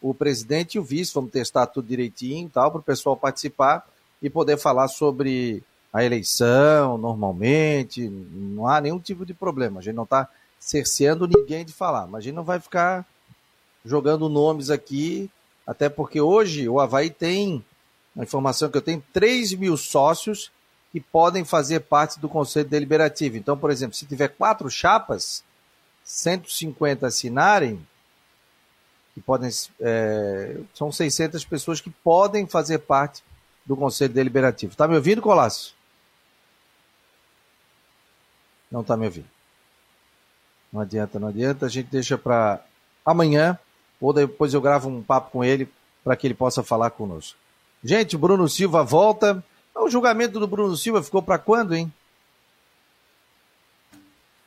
o 0.01 0.13
presidente 0.13 0.75
e 0.75 0.79
o 0.79 0.85
vice, 0.85 1.15
vamos 1.15 1.31
testar 1.31 1.67
tudo 1.67 1.89
direitinho 1.89 2.49
tal, 2.49 2.71
para 2.71 2.81
o 2.81 2.83
pessoal 2.83 3.17
participar 3.17 3.87
e 4.21 4.29
poder 4.29 4.59
falar 4.59 4.89
sobre 4.89 5.63
a 5.93 6.05
eleição 6.05 6.99
normalmente, 6.99 8.09
não 8.09 8.67
há 8.67 8.81
nenhum 8.81 8.99
tipo 8.99 9.25
de 9.25 9.33
problema, 9.33 9.81
a 9.81 9.83
gente 9.83 9.95
não 9.95 10.05
está 10.05 10.29
cerceando 10.59 11.27
ninguém 11.27 11.65
de 11.65 11.73
falar, 11.73 12.07
mas 12.07 12.19
a 12.19 12.23
gente 12.23 12.35
não 12.35 12.45
vai 12.45 12.61
ficar 12.61 13.07
jogando 13.85 14.29
nomes 14.29 14.71
aqui, 14.71 15.31
até 15.67 15.89
porque 15.89 16.21
hoje 16.21 16.69
o 16.69 16.81
Havaí 16.81 17.11
tem, 17.11 17.65
a 18.17 18.23
informação 18.23 18.69
que 18.69 18.77
eu 18.77 18.83
tenho, 18.83 19.03
3 19.13 19.55
mil 19.55 19.77
sócios 19.77 20.51
que 20.93 21.01
podem 21.01 21.45
fazer 21.45 21.80
parte 21.80 22.18
do 22.18 22.28
Conselho 22.28 22.68
Deliberativo. 22.68 23.36
Então, 23.36 23.57
por 23.57 23.70
exemplo, 23.70 23.95
se 23.95 24.07
tiver 24.07 24.28
quatro 24.28 24.70
chapas, 24.70 25.45
150 26.05 27.07
assinarem, 27.07 27.86
que 29.14 29.20
podem, 29.20 29.51
é, 29.80 30.59
são 30.72 30.91
600 30.91 31.45
pessoas 31.45 31.80
que 31.80 31.91
podem 31.91 32.47
fazer 32.47 32.78
parte 32.78 33.22
do 33.66 33.76
Conselho 33.76 34.14
Deliberativo. 34.14 34.72
Está 34.72 34.89
me 34.89 34.95
ouvindo, 34.95 35.20
Colasso? 35.20 35.74
Não 38.70 38.80
está 38.80 38.97
me 38.97 39.05
ouvindo. 39.07 39.28
Não 40.72 40.80
adianta, 40.80 41.18
não 41.18 41.28
adianta. 41.28 41.66
A 41.66 41.68
gente 41.68 41.89
deixa 41.91 42.16
para 42.16 42.64
amanhã, 43.05 43.59
ou 44.01 44.12
depois 44.12 44.55
eu 44.55 44.61
gravo 44.61 44.89
um 44.89 45.03
papo 45.03 45.30
com 45.30 45.45
ele 45.45 45.70
para 46.05 46.16
que 46.16 46.26
ele 46.26 46.34
possa 46.34 46.62
falar 46.62 46.91
conosco. 46.91 47.39
Gente, 47.82 48.16
Bruno 48.16 48.49
Silva 48.49 48.82
volta. 48.82 49.45
O 49.79 49.89
julgamento 49.89 50.41
do 50.41 50.47
Bruno 50.47 50.76
Silva 50.76 51.03
ficou 51.03 51.22
para 51.22 51.39
quando, 51.39 51.74
hein? 51.74 51.93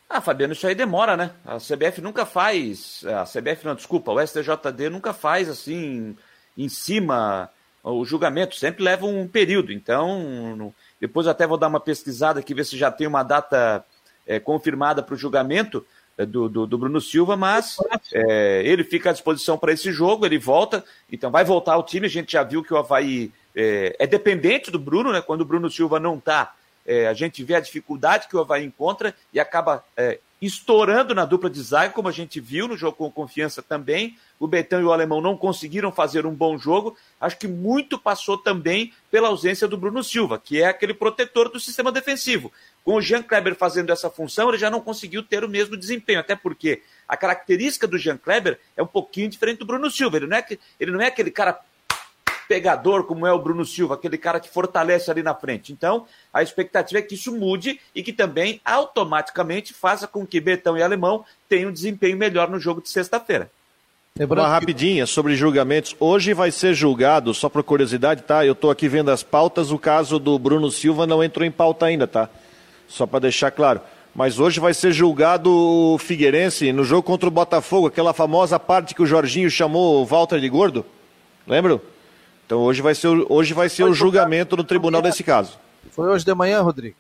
Ah, 0.09 0.19
Fabiano, 0.19 0.51
isso 0.51 0.67
aí 0.67 0.75
demora, 0.75 1.15
né? 1.15 1.31
A 1.45 1.55
CBF 1.55 2.01
nunca 2.01 2.25
faz. 2.25 3.03
A 3.05 3.23
CBF 3.23 3.65
não, 3.65 3.75
desculpa, 3.75 4.11
o 4.11 4.19
STJD 4.19 4.89
nunca 4.89 5.13
faz 5.13 5.47
assim 5.47 6.17
em 6.57 6.67
cima 6.67 7.49
o 7.83 8.05
julgamento, 8.05 8.55
sempre 8.55 8.83
leva 8.83 9.05
um 9.05 9.27
período. 9.27 9.71
Então, 9.71 10.73
depois 10.99 11.27
até 11.27 11.47
vou 11.47 11.57
dar 11.57 11.67
uma 11.67 11.79
pesquisada 11.79 12.39
aqui, 12.39 12.53
ver 12.53 12.65
se 12.65 12.77
já 12.77 12.91
tem 12.91 13.07
uma 13.07 13.23
data 13.23 13.83
é, 14.27 14.39
confirmada 14.39 15.01
para 15.01 15.15
o 15.15 15.17
julgamento 15.17 15.85
é, 16.17 16.25
do, 16.25 16.47
do, 16.47 16.67
do, 16.67 16.77
Bruno 16.77 17.01
Silva, 17.01 17.35
mas 17.35 17.77
é, 18.13 18.61
ele 18.65 18.83
fica 18.83 19.09
à 19.09 19.13
disposição 19.13 19.57
para 19.57 19.71
esse 19.71 19.91
jogo, 19.91 20.25
ele 20.25 20.37
volta, 20.37 20.83
então 21.11 21.31
vai 21.31 21.43
voltar 21.43 21.73
ao 21.73 21.83
time. 21.83 22.05
A 22.05 22.09
gente 22.09 22.33
já 22.33 22.43
viu 22.43 22.63
que 22.63 22.73
o 22.73 22.77
Havaí 22.77 23.31
é, 23.55 23.95
é 23.99 24.07
dependente 24.07 24.71
do 24.71 24.79
Bruno, 24.79 25.11
né? 25.11 25.21
Quando 25.21 25.41
o 25.41 25.45
Bruno 25.45 25.69
Silva 25.69 25.99
não 25.99 26.17
está, 26.17 26.53
é, 26.85 27.07
a 27.07 27.13
gente 27.13 27.43
vê 27.43 27.55
a 27.55 27.59
dificuldade 27.59 28.27
que 28.27 28.35
o 28.35 28.39
Havaí 28.39 28.65
encontra 28.65 29.15
e 29.33 29.39
acaba 29.39 29.83
é, 29.95 30.19
estourando 30.41 31.13
na 31.13 31.23
dupla 31.23 31.49
de 31.49 31.61
zaga, 31.61 31.93
como 31.93 32.07
a 32.07 32.11
gente 32.11 32.39
viu 32.39 32.67
no 32.67 32.75
jogo 32.75 32.97
com 32.97 33.11
confiança 33.11 33.61
também. 33.61 34.17
O 34.39 34.47
Betão 34.47 34.81
e 34.81 34.83
o 34.83 34.91
Alemão 34.91 35.21
não 35.21 35.37
conseguiram 35.37 35.91
fazer 35.91 36.25
um 36.25 36.33
bom 36.33 36.57
jogo. 36.57 36.97
Acho 37.19 37.37
que 37.37 37.47
muito 37.47 37.99
passou 37.99 38.35
também 38.35 38.91
pela 39.11 39.27
ausência 39.27 39.67
do 39.67 39.77
Bruno 39.77 40.03
Silva, 40.03 40.39
que 40.39 40.59
é 40.59 40.65
aquele 40.65 40.95
protetor 40.95 41.47
do 41.49 41.59
sistema 41.59 41.91
defensivo. 41.91 42.51
Com 42.83 42.95
o 42.95 43.01
Jean 43.01 43.21
Kleber 43.21 43.53
fazendo 43.53 43.91
essa 43.91 44.09
função, 44.09 44.49
ele 44.49 44.57
já 44.57 44.71
não 44.71 44.81
conseguiu 44.81 45.21
ter 45.21 45.43
o 45.43 45.49
mesmo 45.49 45.77
desempenho, 45.77 46.19
até 46.19 46.35
porque 46.35 46.81
a 47.07 47.15
característica 47.15 47.85
do 47.85 47.99
Jean 47.99 48.17
Kleber 48.17 48.59
é 48.75 48.81
um 48.81 48.87
pouquinho 48.87 49.29
diferente 49.29 49.59
do 49.59 49.65
Bruno 49.65 49.91
Silva. 49.91 50.17
Ele 50.17 50.25
não 50.25 50.37
é, 50.37 50.45
ele 50.79 50.91
não 50.91 51.01
é 51.01 51.05
aquele 51.05 51.29
cara 51.29 51.59
pegador 52.51 53.05
como 53.05 53.25
é 53.25 53.31
o 53.31 53.39
Bruno 53.39 53.63
Silva, 53.65 53.93
aquele 53.93 54.17
cara 54.17 54.37
que 54.37 54.49
fortalece 54.49 55.09
ali 55.09 55.23
na 55.23 55.33
frente. 55.33 55.71
Então, 55.71 56.05
a 56.33 56.43
expectativa 56.43 56.99
é 56.99 57.01
que 57.01 57.15
isso 57.15 57.33
mude 57.33 57.79
e 57.95 58.03
que 58.03 58.11
também 58.11 58.59
automaticamente 58.65 59.73
faça 59.73 60.05
com 60.05 60.27
que 60.27 60.41
Betão 60.41 60.77
e 60.77 60.83
Alemão 60.83 61.23
tenham 61.47 61.69
um 61.69 61.73
desempenho 61.73 62.17
melhor 62.17 62.49
no 62.49 62.59
jogo 62.59 62.81
de 62.81 62.89
sexta-feira. 62.89 63.49
Uma 64.19 64.49
rapidinha 64.49 65.05
sobre 65.05 65.33
julgamentos. 65.37 65.95
Hoje 65.97 66.33
vai 66.33 66.51
ser 66.51 66.73
julgado, 66.73 67.33
só 67.33 67.47
por 67.47 67.63
curiosidade, 67.63 68.23
tá? 68.23 68.45
Eu 68.45 68.51
estou 68.51 68.69
aqui 68.69 68.89
vendo 68.89 69.11
as 69.11 69.23
pautas, 69.23 69.71
o 69.71 69.79
caso 69.79 70.19
do 70.19 70.37
Bruno 70.37 70.69
Silva 70.69 71.07
não 71.07 71.23
entrou 71.23 71.45
em 71.45 71.51
pauta 71.51 71.85
ainda, 71.85 72.05
tá? 72.05 72.27
Só 72.85 73.07
para 73.07 73.19
deixar 73.19 73.51
claro. 73.51 73.79
Mas 74.13 74.39
hoje 74.39 74.59
vai 74.59 74.73
ser 74.73 74.91
julgado 74.91 75.49
o 75.49 75.97
Figueirense 75.97 76.73
no 76.73 76.83
jogo 76.83 77.03
contra 77.03 77.29
o 77.29 77.31
Botafogo, 77.31 77.87
aquela 77.87 78.11
famosa 78.11 78.59
parte 78.59 78.93
que 78.93 79.01
o 79.01 79.07
Jorginho 79.07 79.49
chamou 79.49 80.01
o 80.01 80.05
Walter 80.05 80.41
de 80.41 80.49
gordo. 80.49 80.85
Lembram? 81.47 81.79
Então 82.51 82.59
hoje 82.63 82.81
vai 82.81 82.93
ser, 82.93 83.07
hoje 83.29 83.53
vai 83.53 83.69
ser 83.69 83.85
o 83.85 83.93
julgamento 83.93 84.57
no 84.57 84.63
tribunal 84.65 85.01
desse 85.01 85.23
caso. 85.23 85.57
Foi 85.91 86.09
hoje 86.09 86.25
de 86.25 86.35
manhã, 86.35 86.61
Rodrigo? 86.61 86.97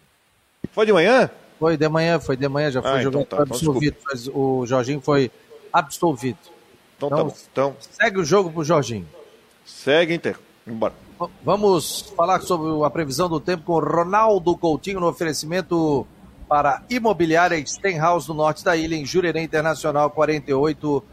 Foi 0.71 0.85
de 0.85 0.93
manhã? 0.93 1.29
Foi 1.59 1.75
de 1.75 1.89
manhã, 1.89 2.21
foi 2.21 2.37
de 2.37 2.47
manhã, 2.47 2.71
já 2.71 2.81
foi 2.81 2.91
ah, 2.91 3.01
julgado, 3.01 3.23
então 3.23 3.37
tá, 3.37 3.43
então 3.43 3.57
absolvido. 3.57 3.97
Então, 3.99 4.33
o 4.33 4.65
Jorginho 4.65 5.01
foi 5.01 5.29
absolvido. 5.73 6.37
Então, 6.95 7.09
então, 7.09 7.29
tá 7.29 7.35
então 7.51 7.75
segue 7.81 8.19
o 8.19 8.23
jogo 8.23 8.49
pro 8.49 8.63
Jorginho. 8.63 9.05
Segue, 9.65 10.13
Inter. 10.13 10.39
Embora. 10.65 10.93
Vamos 11.43 12.13
falar 12.15 12.39
sobre 12.39 12.85
a 12.85 12.89
previsão 12.89 13.27
do 13.27 13.41
tempo 13.41 13.63
com 13.65 13.77
Ronaldo 13.77 14.55
Coutinho 14.55 15.01
no 15.01 15.07
oferecimento 15.09 16.07
para 16.47 16.81
Imobiliária 16.89 17.61
Stenhouse 17.67 18.29
no 18.29 18.35
norte 18.35 18.63
da 18.63 18.77
ilha, 18.77 18.95
em 18.95 19.05
Jurerê 19.05 19.41
Internacional 19.41 20.11
48 20.11 21.03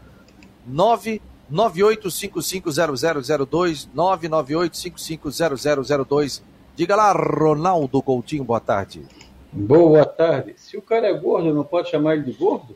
9 1.49 1.81
98550002, 1.81 3.87
998550002. 3.95 6.41
Diga 6.75 6.95
lá, 6.95 7.11
Ronaldo 7.11 7.99
Coutinho, 8.01 8.43
boa 8.43 8.59
tarde. 8.59 9.05
Boa 9.51 10.05
tarde. 10.05 10.53
Se 10.57 10.77
o 10.77 10.81
cara 10.81 11.07
é 11.07 11.13
gordo, 11.13 11.53
não 11.53 11.63
pode 11.63 11.89
chamar 11.89 12.15
ele 12.15 12.23
de 12.23 12.33
gordo? 12.33 12.75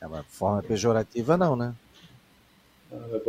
É 0.00 0.06
uma 0.06 0.24
forma 0.28 0.62
pejorativa, 0.62 1.36
não, 1.36 1.56
né? 1.56 1.74
Ah, 2.92 3.20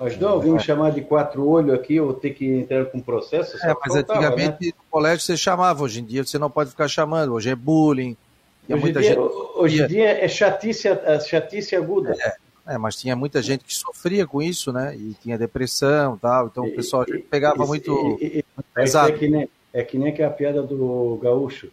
mas 0.00 0.18
não, 0.18 0.30
alguém 0.30 0.52
me 0.52 0.60
chamar 0.60 0.92
de 0.92 1.02
quatro 1.02 1.46
olhos 1.46 1.74
aqui, 1.74 1.96
eu 1.96 2.06
vou 2.06 2.14
ter 2.14 2.30
que 2.30 2.46
entrar 2.46 2.86
com 2.86 3.00
processo? 3.00 3.56
É, 3.58 3.68
mas 3.68 3.92
faltava, 3.92 4.18
antigamente 4.18 4.66
né? 4.66 4.72
no 4.76 4.84
colégio 4.90 5.20
você 5.20 5.36
chamava, 5.36 5.82
hoje 5.82 6.00
em 6.00 6.04
dia 6.04 6.24
você 6.24 6.38
não 6.38 6.50
pode 6.50 6.70
ficar 6.70 6.88
chamando, 6.88 7.34
hoje 7.34 7.50
é 7.50 7.54
bullying. 7.54 8.16
Hoje, 8.68 8.92
dia, 8.92 9.02
gente... 9.02 9.18
hoje 9.18 9.82
em 9.82 9.86
dia 9.86 10.24
é 10.24 10.28
chatice, 10.28 10.88
chatice 11.28 11.76
aguda. 11.76 12.16
É, 12.18 12.36
é, 12.70 12.78
mas 12.78 12.94
tinha 12.94 13.16
muita 13.16 13.42
gente 13.42 13.64
que 13.64 13.74
sofria 13.74 14.24
com 14.24 14.40
isso, 14.40 14.72
né? 14.72 14.94
E 14.96 15.12
tinha 15.14 15.36
depressão 15.36 16.16
tal. 16.16 16.46
Então 16.46 16.64
o 16.64 16.72
pessoal 16.72 17.04
e, 17.08 17.18
pegava 17.18 17.64
e, 17.64 17.66
muito 17.66 18.16
e, 18.20 18.44
pesado. 18.72 19.08
É 19.08 19.18
que, 19.18 19.28
nem, 19.28 19.50
é 19.74 19.82
que 19.82 19.98
nem 19.98 20.12
aquela 20.12 20.30
piada 20.30 20.62
do 20.62 21.18
gaúcho. 21.20 21.68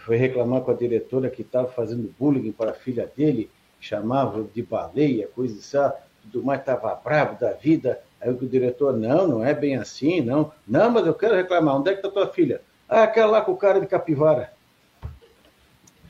Foi 0.00 0.16
reclamar 0.16 0.60
com 0.60 0.70
a 0.70 0.74
diretora 0.74 1.30
que 1.30 1.40
estava 1.40 1.68
fazendo 1.68 2.14
bullying 2.18 2.52
para 2.52 2.72
a 2.72 2.74
filha 2.74 3.10
dele, 3.16 3.50
chamava 3.80 4.44
de 4.52 4.62
baleia, 4.62 5.28
coisa 5.28 5.58
assim, 5.58 5.94
tudo 6.30 6.44
mais, 6.44 6.60
estava 6.60 6.94
bravo 6.94 7.40
da 7.40 7.52
vida. 7.52 8.00
Aí 8.20 8.28
o 8.28 8.36
diretor, 8.46 8.92
não, 8.92 9.26
não 9.26 9.44
é 9.44 9.54
bem 9.54 9.76
assim, 9.76 10.20
não. 10.20 10.52
Não, 10.68 10.90
mas 10.90 11.06
eu 11.06 11.14
quero 11.14 11.36
reclamar. 11.36 11.76
Onde 11.76 11.90
é 11.90 11.92
que 11.92 12.00
está 12.00 12.10
tua 12.10 12.26
filha? 12.26 12.60
Ah, 12.86 13.04
aquela 13.04 13.32
lá 13.32 13.40
com 13.40 13.52
o 13.52 13.56
cara 13.56 13.80
de 13.80 13.86
capivara. 13.86 14.52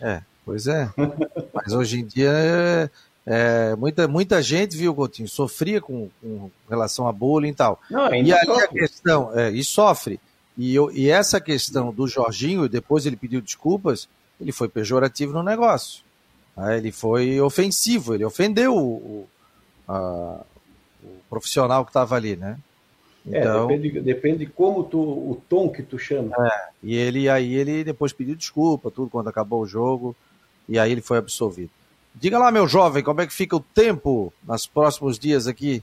É, 0.00 0.22
pois 0.44 0.66
é. 0.66 0.90
mas 1.54 1.72
hoje 1.72 2.00
em 2.00 2.04
dia 2.04 2.90
é 3.26 3.74
muita, 3.76 4.06
muita 4.06 4.42
gente, 4.42 4.76
viu, 4.76 4.94
Coutinho, 4.94 5.28
sofria 5.28 5.80
com, 5.80 6.10
com 6.20 6.50
relação 6.68 7.08
a 7.08 7.12
bullying 7.12 7.50
e 7.50 7.54
tal. 7.54 7.80
Não, 7.90 8.14
e 8.14 8.32
aí 8.32 8.44
sofre. 8.44 8.64
a 8.64 8.68
questão, 8.68 9.38
é, 9.38 9.50
e 9.50 9.64
sofre. 9.64 10.20
E, 10.56 10.74
eu, 10.74 10.90
e 10.92 11.08
essa 11.08 11.40
questão 11.40 11.92
do 11.92 12.06
Jorginho, 12.06 12.68
depois 12.68 13.06
ele 13.06 13.16
pediu 13.16 13.40
desculpas, 13.40 14.08
ele 14.40 14.52
foi 14.52 14.68
pejorativo 14.68 15.32
no 15.32 15.42
negócio. 15.42 16.02
Ele 16.76 16.92
foi 16.92 17.40
ofensivo, 17.40 18.14
ele 18.14 18.24
ofendeu 18.24 18.76
o, 18.76 19.26
a, 19.88 20.40
o 21.02 21.08
profissional 21.28 21.84
que 21.84 21.90
estava 21.90 22.14
ali, 22.14 22.36
né? 22.36 22.58
É, 23.30 23.40
então, 23.40 23.64
é, 23.64 23.76
depende, 23.76 24.00
depende 24.00 24.38
de 24.44 24.52
como 24.52 24.84
tu, 24.84 25.00
o 25.00 25.42
tom 25.48 25.70
que 25.70 25.82
tu 25.82 25.98
chama. 25.98 26.36
É, 26.38 26.68
e 26.82 26.94
ele 26.94 27.28
aí 27.28 27.54
ele 27.54 27.82
depois 27.82 28.12
pediu 28.12 28.36
desculpa, 28.36 28.90
tudo 28.90 29.10
quando 29.10 29.28
acabou 29.28 29.62
o 29.62 29.66
jogo, 29.66 30.14
e 30.68 30.78
aí 30.78 30.92
ele 30.92 31.00
foi 31.00 31.18
absolvido. 31.18 31.70
Diga 32.14 32.38
lá, 32.38 32.50
meu 32.52 32.68
jovem, 32.68 33.02
como 33.02 33.20
é 33.20 33.26
que 33.26 33.32
fica 33.32 33.56
o 33.56 33.60
tempo 33.60 34.32
nos 34.46 34.66
próximos 34.66 35.18
dias 35.18 35.48
aqui? 35.48 35.82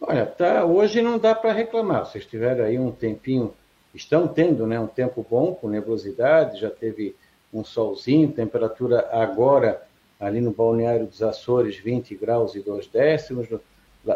Olha, 0.00 0.24
tá, 0.24 0.64
hoje 0.64 1.02
não 1.02 1.18
dá 1.18 1.34
para 1.34 1.52
reclamar. 1.52 2.06
Vocês 2.06 2.24
tiveram 2.24 2.64
aí 2.64 2.78
um 2.78 2.90
tempinho, 2.90 3.52
estão 3.94 4.26
tendo 4.26 4.66
né, 4.66 4.80
um 4.80 4.86
tempo 4.86 5.24
bom, 5.28 5.54
com 5.54 5.68
nebulosidade, 5.68 6.60
já 6.60 6.70
teve 6.70 7.14
um 7.52 7.62
solzinho, 7.62 8.32
temperatura 8.32 9.08
agora 9.12 9.82
ali 10.18 10.40
no 10.40 10.52
balneário 10.52 11.06
dos 11.06 11.22
Açores, 11.22 11.76
20 11.76 12.14
graus 12.16 12.54
e 12.54 12.60
2 12.60 12.86
décimos. 12.88 13.48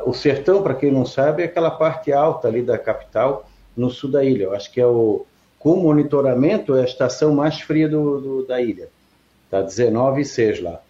O 0.06 0.14
sertão, 0.14 0.62
para 0.62 0.74
quem 0.74 0.90
não 0.90 1.04
sabe, 1.04 1.42
é 1.42 1.46
aquela 1.46 1.70
parte 1.70 2.12
alta 2.12 2.48
ali 2.48 2.62
da 2.62 2.78
capital, 2.78 3.48
no 3.76 3.90
sul 3.90 4.10
da 4.10 4.24
ilha. 4.24 4.44
Eu 4.44 4.54
acho 4.54 4.72
que 4.72 4.80
é 4.80 4.86
o, 4.86 5.26
com 5.58 5.76
monitoramento, 5.76 6.74
é 6.74 6.80
a 6.80 6.84
estação 6.84 7.34
mais 7.34 7.60
fria 7.60 7.88
do, 7.88 8.20
do 8.20 8.46
da 8.46 8.60
ilha. 8.60 8.88
Está 9.44 9.62
19,6 9.62 10.62
lá. 10.62 10.80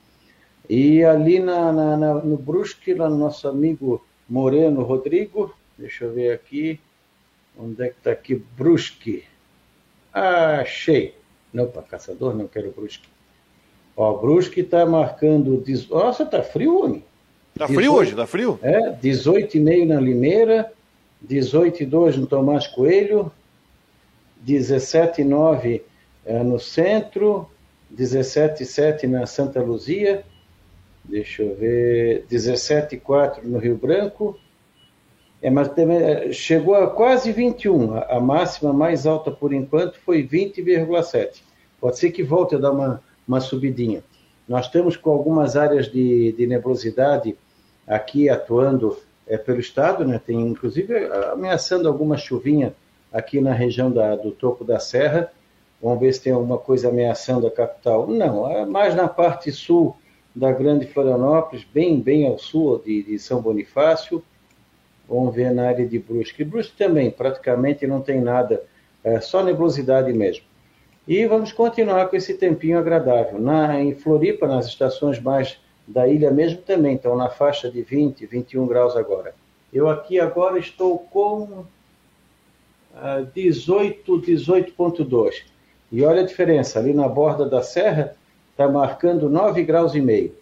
E 0.68 1.04
ali 1.04 1.38
na, 1.38 1.72
na, 1.72 1.96
na, 1.96 2.14
no 2.14 2.36
Brusque, 2.36 2.94
lá 2.94 3.08
no 3.08 3.16
nosso 3.16 3.48
amigo 3.48 4.04
Moreno 4.28 4.82
Rodrigo, 4.82 5.54
deixa 5.76 6.04
eu 6.04 6.12
ver 6.12 6.32
aqui, 6.32 6.80
onde 7.58 7.82
é 7.82 7.88
que 7.88 7.98
está 7.98 8.12
aqui? 8.12 8.34
Brusque. 8.34 9.24
Ah, 10.12 10.60
achei. 10.60 11.14
Não, 11.52 11.66
para 11.66 11.82
caçador, 11.82 12.34
não 12.34 12.46
quero 12.46 12.70
Brusque. 12.70 13.08
Ó, 13.96 14.14
Brusque 14.14 14.60
está 14.60 14.86
marcando. 14.86 15.62
Nossa, 15.90 16.24
tá 16.24 16.42
frio, 16.42 16.84
homem. 16.84 17.04
Tá 17.54 17.66
18, 17.66 17.74
frio 17.74 17.94
hoje, 17.94 18.14
tá 18.14 18.26
frio? 18.26 18.58
É, 18.62 18.92
18,5 18.92 19.86
na 19.86 20.00
Limeira, 20.00 20.72
18,2 21.28 22.16
no 22.16 22.26
Tomás 22.26 22.66
Coelho, 22.66 23.30
17,9 24.46 25.82
é, 26.24 26.42
no 26.42 26.58
centro, 26.58 27.50
17,7 27.94 29.06
na 29.06 29.26
Santa 29.26 29.60
Luzia, 29.60 30.24
deixa 31.04 31.42
eu 31.42 31.54
ver, 31.54 32.24
17,4 32.30 33.42
no 33.42 33.58
Rio 33.58 33.76
Branco, 33.76 34.38
é, 35.40 35.50
mas 35.50 35.68
também, 35.68 35.98
é, 35.98 36.32
chegou 36.32 36.74
a 36.76 36.88
quase 36.88 37.32
21, 37.32 37.94
a, 37.94 38.16
a 38.16 38.20
máxima 38.20 38.72
mais 38.72 39.06
alta 39.06 39.30
por 39.30 39.52
enquanto 39.52 39.98
foi 39.98 40.22
20,7. 40.22 41.42
Pode 41.80 41.98
ser 41.98 42.12
que 42.12 42.22
volte 42.22 42.54
a 42.54 42.58
dar 42.58 42.70
uma, 42.70 43.02
uma 43.26 43.40
subidinha. 43.40 44.04
Nós 44.48 44.66
estamos 44.66 44.96
com 44.96 45.10
algumas 45.10 45.56
áreas 45.56 45.90
de, 45.90 46.32
de 46.32 46.46
nebulosidade 46.46 47.36
aqui 47.86 48.28
atuando 48.28 48.96
é, 49.26 49.36
pelo 49.36 49.58
estado, 49.58 50.04
né? 50.04 50.20
tem 50.24 50.40
inclusive 50.40 50.94
ameaçando 51.32 51.88
alguma 51.88 52.16
chuvinha 52.16 52.72
aqui 53.12 53.40
na 53.40 53.52
região 53.52 53.90
da, 53.90 54.14
do 54.14 54.30
topo 54.30 54.64
da 54.64 54.78
serra. 54.78 55.32
Vamos 55.82 55.98
ver 55.98 56.12
se 56.12 56.22
tem 56.22 56.32
alguma 56.32 56.58
coisa 56.58 56.88
ameaçando 56.88 57.46
a 57.48 57.50
capital. 57.50 58.06
Não, 58.06 58.48
é 58.48 58.64
mais 58.64 58.94
na 58.94 59.08
parte 59.08 59.50
sul 59.50 59.96
da 60.34 60.50
Grande 60.50 60.86
Florianópolis, 60.86 61.64
bem, 61.72 62.00
bem 62.00 62.26
ao 62.26 62.38
sul 62.38 62.78
de, 62.78 63.02
de 63.02 63.18
São 63.18 63.40
Bonifácio. 63.40 64.22
Vamos 65.08 65.34
ver 65.34 65.52
na 65.52 65.68
área 65.68 65.86
de 65.86 65.98
Brusque. 65.98 66.44
Brusque 66.44 66.76
também, 66.76 67.10
praticamente 67.10 67.86
não 67.86 68.00
tem 68.00 68.20
nada, 68.20 68.64
é 69.04 69.20
só 69.20 69.42
nebulosidade 69.42 70.12
mesmo. 70.12 70.44
E 71.06 71.26
vamos 71.26 71.52
continuar 71.52 72.08
com 72.08 72.16
esse 72.16 72.34
tempinho 72.34 72.78
agradável. 72.78 73.40
Na, 73.40 73.80
em 73.80 73.94
Floripa, 73.94 74.46
nas 74.46 74.66
estações 74.66 75.20
mais 75.20 75.58
da 75.86 76.06
ilha 76.06 76.30
mesmo 76.30 76.62
também 76.62 76.94
estão 76.94 77.16
na 77.16 77.28
faixa 77.28 77.70
de 77.70 77.82
20, 77.82 78.24
21 78.24 78.66
graus 78.66 78.96
agora. 78.96 79.34
Eu 79.72 79.88
aqui 79.88 80.20
agora 80.20 80.58
estou 80.58 80.98
com 80.98 81.64
18, 83.34 84.20
18.2. 84.20 85.44
E 85.90 86.04
olha 86.04 86.22
a 86.22 86.26
diferença, 86.26 86.78
ali 86.78 86.94
na 86.94 87.08
borda 87.08 87.46
da 87.46 87.62
serra 87.62 88.16
está 88.52 88.68
marcando 88.68 89.28
9 89.28 89.62
graus 89.64 89.94
e 89.94 90.00
meio. 90.00 90.32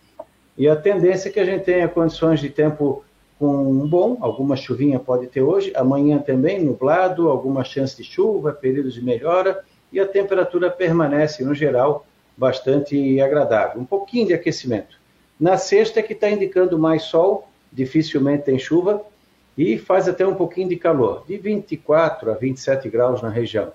E 0.59 0.69
a 0.69 0.77
tendência 0.77 1.29
é 1.29 1.33
que 1.33 1.41
a 1.41 1.45
gente 1.45 1.65
tenha 1.65 1.89
condições 1.89 2.41
de 2.41 2.51
tempo 2.51 3.03
com 3.39 3.89
bom, 3.89 4.19
alguma 4.21 4.55
chuvinha 4.55 4.99
pode 4.99 5.27
ter 5.29 5.41
hoje, 5.41 5.73
amanhã 5.75 6.19
também 6.19 6.63
nublado, 6.63 7.31
alguma 7.31 7.65
chance 7.65 7.97
de 7.97 8.05
chuva, 8.05 8.53
períodos 8.53 8.93
de 8.93 9.03
melhora, 9.03 9.65
e 9.91 9.99
a 9.99 10.07
temperatura 10.07 10.71
permanece, 10.71 11.43
no 11.43 11.55
geral, 11.55 12.05
bastante 12.37 13.19
agradável. 13.19 13.81
Um 13.81 13.87
pouquinho 13.87 14.27
de 14.27 14.35
aquecimento. 14.35 15.01
Na 15.39 15.57
sexta, 15.57 16.03
que 16.03 16.13
está 16.13 16.29
indicando 16.29 16.79
mais 16.79 17.05
sol, 17.05 17.49
dificilmente 17.73 18.45
tem 18.45 18.59
chuva, 18.59 19.03
e 19.57 19.79
faz 19.79 20.07
até 20.07 20.27
um 20.27 20.35
pouquinho 20.35 20.69
de 20.69 20.77
calor, 20.77 21.25
de 21.27 21.39
24 21.39 22.31
a 22.31 22.35
27 22.35 22.91
graus 22.91 23.23
na 23.23 23.31
região. 23.31 23.73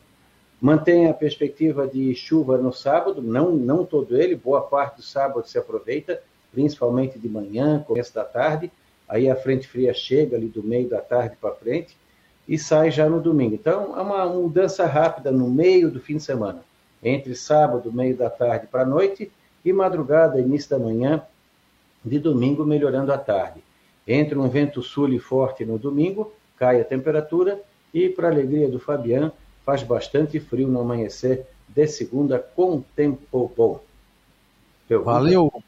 Mantém 0.65 1.05
a 1.07 1.13
perspectiva 1.13 1.87
de 1.87 2.15
chuva 2.15 2.57
no 2.57 2.73
sábado, 2.73 3.21
não, 3.21 3.51
não 3.51 3.85
todo 3.85 4.19
ele, 4.19 4.35
boa 4.35 4.61
parte 4.61 4.95
do 4.95 5.03
sábado 5.03 5.47
se 5.47 5.59
aproveita, 5.59 6.19
principalmente 6.51 7.19
de 7.19 7.29
manhã, 7.29 7.83
começo 7.85 8.11
da 8.15 8.23
tarde, 8.23 8.71
aí 9.07 9.29
a 9.29 9.35
frente 9.35 9.67
fria 9.67 9.93
chega 9.93 10.35
ali 10.35 10.47
do 10.47 10.63
meio 10.63 10.89
da 10.89 10.99
tarde 11.01 11.37
para 11.39 11.53
frente 11.53 11.95
e 12.47 12.57
sai 12.57 12.89
já 12.89 13.07
no 13.07 13.21
domingo. 13.21 13.53
Então, 13.53 13.95
é 13.95 14.01
uma 14.01 14.25
mudança 14.25 14.87
rápida 14.87 15.31
no 15.31 15.47
meio 15.47 15.91
do 15.91 15.99
fim 15.99 16.17
de 16.17 16.23
semana, 16.23 16.63
entre 17.03 17.35
sábado, 17.35 17.93
meio 17.93 18.17
da 18.17 18.31
tarde 18.31 18.65
para 18.65 18.83
noite, 18.83 19.31
e 19.63 19.71
madrugada, 19.71 20.41
início 20.41 20.71
da 20.71 20.79
manhã, 20.79 21.21
de 22.03 22.17
domingo, 22.17 22.65
melhorando 22.65 23.13
à 23.13 23.19
tarde. 23.19 23.61
Entre 24.07 24.35
um 24.35 24.49
vento 24.49 24.81
sul 24.81 25.09
e 25.09 25.19
forte 25.19 25.63
no 25.63 25.77
domingo, 25.77 26.33
cai 26.57 26.81
a 26.81 26.83
temperatura 26.83 27.61
e, 27.93 28.09
para 28.09 28.29
alegria 28.29 28.67
do 28.67 28.79
Fabian, 28.79 29.31
faz 29.65 29.83
bastante 29.83 30.39
frio 30.39 30.67
no 30.67 30.79
amanhecer 30.79 31.45
de 31.67 31.87
segunda 31.87 32.39
com 32.39 32.81
tempo 32.95 33.51
bom. 33.57 33.81
Pergunta? 34.87 35.11
Valeu. 35.11 35.63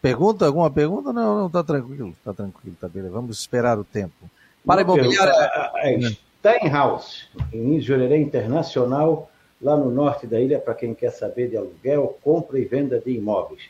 Pergunta? 0.00 0.46
Alguma 0.46 0.70
pergunta? 0.70 1.12
Não, 1.12 1.42
não, 1.42 1.50
tá 1.50 1.62
tranquilo, 1.62 2.14
tá 2.24 2.32
tranquilo, 2.32 2.76
tá 2.80 2.88
beleza. 2.88 3.12
Vamos 3.12 3.38
esperar 3.38 3.78
o 3.78 3.84
tempo. 3.84 4.28
Para 4.66 4.82
imobiliária. 4.82 5.32
É, 5.76 5.94
é, 5.94 6.16
Steinhaus, 6.38 7.28
em 7.52 7.80
Jurerê 7.80 8.18
Internacional, 8.18 9.30
lá 9.60 9.76
no 9.76 9.90
norte 9.90 10.26
da 10.26 10.40
ilha, 10.40 10.58
para 10.58 10.74
quem 10.74 10.92
quer 10.92 11.10
saber 11.10 11.48
de 11.48 11.56
aluguel, 11.56 12.18
compra 12.22 12.58
e 12.58 12.64
venda 12.64 12.98
de 12.98 13.12
imóveis. 13.12 13.62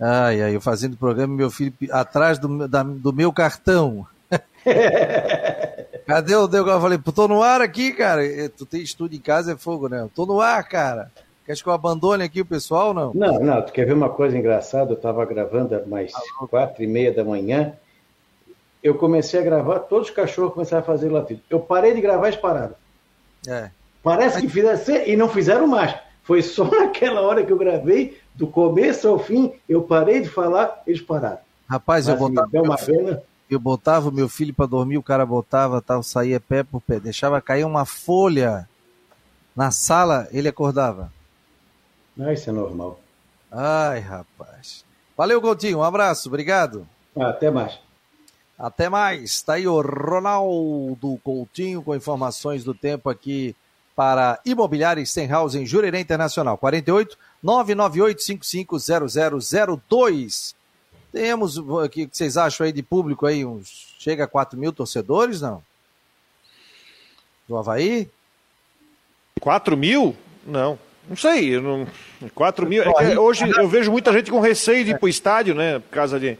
Ai, 0.00 0.42
ai, 0.42 0.56
eu 0.56 0.60
fazendo 0.60 0.94
o 0.94 0.98
programa, 0.98 1.34
meu 1.34 1.50
filho 1.50 1.74
atrás 1.90 2.38
do, 2.38 2.66
da, 2.66 2.82
do 2.82 3.12
meu 3.12 3.32
cartão. 3.32 4.06
Cadê 6.06 6.34
o 6.34 6.46
Deu? 6.46 6.66
Eu 6.66 6.80
falei, 6.80 6.98
tô 6.98 7.28
no 7.28 7.42
ar 7.42 7.60
aqui, 7.60 7.92
cara. 7.92 8.22
Tu 8.50 8.66
tem 8.66 8.82
estúdio 8.82 9.16
em 9.16 9.20
casa, 9.20 9.52
é 9.52 9.56
fogo, 9.56 9.88
né? 9.88 10.08
Tô 10.14 10.26
no 10.26 10.40
ar, 10.40 10.62
cara. 10.68 11.10
Quer 11.46 11.56
que 11.56 11.66
eu 11.66 11.72
abandone 11.72 12.24
aqui 12.24 12.40
o 12.40 12.46
pessoal 12.46 12.94
não? 12.94 13.12
Não, 13.14 13.38
não. 13.38 13.62
Tu 13.62 13.72
quer 13.72 13.84
ver 13.84 13.92
uma 13.92 14.08
coisa 14.08 14.36
engraçada? 14.36 14.92
Eu 14.92 14.96
tava 14.96 15.24
gravando 15.26 15.86
mais 15.86 16.12
quatro 16.48 16.82
e 16.82 16.86
meia 16.86 17.12
da 17.12 17.24
manhã. 17.24 17.74
Eu 18.82 18.94
comecei 18.94 19.40
a 19.40 19.42
gravar, 19.42 19.80
todos 19.80 20.08
os 20.08 20.14
cachorros 20.14 20.52
começaram 20.52 20.82
a 20.82 20.86
fazer 20.86 21.08
latido. 21.08 21.40
Eu 21.48 21.60
parei 21.60 21.94
de 21.94 22.00
gravar 22.00 22.26
e 22.26 22.30
eles 22.30 22.40
pararam. 22.40 22.74
É. 23.46 23.70
Parece 24.02 24.40
que 24.40 24.48
fizeram 24.48 25.06
e 25.06 25.16
não 25.16 25.28
fizeram 25.28 25.66
mais. 25.66 25.94
Foi 26.22 26.42
só 26.42 26.64
naquela 26.68 27.22
hora 27.22 27.44
que 27.44 27.52
eu 27.52 27.58
gravei, 27.58 28.18
do 28.34 28.46
começo 28.46 29.08
ao 29.08 29.18
fim, 29.18 29.52
eu 29.68 29.82
parei 29.82 30.20
de 30.20 30.28
falar, 30.28 30.82
eles 30.86 31.00
pararam. 31.00 31.38
Rapaz, 31.68 32.06
Mas, 32.06 32.14
eu 32.14 32.28
botava, 32.28 32.62
uma 32.62 32.76
pena. 32.76 33.22
Eu 33.50 33.58
botava 33.58 34.08
o 34.08 34.12
meu 34.12 34.28
filho 34.28 34.54
para 34.54 34.66
dormir, 34.66 34.98
o 34.98 35.02
cara 35.02 35.26
botava, 35.26 35.82
tal, 35.82 36.02
saía 36.02 36.40
pé 36.40 36.62
por 36.62 36.80
pé, 36.80 36.98
deixava 36.98 37.40
cair 37.40 37.64
uma 37.64 37.84
folha 37.84 38.68
na 39.54 39.70
sala, 39.70 40.26
ele 40.32 40.48
acordava. 40.48 41.12
Ah, 42.18 42.32
isso 42.32 42.50
é 42.50 42.52
normal. 42.52 43.00
Ai, 43.50 44.00
rapaz. 44.00 44.84
Valeu, 45.16 45.40
Coutinho, 45.40 45.78
um 45.78 45.84
abraço, 45.84 46.28
obrigado. 46.28 46.86
Ah, 47.16 47.28
até 47.28 47.50
mais. 47.50 47.78
Até 48.58 48.88
mais. 48.88 49.42
Tá 49.42 49.54
aí 49.54 49.66
o 49.66 49.80
Ronaldo 49.80 51.18
Coutinho 51.22 51.82
com 51.82 51.94
informações 51.94 52.64
do 52.64 52.74
tempo 52.74 53.10
aqui 53.10 53.54
para 53.94 54.40
Imobiliária 54.44 55.04
Stenhouse 55.04 55.58
em 55.58 55.66
Jurerê 55.66 56.00
Internacional. 56.00 56.56
48 56.58 57.16
998 57.42 58.22
550002. 58.22 60.54
Temos, 61.14 61.56
o 61.56 61.88
que 61.88 62.08
vocês 62.10 62.36
acham 62.36 62.66
aí 62.66 62.72
de 62.72 62.82
público 62.82 63.24
aí? 63.24 63.44
Uns, 63.44 63.94
chega 64.00 64.24
a 64.24 64.26
4 64.26 64.58
mil 64.58 64.72
torcedores, 64.72 65.40
não? 65.40 65.62
Do 67.48 67.56
Havaí? 67.56 68.10
4 69.38 69.76
mil? 69.76 70.16
Não. 70.44 70.76
Não 71.08 71.16
sei. 71.16 71.60
Não... 71.60 71.86
4 72.34 72.66
mil. 72.66 72.82
É 72.82 73.16
hoje 73.16 73.48
eu 73.48 73.68
vejo 73.68 73.92
muita 73.92 74.12
gente 74.12 74.28
com 74.28 74.40
receio 74.40 74.84
de 74.84 74.90
ir 74.90 74.98
pro 74.98 75.08
estádio, 75.08 75.54
né? 75.54 75.78
Por 75.78 75.90
causa 75.90 76.18
de. 76.18 76.36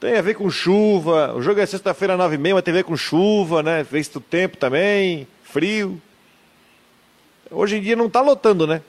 Tem 0.00 0.16
a 0.16 0.22
ver 0.22 0.32
com 0.32 0.48
chuva. 0.48 1.34
O 1.34 1.42
jogo 1.42 1.60
é 1.60 1.66
sexta-feira, 1.66 2.16
9h30, 2.16 2.54
mas 2.54 2.64
tem 2.64 2.72
a 2.72 2.76
ver 2.78 2.84
com 2.84 2.96
chuva, 2.96 3.62
né? 3.62 3.82
Vez 3.82 4.08
do 4.08 4.20
tempo 4.20 4.56
também, 4.56 5.28
frio. 5.42 6.00
Hoje 7.50 7.76
em 7.76 7.82
dia 7.82 7.94
não 7.94 8.06
está 8.06 8.22
lotando, 8.22 8.66
né? 8.66 8.80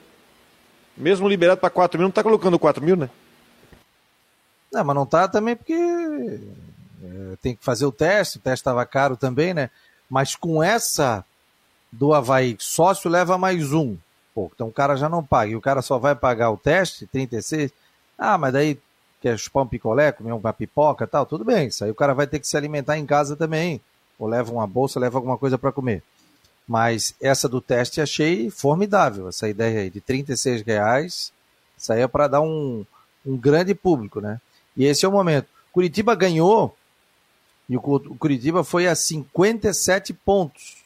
Mesmo 0.95 1.28
liberado 1.28 1.59
para 1.59 1.69
4 1.69 1.99
mil, 1.99 2.05
não 2.05 2.11
está 2.11 2.23
colocando 2.23 2.57
4 2.57 2.82
mil, 2.82 2.95
né? 2.95 3.09
Não, 4.78 4.84
mas 4.84 4.95
não 4.95 5.03
está 5.03 5.28
também 5.28 5.55
porque 5.55 5.73
é, 5.73 7.36
tem 7.41 7.55
que 7.55 7.65
fazer 7.65 7.88
o 7.88 7.91
teste, 7.91 8.38
o 8.38 8.41
teste 8.41 8.61
estava 8.61 8.86
caro 8.86 9.17
também, 9.17 9.51
né? 9.51 9.71
Mas 10.07 10.36
com 10.36 10.61
essa 10.61 11.25
do 11.91 12.13
Havaí, 12.13 12.55
sócio 12.59 13.09
leva 13.09 13.39
mais 13.39 13.73
um. 13.73 13.97
Pô, 14.36 14.51
então 14.53 14.67
o 14.67 14.71
cara 14.71 14.95
já 14.95 15.09
não 15.09 15.23
paga. 15.23 15.51
E 15.51 15.55
o 15.55 15.61
cara 15.61 15.82
só 15.82 15.97
vai 15.97 16.13
pagar 16.13 16.51
o 16.51 16.57
teste, 16.57 17.07
36. 17.07 17.71
Ah, 18.15 18.38
mas 18.38 18.53
daí 18.53 18.78
quer 19.19 19.36
chupar 19.39 19.63
um 19.63 19.67
picolé, 19.67 20.11
comer 20.11 20.32
uma 20.32 20.53
pipoca 20.53 21.07
tal, 21.07 21.25
tudo 21.25 21.43
bem. 21.43 21.69
Isso 21.69 21.84
aí 21.84 21.89
o 21.89 21.95
cara 21.95 22.13
vai 22.13 22.28
ter 22.28 22.38
que 22.38 22.47
se 22.47 22.55
alimentar 22.55 22.99
em 22.99 23.05
casa 23.05 23.36
também. 23.36 23.82
Ou 24.19 24.28
leva 24.28 24.51
uma 24.51 24.67
bolsa, 24.67 24.99
leva 24.99 25.17
alguma 25.17 25.39
coisa 25.39 25.57
para 25.57 25.71
comer. 25.71 26.03
Mas 26.67 27.15
essa 27.19 27.49
do 27.49 27.61
teste 27.61 27.99
achei 27.99 28.51
formidável, 28.51 29.28
essa 29.28 29.49
ideia 29.49 29.82
aí 29.82 29.89
de 29.89 30.01
36 30.01 30.61
reais. 30.61 31.34
Isso 31.75 31.91
aí 31.91 32.01
é 32.01 32.07
para 32.07 32.28
dar 32.28 32.41
um, 32.41 32.86
um 33.25 33.36
grande 33.36 33.73
público, 33.73 34.21
né? 34.21 34.39
E 34.78 34.86
esse 34.86 35.05
é 35.05 35.09
o 35.09 35.11
momento. 35.11 35.47
Curitiba 35.73 36.15
ganhou 36.15 36.78
e 37.69 37.75
o 37.75 37.82
Curitiba 37.82 38.63
foi 38.63 38.88
a 38.88 38.95
57 38.95 40.13
pontos. 40.13 40.78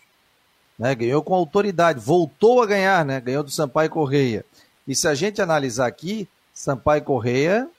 Né? 0.79 0.95
Ganhou 0.95 1.21
com 1.21 1.35
autoridade, 1.35 1.99
voltou 1.99 2.61
a 2.61 2.65
ganhar, 2.65 3.05
né? 3.05 3.21
Ganhou 3.21 3.43
do 3.43 3.51
Sampaio 3.51 3.89
Correia. 3.89 4.43
E 4.87 4.95
se 4.95 5.07
a 5.07 5.13
gente 5.13 5.41
analisar 5.41 5.85
aqui, 5.85 6.27
Sampaio 6.53 7.03
Correia 7.03 7.69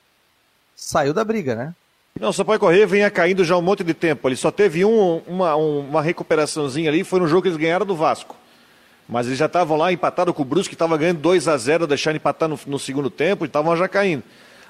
saiu 0.76 1.12
da 1.12 1.24
briga, 1.24 1.56
né? 1.56 1.74
Não, 2.20 2.32
Sampaio 2.32 2.60
Correia 2.60 2.86
vinha 2.86 3.10
caindo 3.10 3.44
já 3.44 3.56
um 3.56 3.62
monte 3.62 3.82
de 3.82 3.92
tempo. 3.92 4.28
Ele 4.28 4.36
só 4.36 4.52
teve 4.52 4.84
um, 4.84 5.16
uma, 5.26 5.56
uma 5.56 6.02
recuperaçãozinha 6.02 6.90
ali, 6.90 7.02
foi 7.02 7.18
no 7.18 7.26
jogo 7.26 7.42
que 7.42 7.48
eles 7.48 7.58
ganharam 7.58 7.86
do 7.86 7.96
Vasco. 7.96 8.36
Mas 9.08 9.26
eles 9.26 9.38
já 9.38 9.46
estavam 9.46 9.76
lá 9.76 9.92
empatados 9.92 10.32
com 10.34 10.42
o 10.42 10.44
Brusque, 10.44 10.68
que 10.68 10.74
estava 10.74 10.96
ganhando 10.96 11.20
2 11.20 11.48
a 11.48 11.56
0 11.56 11.86
deixando 11.88 12.16
empatar 12.16 12.48
no, 12.48 12.58
no 12.66 12.78
segundo 12.78 13.10
tempo, 13.10 13.44
e 13.44 13.46
estavam 13.46 13.76
já 13.76 13.88
caindo. 13.88 14.22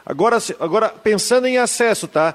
Agora, 0.05 0.39
agora, 0.59 0.89
pensando 0.89 1.47
em 1.47 1.59
acesso, 1.59 2.09
tá? 2.09 2.35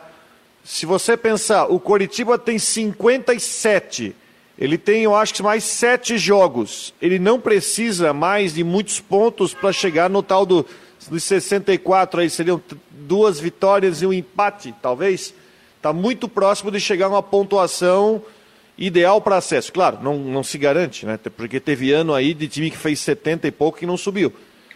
Se 0.63 0.85
você 0.85 1.15
pensar, 1.15 1.67
o 1.67 1.79
Coritiba 1.79 2.37
tem 2.37 2.59
57. 2.59 4.15
Ele 4.57 4.77
tem, 4.77 5.03
eu 5.03 5.15
acho 5.15 5.33
que 5.33 5.43
mais 5.43 5.63
sete 5.63 6.17
jogos. 6.17 6.93
Ele 7.01 7.19
não 7.19 7.39
precisa 7.39 8.11
mais 8.11 8.53
de 8.53 8.63
muitos 8.63 8.99
pontos 8.99 9.53
para 9.53 9.71
chegar 9.71 10.09
no 10.09 10.23
tal 10.23 10.45
do, 10.45 10.65
dos 11.09 11.23
64 11.23 12.21
aí. 12.21 12.29
Seriam 12.29 12.61
duas 12.89 13.39
vitórias 13.39 14.01
e 14.01 14.05
um 14.05 14.11
empate, 14.11 14.73
talvez. 14.81 15.33
Está 15.77 15.93
muito 15.93 16.27
próximo 16.27 16.71
de 16.71 16.79
chegar 16.79 17.05
a 17.05 17.09
uma 17.09 17.23
pontuação 17.23 18.21
ideal 18.77 19.21
para 19.21 19.37
acesso. 19.37 19.71
Claro, 19.71 19.99
não, 20.01 20.17
não 20.17 20.43
se 20.43 20.57
garante, 20.57 21.05
né? 21.05 21.19
Porque 21.35 21.59
teve 21.59 21.91
ano 21.91 22.13
aí 22.13 22.33
de 22.33 22.47
time 22.47 22.71
que 22.71 22.77
fez 22.77 22.99
70 22.99 23.47
e 23.47 23.51
pouco 23.51 23.77
que 23.77 23.85
não 23.85 23.95
subiu. 23.95 24.33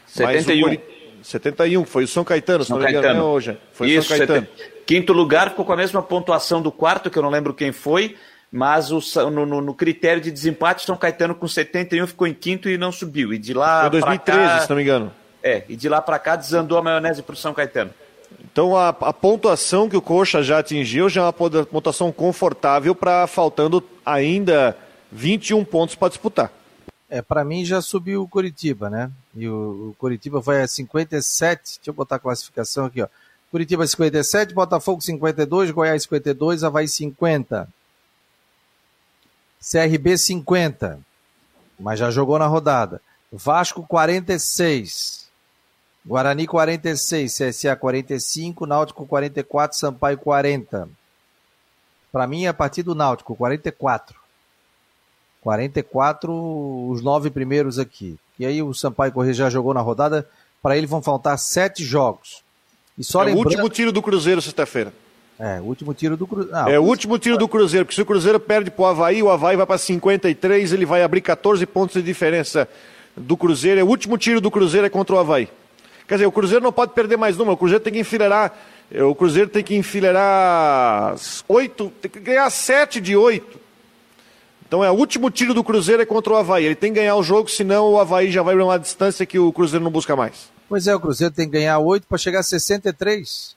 71. 0.08 0.68
Mas 0.68 0.78
o 0.78 0.80
71, 1.22 1.86
foi 1.86 2.03
o 2.03 2.07
São 2.07 2.24
Caetano, 2.24 2.63
São 2.63 2.78
se 2.78 2.84
não 2.84 2.91
me 2.91 2.97
engano, 2.97 3.19
né, 3.19 3.22
hoje. 3.22 3.57
Foi 3.74 3.89
Isso, 3.89 4.07
São 4.07 4.17
Caetano. 4.17 4.47
Quinto 4.86 5.13
lugar 5.13 5.49
ficou 5.49 5.65
com 5.65 5.74
a 5.74 5.78
mesma 5.78 6.01
pontuação 6.01 6.61
do 6.61 6.72
quarto, 6.72 7.09
que 7.09 7.17
eu 7.17 7.24
não 7.24 7.30
lembro 7.30 7.53
quem 7.53 7.72
foi, 7.72 8.15
mas 8.51 8.91
o, 8.91 8.99
no, 9.30 9.45
no, 9.45 9.61
no, 9.61 9.74
critério 9.74 10.22
de 10.22 10.30
desempate, 10.32 10.86
São 10.86 10.97
Caetano 10.97 11.34
com 11.34 11.47
71 11.47 12.07
ficou 12.07 12.28
em 12.28 12.34
quinto 12.34 12.67
e 12.67 12.78
não 12.78 12.91
subiu. 12.91 13.34
E 13.34 13.38
de 13.38 13.53
lá 13.53 13.82
Foi 13.82 13.91
2013, 13.91 14.39
cá, 14.39 14.59
se 14.59 14.69
não 14.69 14.76
me 14.76 14.84
engano. 14.84 15.11
É, 15.41 15.63
e 15.69 15.76
de 15.76 15.88
lá 15.88 16.01
para 16.01 16.19
cá 16.19 16.36
desandou 16.36 16.78
a 16.78 16.82
maionese 16.82 17.24
para 17.24 17.34
o 17.34 17.38
São 17.38 17.53
Caetano. 17.53 17.91
Então 18.51 18.76
a, 18.76 18.89
a, 18.89 19.13
pontuação 19.13 19.89
que 19.89 19.95
o 19.95 20.01
Coxa 20.01 20.43
já 20.43 20.59
atingiu 20.59 21.09
já 21.09 21.22
é 21.22 21.24
uma 21.24 21.34
pontuação 21.34 22.11
confortável 22.11 22.93
para 22.93 23.28
faltando 23.28 23.84
ainda 24.05 24.78
21 25.11 25.63
pontos 25.63 25.95
para 25.95 26.09
disputar. 26.09 26.51
É, 27.09 27.22
para 27.22 27.43
mim 27.43 27.65
já 27.65 27.82
subiu 27.82 28.24
o 28.24 28.28
Curitiba, 28.28 28.89
né? 28.89 29.11
E 29.36 29.47
o, 29.47 29.89
o 29.89 29.95
Curitiba 29.97 30.39
vai 30.39 30.61
a 30.61 30.67
57. 30.67 31.77
Deixa 31.77 31.89
eu 31.89 31.93
botar 31.93 32.17
a 32.17 32.19
classificação 32.19 32.86
aqui, 32.86 33.01
ó. 33.01 33.07
Curitiba 33.49 33.86
57, 33.86 34.53
Botafogo 34.53 35.01
52, 35.01 35.71
Goiás 35.71 36.03
52, 36.03 36.63
Havaí 36.63 36.88
50. 36.88 37.67
CRB 39.59 40.17
50, 40.17 40.99
mas 41.79 41.99
já 41.99 42.09
jogou 42.09 42.39
na 42.39 42.47
rodada. 42.47 43.01
Vasco 43.32 43.86
46. 43.86 45.29
Guarani 46.05 46.47
46, 46.47 47.38
CSA 47.38 47.75
45, 47.75 48.65
Náutico 48.65 49.05
44, 49.05 49.77
Sampaio 49.77 50.17
40. 50.17 50.89
Para 52.11 52.25
mim, 52.25 52.45
é 52.45 52.47
a 52.47 52.53
partir 52.53 52.84
do 52.84 52.95
Náutico, 52.95 53.36
44. 53.36 54.19
44, 55.41 56.89
os 56.89 57.01
nove 57.01 57.29
primeiros 57.29 57.77
aqui. 57.77 58.17
E 58.42 58.46
aí 58.48 58.60
o 58.60 58.74
Sampaio 58.74 59.12
Correia 59.12 59.36
já 59.36 59.50
jogou 59.52 59.72
na 59.72 59.82
rodada. 59.82 60.28
Para 60.64 60.76
ele 60.76 60.88
vão 60.88 61.00
faltar 61.00 61.38
sete 61.38 61.84
jogos. 61.84 62.42
E 62.98 63.04
só 63.04 63.22
é 63.22 63.26
lembrando... 63.26 63.46
o 63.46 63.50
último 63.50 63.70
tiro 63.70 63.92
do 63.92 64.02
Cruzeiro 64.02 64.42
sexta-feira. 64.42 64.92
É, 65.38 65.60
o 65.60 65.66
último 65.66 65.94
tiro 65.94 66.18
do 66.18 66.26
Cruzeiro. 66.26 66.58
Ah, 66.58 66.68
é 66.68 66.80
o 66.80 66.82
último 66.82 67.20
tiro 67.20 67.38
do 67.38 67.48
Cruzeiro, 67.48 67.86
porque 67.86 67.94
se 67.94 68.02
o 68.02 68.06
Cruzeiro 68.06 68.39
perde 68.39 68.72
para 68.72 68.82
o 68.82 68.86
Havaí, 68.88 69.22
o 69.22 69.30
Havaí 69.30 69.56
vai 69.56 69.68
para 69.68 69.78
53, 69.78 70.74
ele 70.74 70.88
vai 70.88 71.04
abrir 71.04 71.22
14 71.22 71.64
pontos 71.68 71.94
de 71.94 72.02
diferença 72.02 72.68
do 73.16 73.38
Cruzeiro. 73.38 73.80
É 73.80 73.84
o 73.84 73.88
último 73.88 74.18
tiro 74.18 74.42
do 74.42 74.50
Cruzeiro 74.50 74.88
é 74.88 74.89
contra 74.89 75.16
o 75.16 75.20
Havaí. 75.20 75.48
Quer 76.08 76.16
dizer, 76.16 76.26
o 76.26 76.32
Cruzeiro 76.32 76.64
não 76.64 76.74
pode 76.74 76.94
perder 76.94 77.18
mais 77.18 77.39
uma, 77.39 77.52
o 77.54 77.58
Cruzeiro 77.58 77.84
tem 77.84 77.94
que 77.94 78.00
enfileirar. 78.00 78.54
O 79.08 79.14
Cruzeiro 79.14 79.50
tem 79.50 79.64
que 79.64 79.76
enfileirar 79.76 81.16
oito, 81.48 81.94
tem 82.02 82.10
que 82.10 82.20
ganhar 82.20 82.50
sete 82.50 83.00
de 83.00 83.16
oito. 83.16 83.60
Então 84.72 84.82
é 84.82 84.89
o 84.89 84.93
último 84.93 85.30
tiro 85.30 85.53
do 85.53 85.65
Cruzeiro 85.65 86.01
é 86.01 86.05
contra 86.05 86.32
o 86.32 86.38
Havaí. 86.38 86.63
Ele 86.63 86.76
tem 86.76 86.93
que 86.93 87.01
ganhar 87.01 87.17
o 87.17 87.24
jogo, 87.24 87.51
senão 87.51 87.91
o 87.91 87.99
Havaí 87.99 88.32
já 88.32 88.41
vai 88.41 88.55
para 88.55 88.63
uma 88.63 88.80
distância 88.80 89.26
que 89.26 89.38
o 89.38 89.51
Cruzeiro 89.51 89.84
não 89.84 89.91
busca 89.91 90.15
mais. 90.15 90.49
Pois 90.69 90.88
é, 90.88 90.95
o 90.95 90.99
Cruzeiro 91.01 91.34
tem 91.34 91.45
que 91.45 91.51
ganhar 91.51 91.78
oito 91.80 92.07
para 92.07 92.17
chegar 92.17 92.39
a 92.39 92.43
63. 92.43 93.53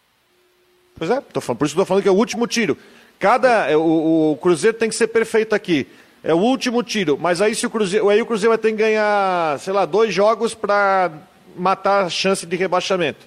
Pois 0.96 1.08
é, 1.08 1.20
tô 1.20 1.40
falando, 1.40 1.58
por 1.60 1.66
isso 1.66 1.74
que 1.74 1.78
eu 1.78 1.82
estou 1.82 1.86
falando 1.86 2.02
que 2.02 2.08
é 2.08 2.10
o 2.10 2.16
último 2.16 2.48
tiro. 2.48 2.76
Cada, 3.20 3.70
é, 3.70 3.76
o, 3.76 4.32
o, 4.32 4.36
Cruzeiro 4.42 4.76
tem 4.76 4.88
que 4.88 4.94
ser 4.96 5.06
perfeito 5.06 5.54
aqui. 5.54 5.86
É 6.20 6.34
o 6.34 6.38
último 6.38 6.82
tiro, 6.82 7.16
mas 7.16 7.40
aí 7.40 7.54
se 7.54 7.64
o 7.64 7.70
Cruzeiro, 7.70 8.08
aí 8.08 8.20
o 8.20 8.26
Cruzeiro 8.26 8.50
vai 8.50 8.58
ter 8.58 8.72
que 8.72 8.78
ganhar, 8.78 9.56
sei 9.60 9.72
lá, 9.72 9.84
dois 9.84 10.12
jogos 10.12 10.52
para 10.52 11.12
matar 11.56 12.06
a 12.06 12.10
chance 12.10 12.44
de 12.44 12.56
rebaixamento. 12.56 13.24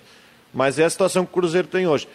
Mas 0.53 0.77
é 0.77 0.83
a 0.83 0.89
situação 0.89 1.23
que 1.23 1.31
o 1.31 1.33
Cruzeiro 1.33 1.69
tem 1.69 1.87
hoje. 1.87 2.05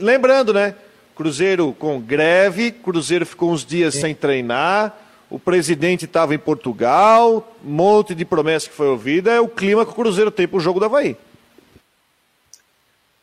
Lembrando, 0.00 0.52
né? 0.52 0.74
Cruzeiro 1.16 1.74
com 1.78 1.98
greve, 1.98 2.72
Cruzeiro 2.72 3.24
ficou 3.24 3.50
uns 3.50 3.64
dias 3.64 3.94
Sim. 3.94 4.00
sem 4.02 4.14
treinar, 4.14 5.00
o 5.34 5.38
presidente 5.40 6.04
estava 6.04 6.32
em 6.32 6.38
Portugal, 6.38 7.52
um 7.64 7.70
monte 7.70 8.14
de 8.14 8.24
promessa 8.24 8.68
que 8.68 8.76
foi 8.76 8.86
ouvida, 8.86 9.32
é 9.32 9.40
o 9.40 9.48
clima 9.48 9.84
que 9.84 9.90
o 9.90 9.94
Cruzeiro 9.94 10.30
tem 10.30 10.46
para 10.46 10.58
o 10.58 10.60
jogo 10.60 10.78
da 10.78 10.86
Havaí. 10.86 11.16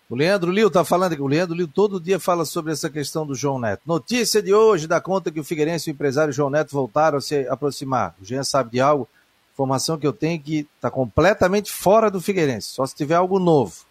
O 0.10 0.16
Leandro 0.16 0.52
Lio 0.52 0.68
está 0.68 0.84
falando 0.84 1.16
que 1.16 1.22
o 1.22 1.28
Leandro 1.28 1.56
Lio 1.56 1.70
todo 1.70 2.02
dia 2.02 2.20
fala 2.20 2.44
sobre 2.44 2.74
essa 2.74 2.90
questão 2.90 3.26
do 3.26 3.34
João 3.34 3.58
Neto. 3.58 3.84
Notícia 3.86 4.42
de 4.42 4.54
hoje 4.54 4.88
dá 4.88 5.00
conta 5.00 5.32
que 5.32 5.40
o 5.40 5.44
Figueirense 5.44 5.90
e 5.90 5.94
o 5.94 5.96
empresário 5.96 6.34
João 6.34 6.50
Neto 6.50 6.74
voltaram 6.74 7.18
a 7.18 7.22
se 7.22 7.48
aproximar. 7.48 8.14
O 8.22 8.26
Jean 8.26 8.44
sabe 8.44 8.72
de 8.72 8.82
algo, 8.82 9.08
informação 9.54 9.98
que 9.98 10.06
eu 10.06 10.12
tenho 10.12 10.38
que 10.42 10.68
está 10.76 10.92
completamente 10.92 11.72
fora 11.72 12.12
do 12.12 12.20
Figueirense, 12.20 12.68
só 12.68 12.86
se 12.86 12.94
tiver 12.94 13.16
algo 13.16 13.40
novo. 13.40 13.86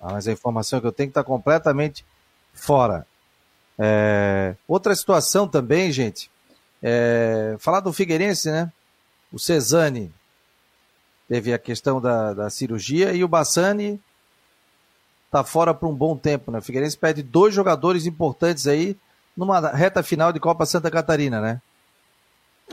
Ah, 0.00 0.14
mas 0.14 0.26
a 0.26 0.32
informação 0.32 0.80
que 0.80 0.88
eu 0.88 0.92
tenho 0.92 1.08
que 1.08 1.12
está 1.12 1.22
completamente 1.22 2.04
fora. 2.52 3.06
É... 3.78 4.56
Outra 4.66 4.92
situação 4.96 5.46
também, 5.46 5.92
gente, 5.92 6.31
é... 6.82 7.56
falar 7.58 7.80
do 7.80 7.92
Figueirense, 7.92 8.50
né? 8.50 8.70
O 9.32 9.38
Cesani 9.38 10.12
teve 11.28 11.52
a 11.52 11.58
questão 11.58 12.00
da, 12.00 12.34
da 12.34 12.50
cirurgia 12.50 13.12
e 13.12 13.24
o 13.24 13.28
Bassani 13.28 14.00
tá 15.30 15.42
fora 15.42 15.72
por 15.72 15.88
um 15.88 15.94
bom 15.94 16.16
tempo, 16.16 16.50
né? 16.50 16.58
O 16.58 16.62
Figueirense 16.62 16.96
perde 16.96 17.22
dois 17.22 17.54
jogadores 17.54 18.04
importantes 18.04 18.66
aí 18.66 18.96
numa 19.34 19.60
reta 19.70 20.02
final 20.02 20.30
de 20.30 20.38
Copa 20.38 20.66
Santa 20.66 20.90
Catarina, 20.90 21.40
né? 21.40 21.60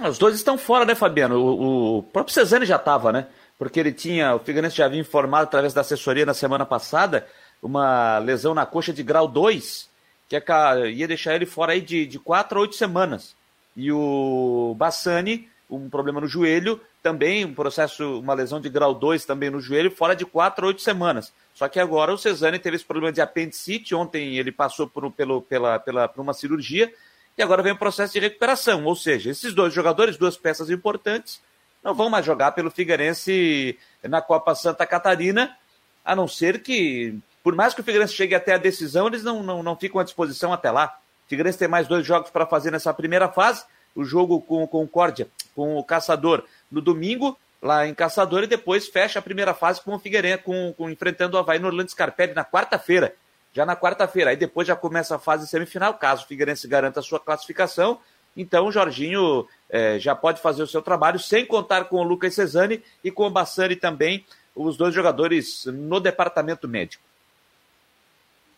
Os 0.02 0.18
dois 0.18 0.36
estão 0.36 0.58
fora, 0.58 0.86
né, 0.86 0.94
Fabiano? 0.96 1.40
O, 1.40 2.00
o 2.00 2.04
próprio 2.04 2.34
Cesani 2.34 2.66
já 2.66 2.76
estava, 2.76 3.12
né? 3.12 3.28
Porque 3.58 3.80
ele 3.80 3.92
tinha, 3.92 4.36
o 4.36 4.40
Figueirense 4.40 4.76
já 4.76 4.86
havia 4.86 5.00
informado 5.00 5.44
através 5.44 5.74
da 5.74 5.82
assessoria 5.82 6.26
na 6.26 6.34
semana 6.34 6.66
passada, 6.66 7.26
uma 7.62 8.18
lesão 8.20 8.54
na 8.54 8.66
coxa 8.66 8.94
de 8.94 9.04
grau 9.04 9.28
2, 9.28 9.90
que 10.28 10.36
é 10.36 10.90
ia 10.92 11.08
deixar 11.08 11.36
ele 11.36 11.46
fora 11.46 11.74
aí 11.74 11.82
de, 11.82 12.06
de 12.06 12.20
4 12.20 12.58
a 12.58 12.62
8 12.62 12.76
semanas. 12.76 13.36
E 13.80 13.94
o 13.94 14.76
Bassani, 14.78 15.48
um 15.70 15.90
problema 15.90 16.20
no 16.20 16.28
joelho, 16.28 16.82
também 17.02 17.46
um 17.46 17.54
processo, 17.54 18.20
uma 18.20 18.34
lesão 18.34 18.60
de 18.60 18.68
grau 18.68 18.94
2 18.94 19.24
também 19.24 19.50
no 19.50 19.62
joelho, 19.62 19.90
fora 19.90 20.14
de 20.14 20.26
4 20.26 20.66
a 20.66 20.68
8 20.68 20.82
semanas. 20.82 21.32
Só 21.54 21.66
que 21.70 21.80
agora 21.80 22.14
o 22.14 22.18
Cesani 22.18 22.60
teve 22.60 22.76
esse 22.76 22.84
problema 22.84 23.14
de 23.14 23.22
apendicite, 23.22 23.96
ontem 23.96 24.36
ele 24.36 24.52
passou 24.52 24.86
por, 24.86 25.10
pelo, 25.14 25.42
pela, 25.44 25.80
pela, 25.80 26.10
por 26.10 26.20
uma 26.20 26.34
cirurgia, 26.34 26.94
e 27.38 27.42
agora 27.42 27.64
vem 27.64 27.72
o 27.72 27.78
processo 27.78 28.12
de 28.12 28.20
recuperação. 28.20 28.84
Ou 28.84 28.98
seja, 28.98 29.30
esses 29.30 29.54
dois 29.54 29.74
jogadores, 29.74 30.18
duas 30.18 30.36
peças 30.36 30.70
importantes, 30.70 31.42
não 31.82 31.94
vão 31.94 32.10
mais 32.10 32.26
jogar 32.26 32.52
pelo 32.52 32.70
Figueirense 32.70 33.80
na 34.04 34.22
Copa 34.22 34.54
Santa 34.56 34.86
Catarina, 34.86 35.56
a 36.04 36.14
não 36.18 36.28
ser 36.28 36.62
que, 36.62 37.18
por 37.42 37.56
mais 37.56 37.74
que 37.74 37.80
o 37.80 37.84
Figueirense 37.84 38.14
chegue 38.14 38.36
até 38.36 38.56
a 38.56 38.58
decisão, 38.58 39.08
eles 39.08 39.24
não, 39.24 39.42
não, 39.42 39.64
não 39.64 39.78
ficam 39.78 40.02
à 40.02 40.04
disposição 40.04 40.52
até 40.52 40.70
lá. 40.70 41.00
Figueirense 41.30 41.60
tem 41.60 41.68
mais 41.68 41.88
dois 41.88 42.06
jogos 42.06 42.32
para 42.32 42.48
fazer 42.48 42.72
nessa 42.72 42.92
primeira 42.92 43.30
fase, 43.30 43.64
o 43.96 44.04
jogo 44.04 44.42
com 44.42 44.64
o 44.64 44.68
Concórdia, 44.68 45.28
com 45.56 45.78
o 45.78 45.84
Caçador 45.84 46.44
no 46.72 46.82
domingo, 46.82 47.38
lá 47.62 47.88
em 47.88 47.94
Caçador 47.94 48.44
e 48.44 48.48
depois 48.48 48.88
fecha 48.88 49.20
a 49.20 49.22
primeira 49.22 49.54
fase 49.54 49.80
com 49.80 49.94
o 49.94 50.00
Figueirense, 50.00 50.44
com, 50.44 50.74
com 50.76 50.90
enfrentando 50.90 51.38
o 51.38 51.40
Havaí 51.40 51.60
no 51.60 51.68
Orlando 51.68 51.92
Scarpelli 51.92 52.34
na 52.34 52.44
quarta-feira. 52.44 53.14
Já 53.54 53.66
na 53.66 53.76
quarta-feira. 53.76 54.32
Aí 54.32 54.36
depois 54.36 54.68
já 54.68 54.76
começa 54.76 55.16
a 55.16 55.20
fase 55.20 55.48
semifinal, 55.48 55.94
caso 55.94 56.24
o 56.24 56.28
Figueirense 56.28 56.68
garanta 56.68 57.00
a 57.00 57.04
sua 57.04 57.20
classificação. 57.20 58.00
Então 58.36 58.66
o 58.66 58.72
Jorginho 58.72 59.48
é, 59.70 60.00
já 60.00 60.16
pode 60.16 60.42
fazer 60.42 60.64
o 60.64 60.68
seu 60.68 60.82
trabalho 60.82 61.20
sem 61.20 61.46
contar 61.46 61.86
com 61.86 61.98
o 61.98 62.04
Lucas 62.04 62.34
Cesani 62.34 62.84
e 63.04 63.12
com 63.12 63.28
o 63.28 63.30
Bassani 63.30 63.76
também, 63.76 64.26
os 64.56 64.78
dois 64.78 64.96
jogadores 64.96 65.66
no 65.66 66.00
departamento 66.00 66.68
médico. 66.68 67.04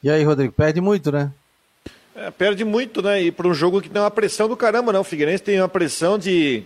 E 0.04 0.10
aí, 0.10 0.24
Rodrigo, 0.24 0.54
perde 0.54 0.82
muito, 0.82 1.12
né? 1.12 1.32
É, 2.16 2.30
perde 2.30 2.66
muito, 2.66 3.02
né? 3.02 3.22
E 3.22 3.32
para 3.32 3.48
um 3.48 3.54
jogo 3.54 3.82
que 3.82 3.90
tem 3.90 4.02
uma 4.02 4.12
pressão 4.12 4.48
do 4.48 4.58
caramba, 4.58 4.92
não. 4.92 5.02
O 5.02 5.04
Figueirense 5.04 5.44
tem 5.44 5.60
uma 5.60 5.70
pressão 5.70 6.18
de. 6.18 6.64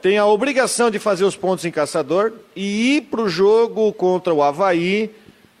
Tem 0.00 0.16
a 0.16 0.26
obrigação 0.26 0.90
de 0.90 1.00
fazer 1.00 1.24
os 1.24 1.36
pontos 1.36 1.64
em 1.64 1.72
caçador 1.72 2.32
e 2.54 2.96
ir 2.96 3.00
para 3.02 3.22
o 3.22 3.28
jogo 3.28 3.92
contra 3.92 4.32
o 4.32 4.44
Havaí, 4.44 5.10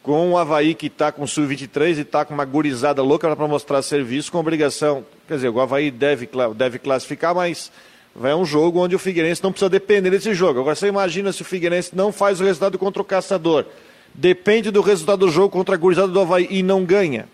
com 0.00 0.30
o 0.30 0.38
Havaí 0.38 0.74
que 0.74 0.86
está 0.86 1.10
com 1.10 1.24
o 1.24 1.28
Sub-23 1.28 1.98
e 1.98 2.00
está 2.02 2.24
com 2.24 2.32
uma 2.32 2.44
gurizada 2.44 3.02
louca 3.02 3.34
para 3.34 3.48
mostrar 3.48 3.82
serviço, 3.82 4.30
com 4.30 4.38
obrigação. 4.38 5.04
Quer 5.26 5.34
dizer, 5.34 5.48
o 5.48 5.60
Havaí 5.60 5.90
deve, 5.90 6.28
deve 6.54 6.78
classificar, 6.78 7.34
mas 7.34 7.72
vai 8.14 8.32
um 8.32 8.44
jogo 8.44 8.78
onde 8.78 8.94
o 8.94 8.98
Figueirense 8.98 9.42
não 9.42 9.50
precisa 9.50 9.68
depender 9.68 10.10
desse 10.10 10.32
jogo. 10.34 10.60
Agora 10.60 10.76
você 10.76 10.86
imagina 10.86 11.32
se 11.32 11.42
o 11.42 11.44
Figueirense 11.44 11.96
não 11.96 12.12
faz 12.12 12.40
o 12.40 12.44
resultado 12.44 12.78
contra 12.78 13.02
o 13.02 13.04
Caçador 13.04 13.66
depende 14.14 14.70
do 14.70 14.80
resultado 14.80 15.26
do 15.26 15.30
jogo 15.30 15.50
contra 15.50 15.74
a 15.74 15.78
gurizada 15.78 16.08
do 16.08 16.20
Havaí 16.20 16.46
e 16.50 16.62
não 16.62 16.84
ganha. 16.84 17.28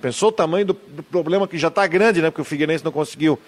Pensou 0.00 0.28
o 0.28 0.32
tamanho 0.32 0.66
do, 0.66 0.72
do 0.88 1.02
problema 1.02 1.46
que 1.48 1.58
já 1.58 1.68
está 1.68 1.86
grande, 1.86 2.22
né? 2.22 2.30
Porque 2.30 2.42
o 2.42 2.44
Figueirense 2.44 2.84
não 2.84 2.92
conseguiu 2.92 3.38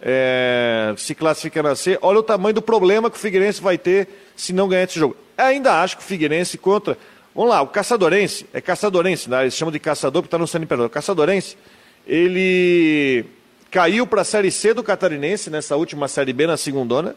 é, 0.00 0.94
se 0.96 1.14
classificar 1.14 1.62
na 1.62 1.74
C. 1.74 1.98
Olha 2.02 2.20
o 2.20 2.22
tamanho 2.22 2.54
do 2.54 2.62
problema 2.62 3.10
que 3.10 3.16
o 3.16 3.20
Figueirense 3.20 3.60
vai 3.60 3.78
ter 3.78 4.08
se 4.36 4.52
não 4.52 4.68
ganhar 4.68 4.84
esse 4.84 4.98
jogo. 4.98 5.16
Ainda 5.36 5.82
acho 5.82 5.96
que 5.96 6.02
o 6.02 6.06
Figueirense 6.06 6.56
contra. 6.58 6.96
Vamos 7.34 7.50
lá, 7.50 7.60
o 7.60 7.66
Caçadorense, 7.66 8.46
é 8.54 8.62
Caçadorense, 8.62 9.28
né? 9.28 9.42
eles 9.42 9.54
chamam 9.54 9.70
de 9.70 9.78
caçador 9.78 10.22
porque 10.22 10.34
está 10.34 10.58
no 10.58 10.86
O 10.86 10.88
Caçadorense, 10.88 11.58
ele 12.06 13.26
caiu 13.70 14.06
para 14.06 14.22
a 14.22 14.24
Série 14.24 14.50
C 14.50 14.72
do 14.72 14.82
Catarinense 14.82 15.50
nessa 15.50 15.76
última 15.76 16.08
Série 16.08 16.32
B 16.32 16.46
na 16.46 16.56
segundona 16.56 17.14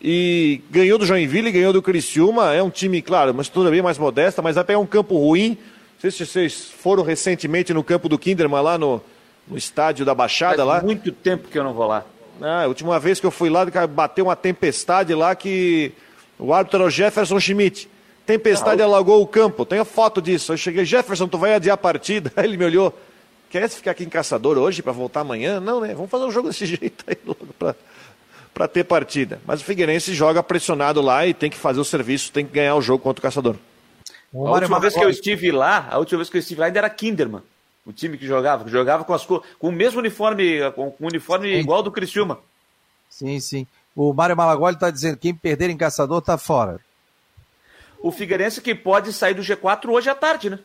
e 0.00 0.60
ganhou 0.70 0.98
do 0.98 1.06
Joinville, 1.06 1.50
ganhou 1.50 1.72
do 1.72 1.82
Criciúma. 1.82 2.54
É 2.54 2.62
um 2.62 2.70
time, 2.70 3.02
claro, 3.02 3.32
uma 3.32 3.42
estrutura 3.42 3.70
bem 3.70 3.82
mais 3.82 3.98
modesta, 3.98 4.42
mas 4.42 4.54
vai 4.54 4.64
pegar 4.64 4.78
um 4.78 4.86
campo 4.86 5.16
ruim. 5.16 5.56
Não 5.98 6.02
sei 6.02 6.10
se 6.12 6.24
vocês 6.24 6.70
foram 6.70 7.02
recentemente 7.02 7.74
no 7.74 7.82
campo 7.82 8.08
do 8.08 8.16
Kinderman, 8.16 8.62
lá 8.62 8.78
no, 8.78 9.02
no 9.48 9.58
estádio 9.58 10.06
da 10.06 10.14
Baixada. 10.14 10.64
Faz 10.64 10.68
lá. 10.68 10.80
muito 10.80 11.10
tempo 11.10 11.48
que 11.48 11.58
eu 11.58 11.64
não 11.64 11.74
vou 11.74 11.88
lá. 11.88 12.04
Ah, 12.40 12.62
a 12.62 12.66
última 12.68 13.00
vez 13.00 13.18
que 13.18 13.26
eu 13.26 13.32
fui 13.32 13.50
lá, 13.50 13.66
bateu 13.88 14.26
uma 14.26 14.36
tempestade 14.36 15.12
lá 15.12 15.34
que 15.34 15.90
o 16.38 16.54
árbitro 16.54 16.78
era 16.78 16.86
o 16.86 16.90
Jefferson 16.90 17.40
Schmidt. 17.40 17.88
Tempestade 18.24 18.80
ah, 18.80 18.84
alagou 18.84 19.20
o 19.20 19.26
campo. 19.26 19.66
Tenho 19.66 19.84
foto 19.84 20.22
disso. 20.22 20.52
Eu 20.52 20.56
cheguei, 20.56 20.84
Jefferson, 20.84 21.26
tu 21.26 21.36
vai 21.36 21.54
adiar 21.54 21.74
a 21.74 21.76
partida? 21.76 22.30
Aí 22.36 22.44
ele 22.44 22.56
me 22.56 22.64
olhou. 22.64 22.96
Quer 23.50 23.68
ficar 23.68 23.90
aqui 23.90 24.04
em 24.04 24.08
Caçador 24.08 24.56
hoje 24.56 24.82
para 24.82 24.92
voltar 24.92 25.22
amanhã? 25.22 25.58
Não, 25.58 25.80
né? 25.80 25.94
Vamos 25.94 26.10
fazer 26.12 26.24
um 26.26 26.30
jogo 26.30 26.46
desse 26.50 26.64
jeito 26.64 27.04
aí 27.08 27.16
logo 27.26 27.48
para 27.58 27.74
para 28.54 28.66
ter 28.66 28.84
partida. 28.84 29.40
Mas 29.46 29.60
o 29.60 29.64
Figueirense 29.64 30.12
joga 30.12 30.42
pressionado 30.42 31.00
lá 31.00 31.24
e 31.24 31.32
tem 31.32 31.48
que 31.48 31.56
fazer 31.56 31.78
o 31.78 31.84
serviço, 31.84 32.32
tem 32.32 32.44
que 32.44 32.52
ganhar 32.52 32.74
o 32.74 32.82
jogo 32.82 33.02
contra 33.02 33.20
o 33.20 33.22
Caçador. 33.22 33.54
A 34.34 34.38
última 34.38 34.78
vez 34.78 34.94
que 34.94 35.02
eu 35.02 35.08
estive 35.08 35.50
lá, 35.50 35.88
a 35.90 35.98
última 35.98 36.18
vez 36.18 36.28
que 36.28 36.36
eu 36.36 36.40
estive 36.40 36.60
lá 36.60 36.66
ainda 36.66 36.78
era 36.78 36.90
Kinderman, 36.90 37.42
o 37.86 37.92
time 37.92 38.18
que 38.18 38.26
jogava, 38.26 38.64
que 38.64 38.70
jogava 38.70 39.04
com, 39.04 39.14
as, 39.14 39.24
com 39.24 39.42
o 39.60 39.72
mesmo 39.72 39.98
uniforme, 39.98 40.58
com 40.72 40.88
o 40.88 41.06
uniforme 41.06 41.54
sim. 41.54 41.60
igual 41.60 41.82
do 41.82 41.90
Criciúma. 41.90 42.38
Sim, 43.08 43.40
sim. 43.40 43.66
O 43.96 44.12
Mário 44.12 44.36
Malagoli 44.36 44.74
está 44.74 44.90
dizendo 44.90 45.16
que 45.16 45.22
quem 45.22 45.34
perder 45.34 45.70
em 45.70 45.76
Caçador 45.76 46.18
está 46.18 46.36
fora. 46.36 46.78
O 48.00 48.12
Figueirense 48.12 48.60
que 48.60 48.74
pode 48.74 49.12
sair 49.12 49.34
do 49.34 49.42
G4 49.42 49.88
hoje 49.88 50.10
à 50.10 50.14
tarde, 50.14 50.50
né? 50.50 50.58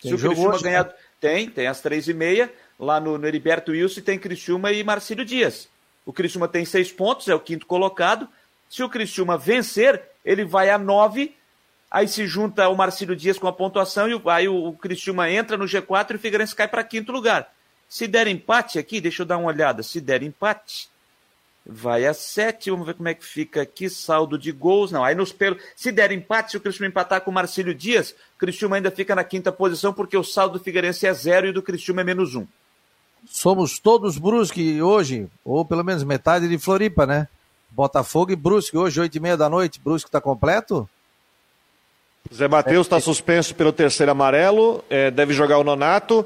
Tem 0.00 0.10
Se 0.10 0.14
o 0.14 0.18
Criciúma 0.18 0.54
hoje, 0.54 0.64
ganhar... 0.64 0.84
Né? 0.84 0.92
Tem, 1.20 1.48
tem 1.48 1.66
às 1.66 1.80
três 1.80 2.08
e 2.08 2.12
meia, 2.12 2.52
lá 2.78 3.00
no, 3.00 3.16
no 3.16 3.26
Heriberto 3.26 3.72
Wilson 3.72 4.02
tem 4.02 4.18
Criciúma 4.18 4.72
e 4.72 4.84
Marcílio 4.84 5.24
Dias. 5.24 5.68
O 6.04 6.12
Criciúma 6.12 6.48
tem 6.48 6.64
seis 6.64 6.92
pontos, 6.92 7.28
é 7.28 7.34
o 7.34 7.40
quinto 7.40 7.66
colocado. 7.66 8.28
Se 8.68 8.82
o 8.82 8.88
Criciúma 8.88 9.38
vencer, 9.38 10.02
ele 10.24 10.44
vai 10.44 10.68
a 10.68 10.76
nove. 10.76 11.34
Aí 11.94 12.08
se 12.08 12.26
junta 12.26 12.68
o 12.68 12.76
Marcílio 12.76 13.14
Dias 13.14 13.38
com 13.38 13.46
a 13.46 13.52
pontuação 13.52 14.08
e 14.08 14.20
aí 14.26 14.48
o 14.48 14.72
Criciúma 14.72 15.30
entra 15.30 15.56
no 15.56 15.64
G4 15.64 16.10
e 16.10 16.16
o 16.16 16.18
Figueirense 16.18 16.52
cai 16.52 16.66
para 16.66 16.82
quinto 16.82 17.12
lugar. 17.12 17.48
Se 17.88 18.08
der 18.08 18.26
empate 18.26 18.80
aqui, 18.80 19.00
deixa 19.00 19.22
eu 19.22 19.26
dar 19.26 19.38
uma 19.38 19.46
olhada. 19.46 19.80
Se 19.84 20.00
der 20.00 20.24
empate, 20.24 20.88
vai 21.64 22.04
a 22.04 22.12
sete. 22.12 22.68
Vamos 22.68 22.84
ver 22.84 22.94
como 22.94 23.08
é 23.08 23.14
que 23.14 23.24
fica 23.24 23.62
aqui. 23.62 23.88
Saldo 23.88 24.36
de 24.36 24.50
gols. 24.50 24.90
Não, 24.90 25.04
aí 25.04 25.14
nos 25.14 25.32
pelos. 25.32 25.62
Se 25.76 25.92
der 25.92 26.10
empate, 26.10 26.50
se 26.50 26.56
o 26.56 26.60
Criciúma 26.60 26.88
empatar 26.88 27.20
com 27.20 27.30
o 27.30 27.34
Marcílio 27.34 27.72
Dias, 27.72 28.10
o 28.34 28.38
Criciúma 28.38 28.74
ainda 28.74 28.90
fica 28.90 29.14
na 29.14 29.22
quinta 29.22 29.52
posição 29.52 29.92
porque 29.92 30.16
o 30.16 30.24
saldo 30.24 30.58
do 30.58 30.64
Figueirense 30.64 31.06
é 31.06 31.12
zero 31.12 31.46
e 31.46 31.52
do 31.52 31.62
Criciúma 31.62 32.00
é 32.00 32.04
menos 32.04 32.34
um 32.34 32.44
somos 33.26 33.78
todos 33.78 34.18
Brusque 34.18 34.82
hoje, 34.82 35.28
ou 35.44 35.64
pelo 35.64 35.84
menos 35.84 36.04
metade 36.04 36.48
de 36.48 36.58
Floripa, 36.58 37.06
né? 37.06 37.28
Botafogo 37.70 38.32
e 38.32 38.36
Brusque, 38.36 38.76
hoje, 38.76 39.00
oito 39.00 39.16
e 39.16 39.20
meia 39.20 39.36
da 39.36 39.48
noite. 39.48 39.80
Brusque 39.80 40.08
está 40.08 40.20
completo? 40.20 40.88
Zé 42.32 42.48
Matheus 42.48 42.86
está 42.86 42.96
é, 42.96 43.00
suspenso 43.00 43.54
pelo 43.54 43.72
terceiro 43.72 44.12
amarelo, 44.12 44.82
é, 44.88 45.10
deve 45.10 45.32
jogar 45.34 45.58
o 45.58 45.64
nonato. 45.64 46.24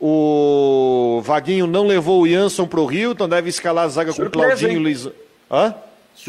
O 0.00 1.20
Vaguinho 1.24 1.66
não 1.66 1.86
levou 1.86 2.22
o 2.22 2.28
Jansson 2.28 2.66
para 2.66 2.80
o 2.80 2.86
Rio, 2.86 3.12
então 3.12 3.28
deve 3.28 3.48
escalar 3.48 3.84
a 3.84 3.88
zaga 3.88 4.12
Surpresa, 4.12 4.30
com 4.30 4.38
o 4.38 4.42
Claudinho 4.42 4.72
e 4.72 4.82
Luiz. 4.82 5.08
Hã? 5.50 5.74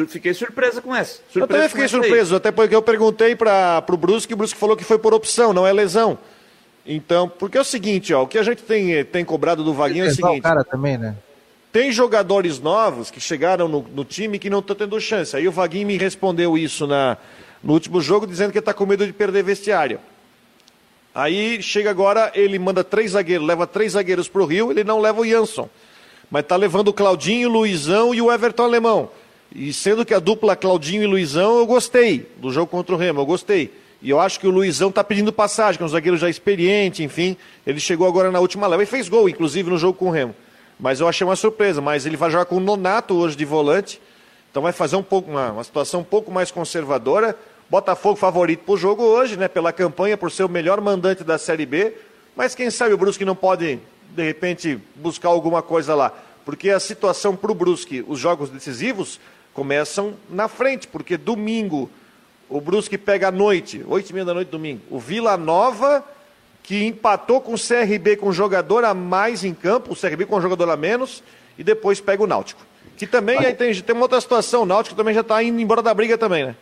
Fiquei 0.08 0.34
surpresa 0.34 0.82
com 0.82 0.96
essa. 0.96 1.16
Surpresa 1.16 1.40
eu 1.40 1.48
também 1.48 1.70
fiquei 1.70 1.88
surpreso, 1.88 2.34
aí. 2.34 2.38
até 2.38 2.52
porque 2.52 2.76
eu 2.76 2.82
perguntei 2.82 3.36
para 3.36 3.84
o 3.88 3.98
Brusque 3.98 4.32
e 4.32 4.36
o 4.36 4.38
Brusque 4.38 4.58
falou 4.58 4.78
que 4.78 4.84
foi 4.84 4.98
por 4.98 5.14
opção, 5.14 5.54
não 5.54 5.68
é 5.68 5.74
lesão. 5.74 6.18
Então, 6.86 7.30
porque 7.30 7.58
é 7.58 7.62
o 7.62 7.66
seguinte, 7.66 8.14
ó, 8.14 8.24
o 8.24 8.28
que 8.28 8.38
a 8.38 8.44
gente 8.44 8.64
tem, 8.64 9.04
tem 9.06 9.24
cobrado 9.24 9.64
do 9.64 9.74
Vaguinho 9.74 10.06
é 10.06 10.10
o 10.10 10.16
seguinte. 10.16 10.40
O 10.40 10.44
cara 10.44 10.64
também, 10.64 10.98
né? 10.98 11.16
Tem 11.72 11.92
jogadores 11.92 12.60
novos 12.60 13.10
que 13.10 13.20
chegaram 13.20 13.68
no, 13.68 13.86
no 13.94 14.06
time 14.06 14.38
que 14.38 14.50
não 14.50 14.60
estão 14.60 14.76
tendo 14.76 15.00
chance. 15.02 15.36
Aí 15.36 15.48
o 15.48 15.52
Vaguinho 15.52 15.88
me 15.88 15.98
respondeu 15.98 16.58
isso 16.58 16.86
na, 16.86 17.18
no 17.64 17.74
último 17.74 18.02
jogo, 18.02 18.28
dizendo 18.28 18.52
que 18.52 18.60
está 18.60 18.74
com 18.74 18.86
medo 18.86 19.06
de 19.06 19.14
perder 19.14 19.44
vestiário. 19.44 20.00
Aí 21.16 21.62
chega 21.62 21.90
agora, 21.90 22.32
ele 22.34 22.58
manda 22.58 22.84
três 22.84 23.12
zagueiros, 23.12 23.46
leva 23.46 23.68
três 23.68 23.94
zagueiros 23.94 24.28
para 24.28 24.42
o 24.42 24.46
Rio, 24.46 24.72
ele 24.72 24.84
não 24.84 25.00
leva 25.00 25.22
o 25.22 25.26
Jansson. 25.26 25.70
Mas 26.30 26.44
está 26.44 26.56
levando 26.56 26.88
o 26.88 26.94
Claudinho, 26.94 27.48
o 27.48 27.52
Luizão 27.52 28.14
e 28.14 28.22
o 28.22 28.32
Everton 28.32 28.64
Alemão. 28.64 29.10
E 29.54 29.72
sendo 29.72 30.04
que 30.04 30.14
a 30.14 30.20
dupla 30.20 30.56
Claudinho 30.56 31.04
e 31.04 31.08
Luizão, 31.08 31.60
eu 31.60 31.66
gostei 31.68 32.28
do 32.38 32.52
jogo 32.52 32.68
contra 32.68 32.96
o 32.96 32.98
Remo, 32.98 33.22
eu 33.22 33.26
gostei. 33.26 33.72
E 34.02 34.10
eu 34.10 34.20
acho 34.20 34.40
que 34.40 34.48
o 34.48 34.50
Luizão 34.50 34.90
está 34.90 35.04
pedindo 35.04 35.32
passagem, 35.32 35.78
que 35.78 35.84
é 35.84 35.86
um 35.86 35.90
zagueiro 35.90 36.18
já 36.18 36.30
experiente, 36.30 37.04
enfim. 37.04 37.38
Ele 37.66 37.80
chegou 37.80 38.06
agora 38.06 38.32
na 38.32 38.40
última 38.40 38.68
leva 38.68 38.84
e 38.84 38.86
fez 38.86 39.08
gol, 39.08 39.30
inclusive, 39.30 39.70
no 39.70 39.78
jogo 39.78 39.98
com 39.98 40.08
o 40.08 40.12
Remo. 40.12 40.36
Mas 40.78 41.00
eu 41.00 41.08
achei 41.08 41.26
uma 41.26 41.38
surpresa. 41.38 41.80
Mas 41.80 42.06
ele 42.06 42.18
vai 42.18 42.30
jogar 42.30 42.46
com 42.46 42.58
o 42.58 42.60
Nonato 42.60 43.14
hoje 43.14 43.38
de 43.38 43.46
volante. 43.46 44.02
Então 44.52 44.62
vai 44.62 44.74
fazer 44.74 44.98
um 44.98 45.04
pouco 45.04 45.32
uma, 45.32 45.52
uma 45.52 45.64
situação 45.64 46.02
um 46.02 46.04
pouco 46.04 46.30
mais 46.30 46.52
conservadora. 46.52 47.38
Botafogo 47.74 48.16
favorito 48.16 48.66
para 48.66 48.74
o 48.76 48.78
jogo 48.78 49.02
hoje, 49.02 49.36
né? 49.36 49.48
Pela 49.48 49.74
campanha, 49.74 50.16
por 50.16 50.30
ser 50.30 50.44
o 50.44 50.48
melhor 50.48 50.80
mandante 50.80 51.24
da 51.24 51.40
Série 51.40 51.66
B. 51.66 51.92
Mas 52.36 52.54
quem 52.54 52.70
sabe 52.70 52.94
o 52.94 52.98
Brusque 53.00 53.26
não 53.26 53.36
pode, 53.36 53.80
de 54.12 54.24
repente, 54.24 54.80
buscar 54.96 55.30
alguma 55.30 55.64
coisa 55.64 55.96
lá. 55.96 56.14
Porque 56.46 56.70
a 56.70 56.80
situação 56.80 57.36
para 57.36 57.52
o 57.52 57.56
Brusque, 57.56 58.06
os 58.08 58.20
jogos 58.20 58.52
decisivos, 58.52 59.20
começam 59.56 60.14
na 60.30 60.48
frente. 60.48 60.88
Porque 60.88 61.18
domingo 61.18 61.90
o 62.48 62.62
Brusque 62.62 62.96
pega 62.96 63.30
à 63.30 63.32
noite, 63.32 63.84
oito 63.88 64.08
e 64.12 64.14
meia 64.14 64.26
da 64.26 64.36
noite 64.36 64.50
domingo. 64.50 64.82
O 64.92 65.00
Vila 65.00 65.36
Nova, 65.36 66.06
que 66.62 66.86
empatou 66.86 67.42
com 67.42 67.56
o 67.56 67.58
CRB 67.58 68.18
com 68.18 68.30
um 68.30 68.34
jogador 68.34 68.86
a 68.86 68.94
mais 68.94 69.44
em 69.44 69.52
campo, 69.56 69.94
o 69.94 69.96
CRB 70.00 70.28
com 70.28 70.38
um 70.38 70.42
jogador 70.42 70.70
a 70.70 70.78
menos, 70.78 71.24
e 71.58 71.64
depois 71.64 72.00
pega 72.00 72.22
o 72.22 72.28
Náutico. 72.28 72.62
Que 72.96 73.08
também 73.08 73.40
aí 73.40 73.56
tem, 73.56 73.74
tem 73.74 73.96
uma 73.96 74.04
outra 74.04 74.22
situação, 74.22 74.62
o 74.62 74.66
Náutico 74.68 74.96
também 74.96 75.16
já 75.16 75.22
está 75.22 75.42
indo 75.42 75.60
embora 75.60 75.82
da 75.82 75.92
briga 75.92 76.20
também, 76.20 76.46
né? 76.46 76.56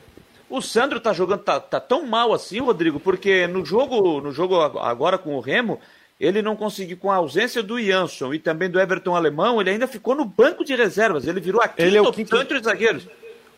O 0.51 0.61
Sandro 0.61 0.99
tá 0.99 1.13
jogando, 1.13 1.39
tá, 1.39 1.59
tá, 1.59 1.79
tão 1.79 2.05
mal 2.05 2.33
assim, 2.33 2.59
Rodrigo, 2.59 2.99
porque 2.99 3.47
no 3.47 3.65
jogo, 3.65 4.19
no 4.19 4.31
jogo 4.33 4.59
agora 4.59 5.17
com 5.17 5.35
o 5.35 5.39
Remo, 5.39 5.79
ele 6.19 6.41
não 6.41 6.55
conseguiu, 6.55 6.97
com 6.97 7.09
a 7.09 7.15
ausência 7.15 7.63
do 7.63 7.81
Jansson 7.81 8.33
e 8.33 8.39
também 8.39 8.69
do 8.69 8.79
Everton 8.79 9.15
Alemão, 9.15 9.61
ele 9.61 9.71
ainda 9.71 9.87
ficou 9.87 10.13
no 10.13 10.25
banco 10.25 10.65
de 10.65 10.75
reservas. 10.75 11.25
Ele 11.25 11.39
virou 11.39 11.61
aqui 11.61 11.81
ele 11.81 11.97
é 11.97 12.01
o 12.01 12.11
quinto... 12.11 12.35
entre 12.35 12.57
os 12.57 12.63
zagueiros. 12.63 13.07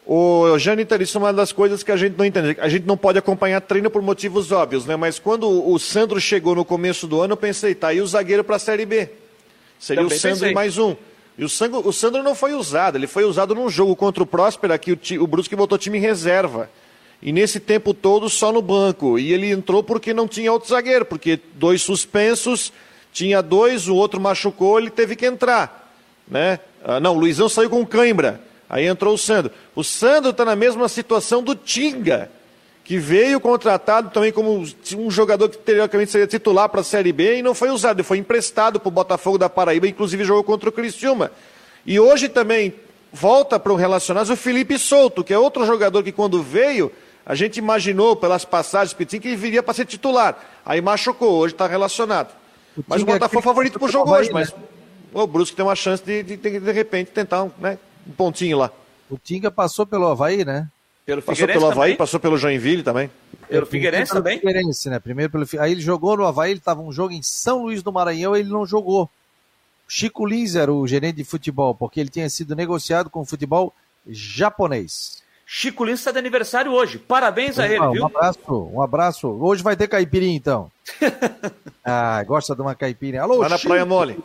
O 0.05 0.57
Jâniter, 0.59 1.01
isso 1.01 1.17
é 1.17 1.21
uma 1.21 1.33
das 1.33 1.51
coisas 1.51 1.81
que 1.81 1.91
a 1.91 1.97
gente 1.97 2.15
não 2.17 2.25
entende. 2.25 2.57
A 2.59 2.69
gente 2.69 2.85
não 2.85 2.95
pode 2.95 3.17
acompanhar 3.17 3.59
treino 3.61 3.89
por 3.89 4.01
motivos 4.01 4.51
óbvios, 4.51 4.85
né? 4.85 4.95
Mas 4.95 5.17
quando 5.17 5.49
o 5.49 5.79
Sandro 5.79 6.21
chegou 6.21 6.53
no 6.53 6.63
começo 6.63 7.07
do 7.07 7.21
ano, 7.21 7.33
eu 7.33 7.37
pensei, 7.37 7.73
tá 7.73 7.87
aí 7.87 8.01
o 8.01 8.07
zagueiro 8.07 8.43
para 8.43 8.57
a 8.57 8.59
Série 8.59 8.85
B. 8.85 9.09
Seria 9.79 10.03
Também 10.03 10.17
o 10.17 10.19
Sandro 10.19 10.39
pensei. 10.39 10.51
e 10.51 10.53
mais 10.53 10.77
um. 10.77 10.95
E 11.37 11.43
o 11.43 11.49
Sandro, 11.49 11.87
o 11.87 11.91
Sandro 11.91 12.21
não 12.21 12.35
foi 12.35 12.53
usado, 12.53 12.97
ele 12.97 13.07
foi 13.07 13.23
usado 13.23 13.55
num 13.55 13.69
jogo 13.69 13.95
contra 13.95 14.21
o 14.21 14.25
Próspera, 14.25 14.77
que 14.77 14.91
o, 14.91 15.23
o 15.23 15.27
Brusque 15.27 15.55
botou 15.55 15.77
time 15.77 15.97
em 15.97 16.01
reserva. 16.01 16.69
E 17.21 17.31
nesse 17.31 17.59
tempo 17.59 17.93
todo 17.93 18.29
só 18.29 18.51
no 18.51 18.61
banco. 18.61 19.17
E 19.17 19.31
ele 19.31 19.49
entrou 19.49 19.81
porque 19.81 20.13
não 20.13 20.27
tinha 20.27 20.51
outro 20.51 20.69
zagueiro, 20.69 21.05
porque 21.05 21.39
dois 21.55 21.81
suspensos, 21.81 22.71
tinha 23.13 23.41
dois, 23.41 23.87
o 23.87 23.95
outro 23.95 24.19
machucou, 24.19 24.77
ele 24.77 24.89
teve 24.89 25.15
que 25.15 25.25
entrar. 25.25 25.93
Né? 26.27 26.59
Ah, 26.83 26.99
não, 26.99 27.15
o 27.15 27.19
Luizão 27.19 27.47
saiu 27.47 27.69
com 27.69 27.85
cãibra. 27.85 28.41
Aí 28.69 28.85
entrou 28.87 29.13
o 29.13 29.17
Sandro. 29.17 29.51
O 29.75 29.83
Sandro 29.83 30.31
está 30.31 30.43
na 30.43 30.55
mesma 30.55 30.89
situação 30.89 31.41
do 31.41 31.55
Tinga, 31.55 32.29
que 32.83 32.97
veio 32.97 33.39
contratado 33.39 34.09
também 34.09 34.31
como 34.31 34.65
um 34.97 35.09
jogador 35.09 35.47
que 35.49 35.57
teoricamente 35.57 36.11
seria 36.11 36.27
titular 36.27 36.67
para 36.67 36.81
a 36.81 36.83
Série 36.83 37.13
B 37.13 37.37
e 37.37 37.41
não 37.41 37.55
foi 37.55 37.69
usado, 37.69 37.97
ele 37.97 38.03
foi 38.03 38.17
emprestado 38.17 38.79
para 38.79 38.89
o 38.89 38.91
Botafogo 38.91 39.37
da 39.37 39.49
Paraíba, 39.49 39.87
inclusive 39.87 40.25
jogou 40.25 40.43
contra 40.43 40.67
o 40.67 40.71
Criciúma. 40.71 41.31
E 41.85 41.99
hoje 41.99 42.27
também 42.27 42.73
volta 43.11 43.59
para 43.59 43.71
o 43.71 43.75
Relacionados 43.75 44.29
o 44.29 44.35
Felipe 44.35 44.77
Souto, 44.77 45.23
que 45.23 45.33
é 45.33 45.39
outro 45.39 45.65
jogador 45.65 46.03
que 46.03 46.11
quando 46.11 46.43
veio, 46.43 46.91
a 47.25 47.35
gente 47.35 47.57
imaginou 47.57 48.15
pelas 48.15 48.43
passagens 48.43 48.93
que 48.93 49.27
ele 49.27 49.35
viria 49.35 49.63
para 49.63 49.73
ser 49.73 49.85
titular. 49.85 50.37
Aí 50.65 50.81
machucou, 50.81 51.35
hoje 51.35 51.53
está 51.53 51.67
relacionado. 51.67 52.33
O 52.77 52.83
mas 52.87 53.01
o 53.01 53.05
Botafogo 53.05 53.39
é 53.39 53.43
favorito 53.43 53.79
para 53.79 53.87
o 53.87 53.91
jogo 53.91 54.11
hoje, 54.11 54.31
mas 54.31 54.51
né? 54.51 54.59
o 55.13 55.25
Brusque 55.27 55.55
tem 55.55 55.63
uma 55.63 55.75
chance 55.75 56.03
de, 56.03 56.23
de, 56.23 56.35
de, 56.35 56.59
de 56.59 56.71
repente, 56.71 57.11
tentar 57.11 57.47
né, 57.59 57.77
um 58.05 58.11
pontinho 58.11 58.57
lá. 58.57 58.71
O 59.09 59.17
Tinga 59.17 59.51
passou 59.51 59.85
pelo 59.85 60.07
Havaí, 60.07 60.43
né? 60.43 60.67
Pelo 61.05 61.21
passou 61.21 61.47
pelo 61.47 61.65
Havaí, 61.65 61.75
também. 61.75 61.97
passou 61.97 62.19
pelo 62.19 62.37
Joinville 62.37 62.83
também. 62.83 63.11
Pelo 63.49 63.65
Figueirense 63.65 64.11
também? 64.11 64.39
Figueirense, 64.39 64.89
né? 64.89 64.99
Primeiro 64.99 65.31
pelo 65.31 65.45
Aí 65.59 65.73
ele 65.73 65.81
jogou 65.81 66.15
no 66.15 66.25
Havaí, 66.25 66.51
ele 66.51 66.59
estava 66.59 66.81
um 66.81 66.91
jogo 66.91 67.13
em 67.13 67.21
São 67.21 67.63
Luís 67.63 67.83
do 67.83 67.91
Maranhão, 67.91 68.35
ele 68.35 68.49
não 68.49 68.65
jogou. 68.65 69.09
Chico 69.87 70.25
Lins 70.25 70.55
era 70.55 70.71
o 70.71 70.87
gerente 70.87 71.17
de 71.17 71.23
futebol, 71.23 71.75
porque 71.75 71.99
ele 71.99 72.09
tinha 72.09 72.29
sido 72.29 72.55
negociado 72.55 73.09
com 73.09 73.21
o 73.21 73.25
futebol 73.25 73.73
japonês. 74.07 75.21
Chico 75.45 75.83
Lins 75.83 75.99
está 75.99 76.11
de 76.11 76.19
aniversário 76.19 76.71
hoje. 76.71 76.97
Parabéns 76.97 77.59
a 77.59 77.67
ele, 77.67 77.87
viu? 77.91 78.03
Um 78.03 78.05
abraço, 78.05 78.69
um 78.73 78.81
abraço. 78.81 79.27
Hoje 79.27 79.61
vai 79.61 79.75
ter 79.75 79.87
caipirinha, 79.87 80.35
então. 80.35 80.71
ah, 81.83 82.23
gosta 82.23 82.55
de 82.55 82.61
uma 82.61 82.73
caipirinha. 82.73 83.21
Alô, 83.21 83.39
Lá 83.39 83.49
na 83.49 83.57
Chico. 83.57 83.67
Praia 83.69 83.85
Mole. 83.85 84.17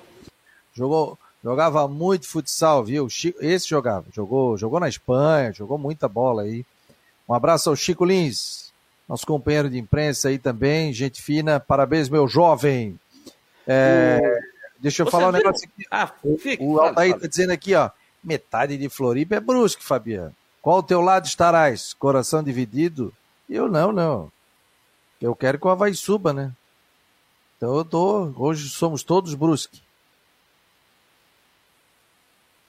Jogou, 0.74 1.18
Jogava 1.42 1.86
muito 1.86 2.26
futsal, 2.26 2.84
viu? 2.84 3.06
Esse 3.40 3.68
jogava. 3.68 4.06
Jogou, 4.12 4.58
jogou 4.58 4.80
na 4.80 4.88
Espanha, 4.88 5.52
jogou 5.52 5.78
muita 5.78 6.08
bola 6.08 6.42
aí. 6.42 6.64
Um 7.28 7.34
abraço 7.34 7.70
ao 7.70 7.76
Chico 7.76 8.04
Lins, 8.04 8.72
nosso 9.08 9.26
companheiro 9.26 9.70
de 9.70 9.78
imprensa 9.78 10.28
aí 10.28 10.38
também, 10.38 10.92
gente 10.92 11.22
fina. 11.22 11.60
Parabéns, 11.60 12.08
meu 12.08 12.26
jovem. 12.26 12.98
É, 13.66 14.40
deixa 14.78 15.02
eu 15.02 15.06
Você 15.06 15.12
falar 15.12 15.28
um 15.28 15.32
negócio 15.32 15.68
aqui. 15.68 15.86
Ah, 15.90 16.10
fique, 16.38 16.62
o 16.62 16.80
Altair 16.80 17.14
está 17.14 17.26
dizendo 17.26 17.52
aqui, 17.52 17.74
ó. 17.74 17.90
Metade 18.24 18.76
de 18.76 18.88
Floripa 18.88 19.36
é 19.36 19.40
brusque, 19.40 19.84
Fabiano. 19.84 20.34
Qual 20.60 20.78
o 20.78 20.82
teu 20.82 21.00
lado 21.00 21.26
estarás? 21.26 21.94
Coração 21.94 22.42
dividido? 22.42 23.14
Eu 23.48 23.68
não, 23.68 23.92
não. 23.92 24.32
Eu 25.20 25.34
quero 25.34 25.58
que 25.58 25.66
o 25.66 25.70
Havaí 25.70 25.94
suba, 25.94 26.32
né? 26.32 26.52
Então 27.56 27.76
eu 27.76 27.84
tô. 27.84 28.32
Hoje 28.36 28.68
somos 28.68 29.02
todos 29.02 29.34
brusque. 29.34 29.82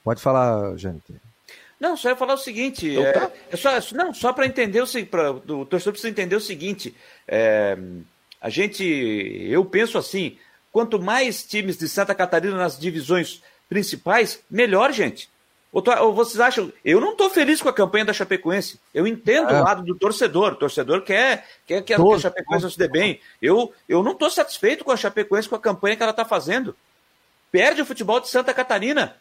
Pode 0.09 0.23
falar, 0.23 0.75
Jâniter. 0.75 1.17
Não, 1.79 1.95
só 1.95 2.09
ia 2.09 2.15
falar 2.15 2.33
o 2.33 2.37
seguinte. 2.37 2.87
Então, 2.89 3.13
tá. 3.13 3.31
é, 3.51 3.53
é 3.53 3.55
só, 3.55 3.95
não, 3.95 4.11
só 4.11 4.33
para 4.33 4.47
entender 4.47 4.81
o 4.81 4.87
seguinte, 4.87 5.15
o 5.15 5.65
torcedor 5.67 5.93
precisa 5.93 6.09
entender 6.09 6.35
o 6.35 6.41
seguinte. 6.41 6.95
É, 7.27 7.77
a 8.41 8.49
gente, 8.49 8.83
eu 8.83 9.63
penso 9.63 9.99
assim, 9.99 10.35
quanto 10.71 10.99
mais 10.99 11.43
times 11.43 11.77
de 11.77 11.87
Santa 11.87 12.15
Catarina 12.15 12.57
nas 12.57 12.79
divisões 12.79 13.43
principais, 13.69 14.39
melhor, 14.49 14.91
gente. 14.91 15.29
Ou, 15.71 15.83
ou 15.99 16.11
vocês 16.11 16.39
acham? 16.39 16.73
Eu 16.83 16.99
não 16.99 17.11
estou 17.11 17.29
feliz 17.29 17.61
com 17.61 17.69
a 17.69 17.73
campanha 17.73 18.05
da 18.05 18.11
Chapecoense. 18.11 18.79
Eu 18.91 19.05
entendo 19.05 19.51
o 19.51 19.63
lado 19.63 19.83
do 19.83 19.93
torcedor. 19.93 20.53
O 20.53 20.55
torcedor 20.55 21.03
quer, 21.03 21.45
quer 21.67 21.83
que 21.83 21.93
a 21.93 21.99
Chapecoense 22.19 22.71
se 22.71 22.79
dê 22.79 22.87
bem. 22.87 23.21
Eu, 23.39 23.71
eu 23.87 24.01
não 24.01 24.13
estou 24.13 24.31
satisfeito 24.31 24.83
com 24.83 24.91
a 24.91 24.97
Chapecoense 24.97 25.47
com 25.47 25.55
a 25.55 25.59
campanha 25.59 25.95
que 25.95 26.01
ela 26.01 26.09
está 26.09 26.25
fazendo. 26.25 26.75
Perde 27.51 27.83
o 27.83 27.85
futebol 27.85 28.19
de 28.19 28.27
Santa 28.27 28.55
Catarina. 28.55 29.15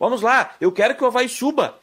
Vamos 0.00 0.22
lá, 0.22 0.56
eu 0.58 0.72
quero 0.72 0.94
que 0.94 1.04
o 1.04 1.06
Havaí 1.06 1.28
suba. 1.28 1.78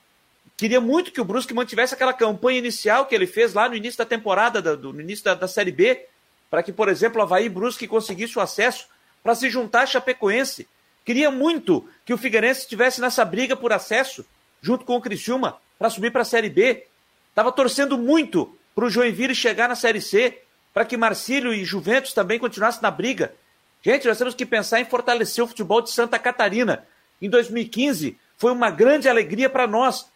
Queria 0.57 0.81
muito 0.81 1.11
que 1.11 1.21
o 1.21 1.23
Brusque 1.23 1.53
mantivesse 1.53 1.93
aquela 1.93 2.11
campanha 2.11 2.57
inicial 2.57 3.05
que 3.05 3.13
ele 3.13 3.27
fez 3.27 3.53
lá 3.53 3.69
no 3.69 3.75
início 3.75 3.99
da 3.99 4.05
temporada, 4.05 4.59
do, 4.75 4.91
no 4.91 4.99
início 4.99 5.23
da, 5.23 5.35
da 5.35 5.47
Série 5.47 5.71
B, 5.71 6.03
para 6.49 6.63
que, 6.63 6.73
por 6.73 6.89
exemplo, 6.89 7.19
o 7.19 7.21
Havaí 7.21 7.45
e 7.45 7.49
Brusque 7.49 7.87
conseguisse 7.87 8.35
o 8.35 8.41
acesso 8.41 8.87
para 9.21 9.35
se 9.35 9.51
juntar 9.51 9.83
a 9.83 9.85
Chapecoense. 9.85 10.67
Queria 11.05 11.29
muito 11.29 11.87
que 12.03 12.11
o 12.11 12.17
Figueirense 12.17 12.61
estivesse 12.61 12.99
nessa 12.99 13.23
briga 13.23 13.55
por 13.55 13.71
acesso, 13.71 14.25
junto 14.63 14.83
com 14.83 14.95
o 14.95 15.01
Criciúma, 15.01 15.59
para 15.77 15.91
subir 15.91 16.11
para 16.11 16.23
a 16.23 16.25
Série 16.25 16.49
B. 16.49 16.87
Estava 17.29 17.51
torcendo 17.51 17.99
muito 17.99 18.57
para 18.73 18.85
o 18.85 18.89
Joinville 18.89 19.35
chegar 19.35 19.69
na 19.69 19.75
Série 19.75 20.01
C, 20.01 20.41
para 20.73 20.85
que 20.85 20.97
Marcílio 20.97 21.53
e 21.53 21.63
Juventus 21.63 22.13
também 22.13 22.39
continuassem 22.39 22.81
na 22.81 22.89
briga. 22.89 23.35
Gente, 23.83 24.07
nós 24.07 24.17
temos 24.17 24.33
que 24.33 24.45
pensar 24.45 24.81
em 24.81 24.85
fortalecer 24.85 25.43
o 25.43 25.47
futebol 25.47 25.83
de 25.83 25.91
Santa 25.91 26.17
Catarina 26.17 26.83
em 27.21 27.29
2015 27.29 28.17
foi 28.37 28.51
uma 28.51 28.69
grande 28.69 29.09
alegria 29.09 29.49
para 29.49 29.67
nós. 29.67 30.07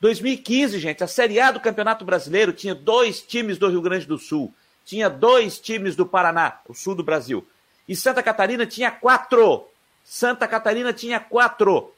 2015, 0.00 0.78
gente, 0.78 1.02
a 1.02 1.06
Série 1.06 1.40
A 1.40 1.50
do 1.50 1.60
Campeonato 1.60 2.04
Brasileiro 2.04 2.52
tinha 2.52 2.74
dois 2.74 3.20
times 3.20 3.58
do 3.58 3.68
Rio 3.68 3.82
Grande 3.82 4.06
do 4.06 4.18
Sul, 4.18 4.52
tinha 4.84 5.08
dois 5.08 5.58
times 5.58 5.96
do 5.96 6.06
Paraná, 6.06 6.60
o 6.68 6.74
sul 6.74 6.94
do 6.94 7.02
Brasil. 7.02 7.46
E 7.88 7.96
Santa 7.96 8.22
Catarina 8.22 8.66
tinha 8.66 8.90
quatro. 8.90 9.66
Santa 10.04 10.46
Catarina 10.46 10.92
tinha 10.92 11.18
quatro. 11.18 11.92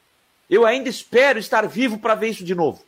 Eu 0.49 0.65
ainda 0.65 0.89
espero 0.89 1.39
estar 1.39 1.67
vivo 1.67 1.99
para 1.99 2.15
ver 2.15 2.29
isso 2.29 2.43
de 2.43 2.55
novo. 2.55 2.83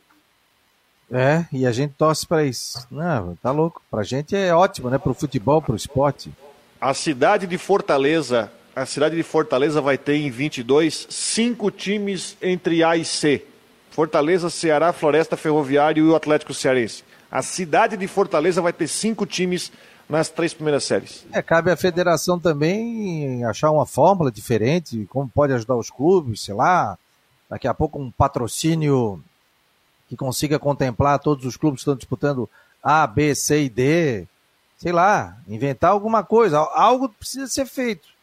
É, 1.10 1.44
e 1.52 1.66
a 1.66 1.72
gente 1.72 1.94
torce 1.94 2.26
para 2.26 2.44
isso. 2.44 2.86
Não, 2.90 3.36
tá 3.36 3.50
louco. 3.50 3.82
Pra 3.90 4.02
gente 4.02 4.34
é 4.34 4.54
ótimo, 4.54 4.90
né? 4.90 4.98
Pro 4.98 5.14
futebol, 5.14 5.62
pro 5.62 5.76
esporte. 5.76 6.32
A 6.80 6.92
cidade 6.92 7.46
de 7.46 7.56
Fortaleza 7.56 8.50
a 8.74 8.84
cidade 8.84 9.14
de 9.14 9.22
Fortaleza 9.22 9.80
vai 9.80 9.96
ter 9.96 10.16
em 10.16 10.30
22 10.30 11.06
cinco 11.08 11.70
times 11.70 12.36
entre 12.42 12.82
A 12.82 12.96
e 12.96 13.04
C. 13.04 13.46
Fortaleza, 13.90 14.50
Ceará, 14.50 14.92
Floresta 14.92 15.36
Ferroviário 15.36 16.04
e 16.04 16.08
o 16.08 16.16
Atlético 16.16 16.52
Cearense. 16.52 17.04
A 17.30 17.42
cidade 17.42 17.96
de 17.96 18.08
Fortaleza 18.08 18.60
vai 18.60 18.72
ter 18.72 18.88
cinco 18.88 19.24
times 19.24 19.70
nas 20.08 20.28
três 20.28 20.52
primeiras 20.52 20.84
séries. 20.84 21.24
É, 21.32 21.40
cabe 21.40 21.70
à 21.70 21.76
federação 21.76 22.38
também 22.38 23.44
achar 23.44 23.70
uma 23.70 23.86
fórmula 23.86 24.30
diferente, 24.30 25.06
como 25.08 25.28
pode 25.28 25.52
ajudar 25.52 25.76
os 25.76 25.90
clubes, 25.90 26.42
sei 26.42 26.54
lá, 26.54 26.98
daqui 27.48 27.68
a 27.68 27.74
pouco 27.74 28.00
um 28.00 28.10
patrocínio 28.10 29.22
que 30.08 30.16
consiga 30.16 30.58
contemplar 30.58 31.20
todos 31.20 31.46
os 31.46 31.56
clubes 31.56 31.78
que 31.78 31.82
estão 31.82 31.96
disputando 31.96 32.50
A, 32.82 33.06
B, 33.06 33.34
C 33.34 33.62
e 33.62 33.68
D, 33.68 34.26
sei 34.76 34.92
lá, 34.92 35.38
inventar 35.48 35.92
alguma 35.92 36.24
coisa, 36.24 36.58
algo 36.58 37.08
precisa 37.08 37.46
ser 37.46 37.66
feito 37.66 38.13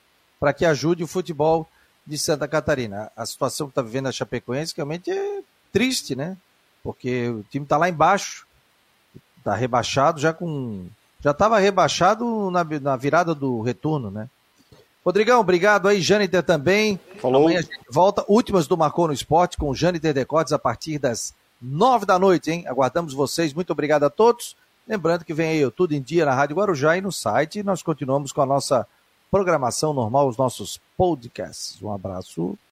para 0.42 0.54
que 0.54 0.66
ajude 0.66 1.04
o 1.04 1.08
futebol 1.08 1.70
de 2.06 2.18
Santa 2.18 2.48
Catarina. 2.48 3.12
A 3.16 3.28
situação 3.28 3.68
que 3.68 3.72
está 3.74 3.84
vivendo 3.84 4.08
a 4.08 4.12
Chapecoense 4.12 4.74
realmente 4.76 5.12
é 5.12 5.42
triste, 5.72 6.16
né? 6.16 6.36
Porque 6.84 7.30
o 7.30 7.46
time 7.52 7.64
está 7.64 7.78
lá 7.78 7.88
embaixo, 7.88 8.48
está 9.38 9.54
rebaixado 9.54 10.20
já 10.20 10.34
com. 10.34 10.88
Já 11.24 11.30
estava 11.30 11.60
rebaixado 11.60 12.50
na, 12.50 12.64
na, 12.64 12.96
virada 12.96 13.36
do 13.36 13.62
retorno, 13.62 14.10
né? 14.10 14.28
Rodrigão, 15.06 15.40
obrigado 15.40 15.88
aí. 15.88 16.02
Jâniter 16.02 16.42
também. 16.42 17.00
Falou. 17.20 17.44
Amanhã 17.44 17.60
a 17.60 17.62
gente 17.62 17.80
volta. 17.88 18.26
Últimas 18.28 18.66
do 18.66 18.76
Marcou 18.76 19.06
no 19.06 19.14
Esporte 19.14 19.58
com 19.58 19.70
o 19.70 19.76
Jâniter 19.76 20.12
Decotes 20.12 20.54
a 20.54 20.58
partir 20.58 20.98
das 20.98 21.36
nove 21.62 22.08
da 22.08 22.18
noite, 22.18 22.50
hein? 22.50 22.66
Aguardamos 22.68 23.14
vocês. 23.14 23.54
Muito 23.54 23.70
obrigado 23.70 24.06
a 24.06 24.10
todos. 24.10 24.56
Lembrando 24.88 25.24
que 25.24 25.36
vem 25.36 25.50
aí 25.64 25.72
Tudo 25.72 25.94
em 25.94 26.02
Dia 26.02 26.26
na 26.26 26.34
Rádio 26.34 26.56
Guarujá 26.56 26.98
e 26.98 27.02
no 27.02 27.12
site. 27.12 27.62
Nós 27.62 27.84
continuamos 27.84 28.32
com 28.32 28.42
a 28.42 28.46
nossa 28.48 28.88
programação 29.32 29.94
normal, 29.94 30.28
os 30.28 30.36
nossos 30.36 30.80
podcasts. 30.98 31.82
Um 31.82 31.92
abraço 31.92 32.58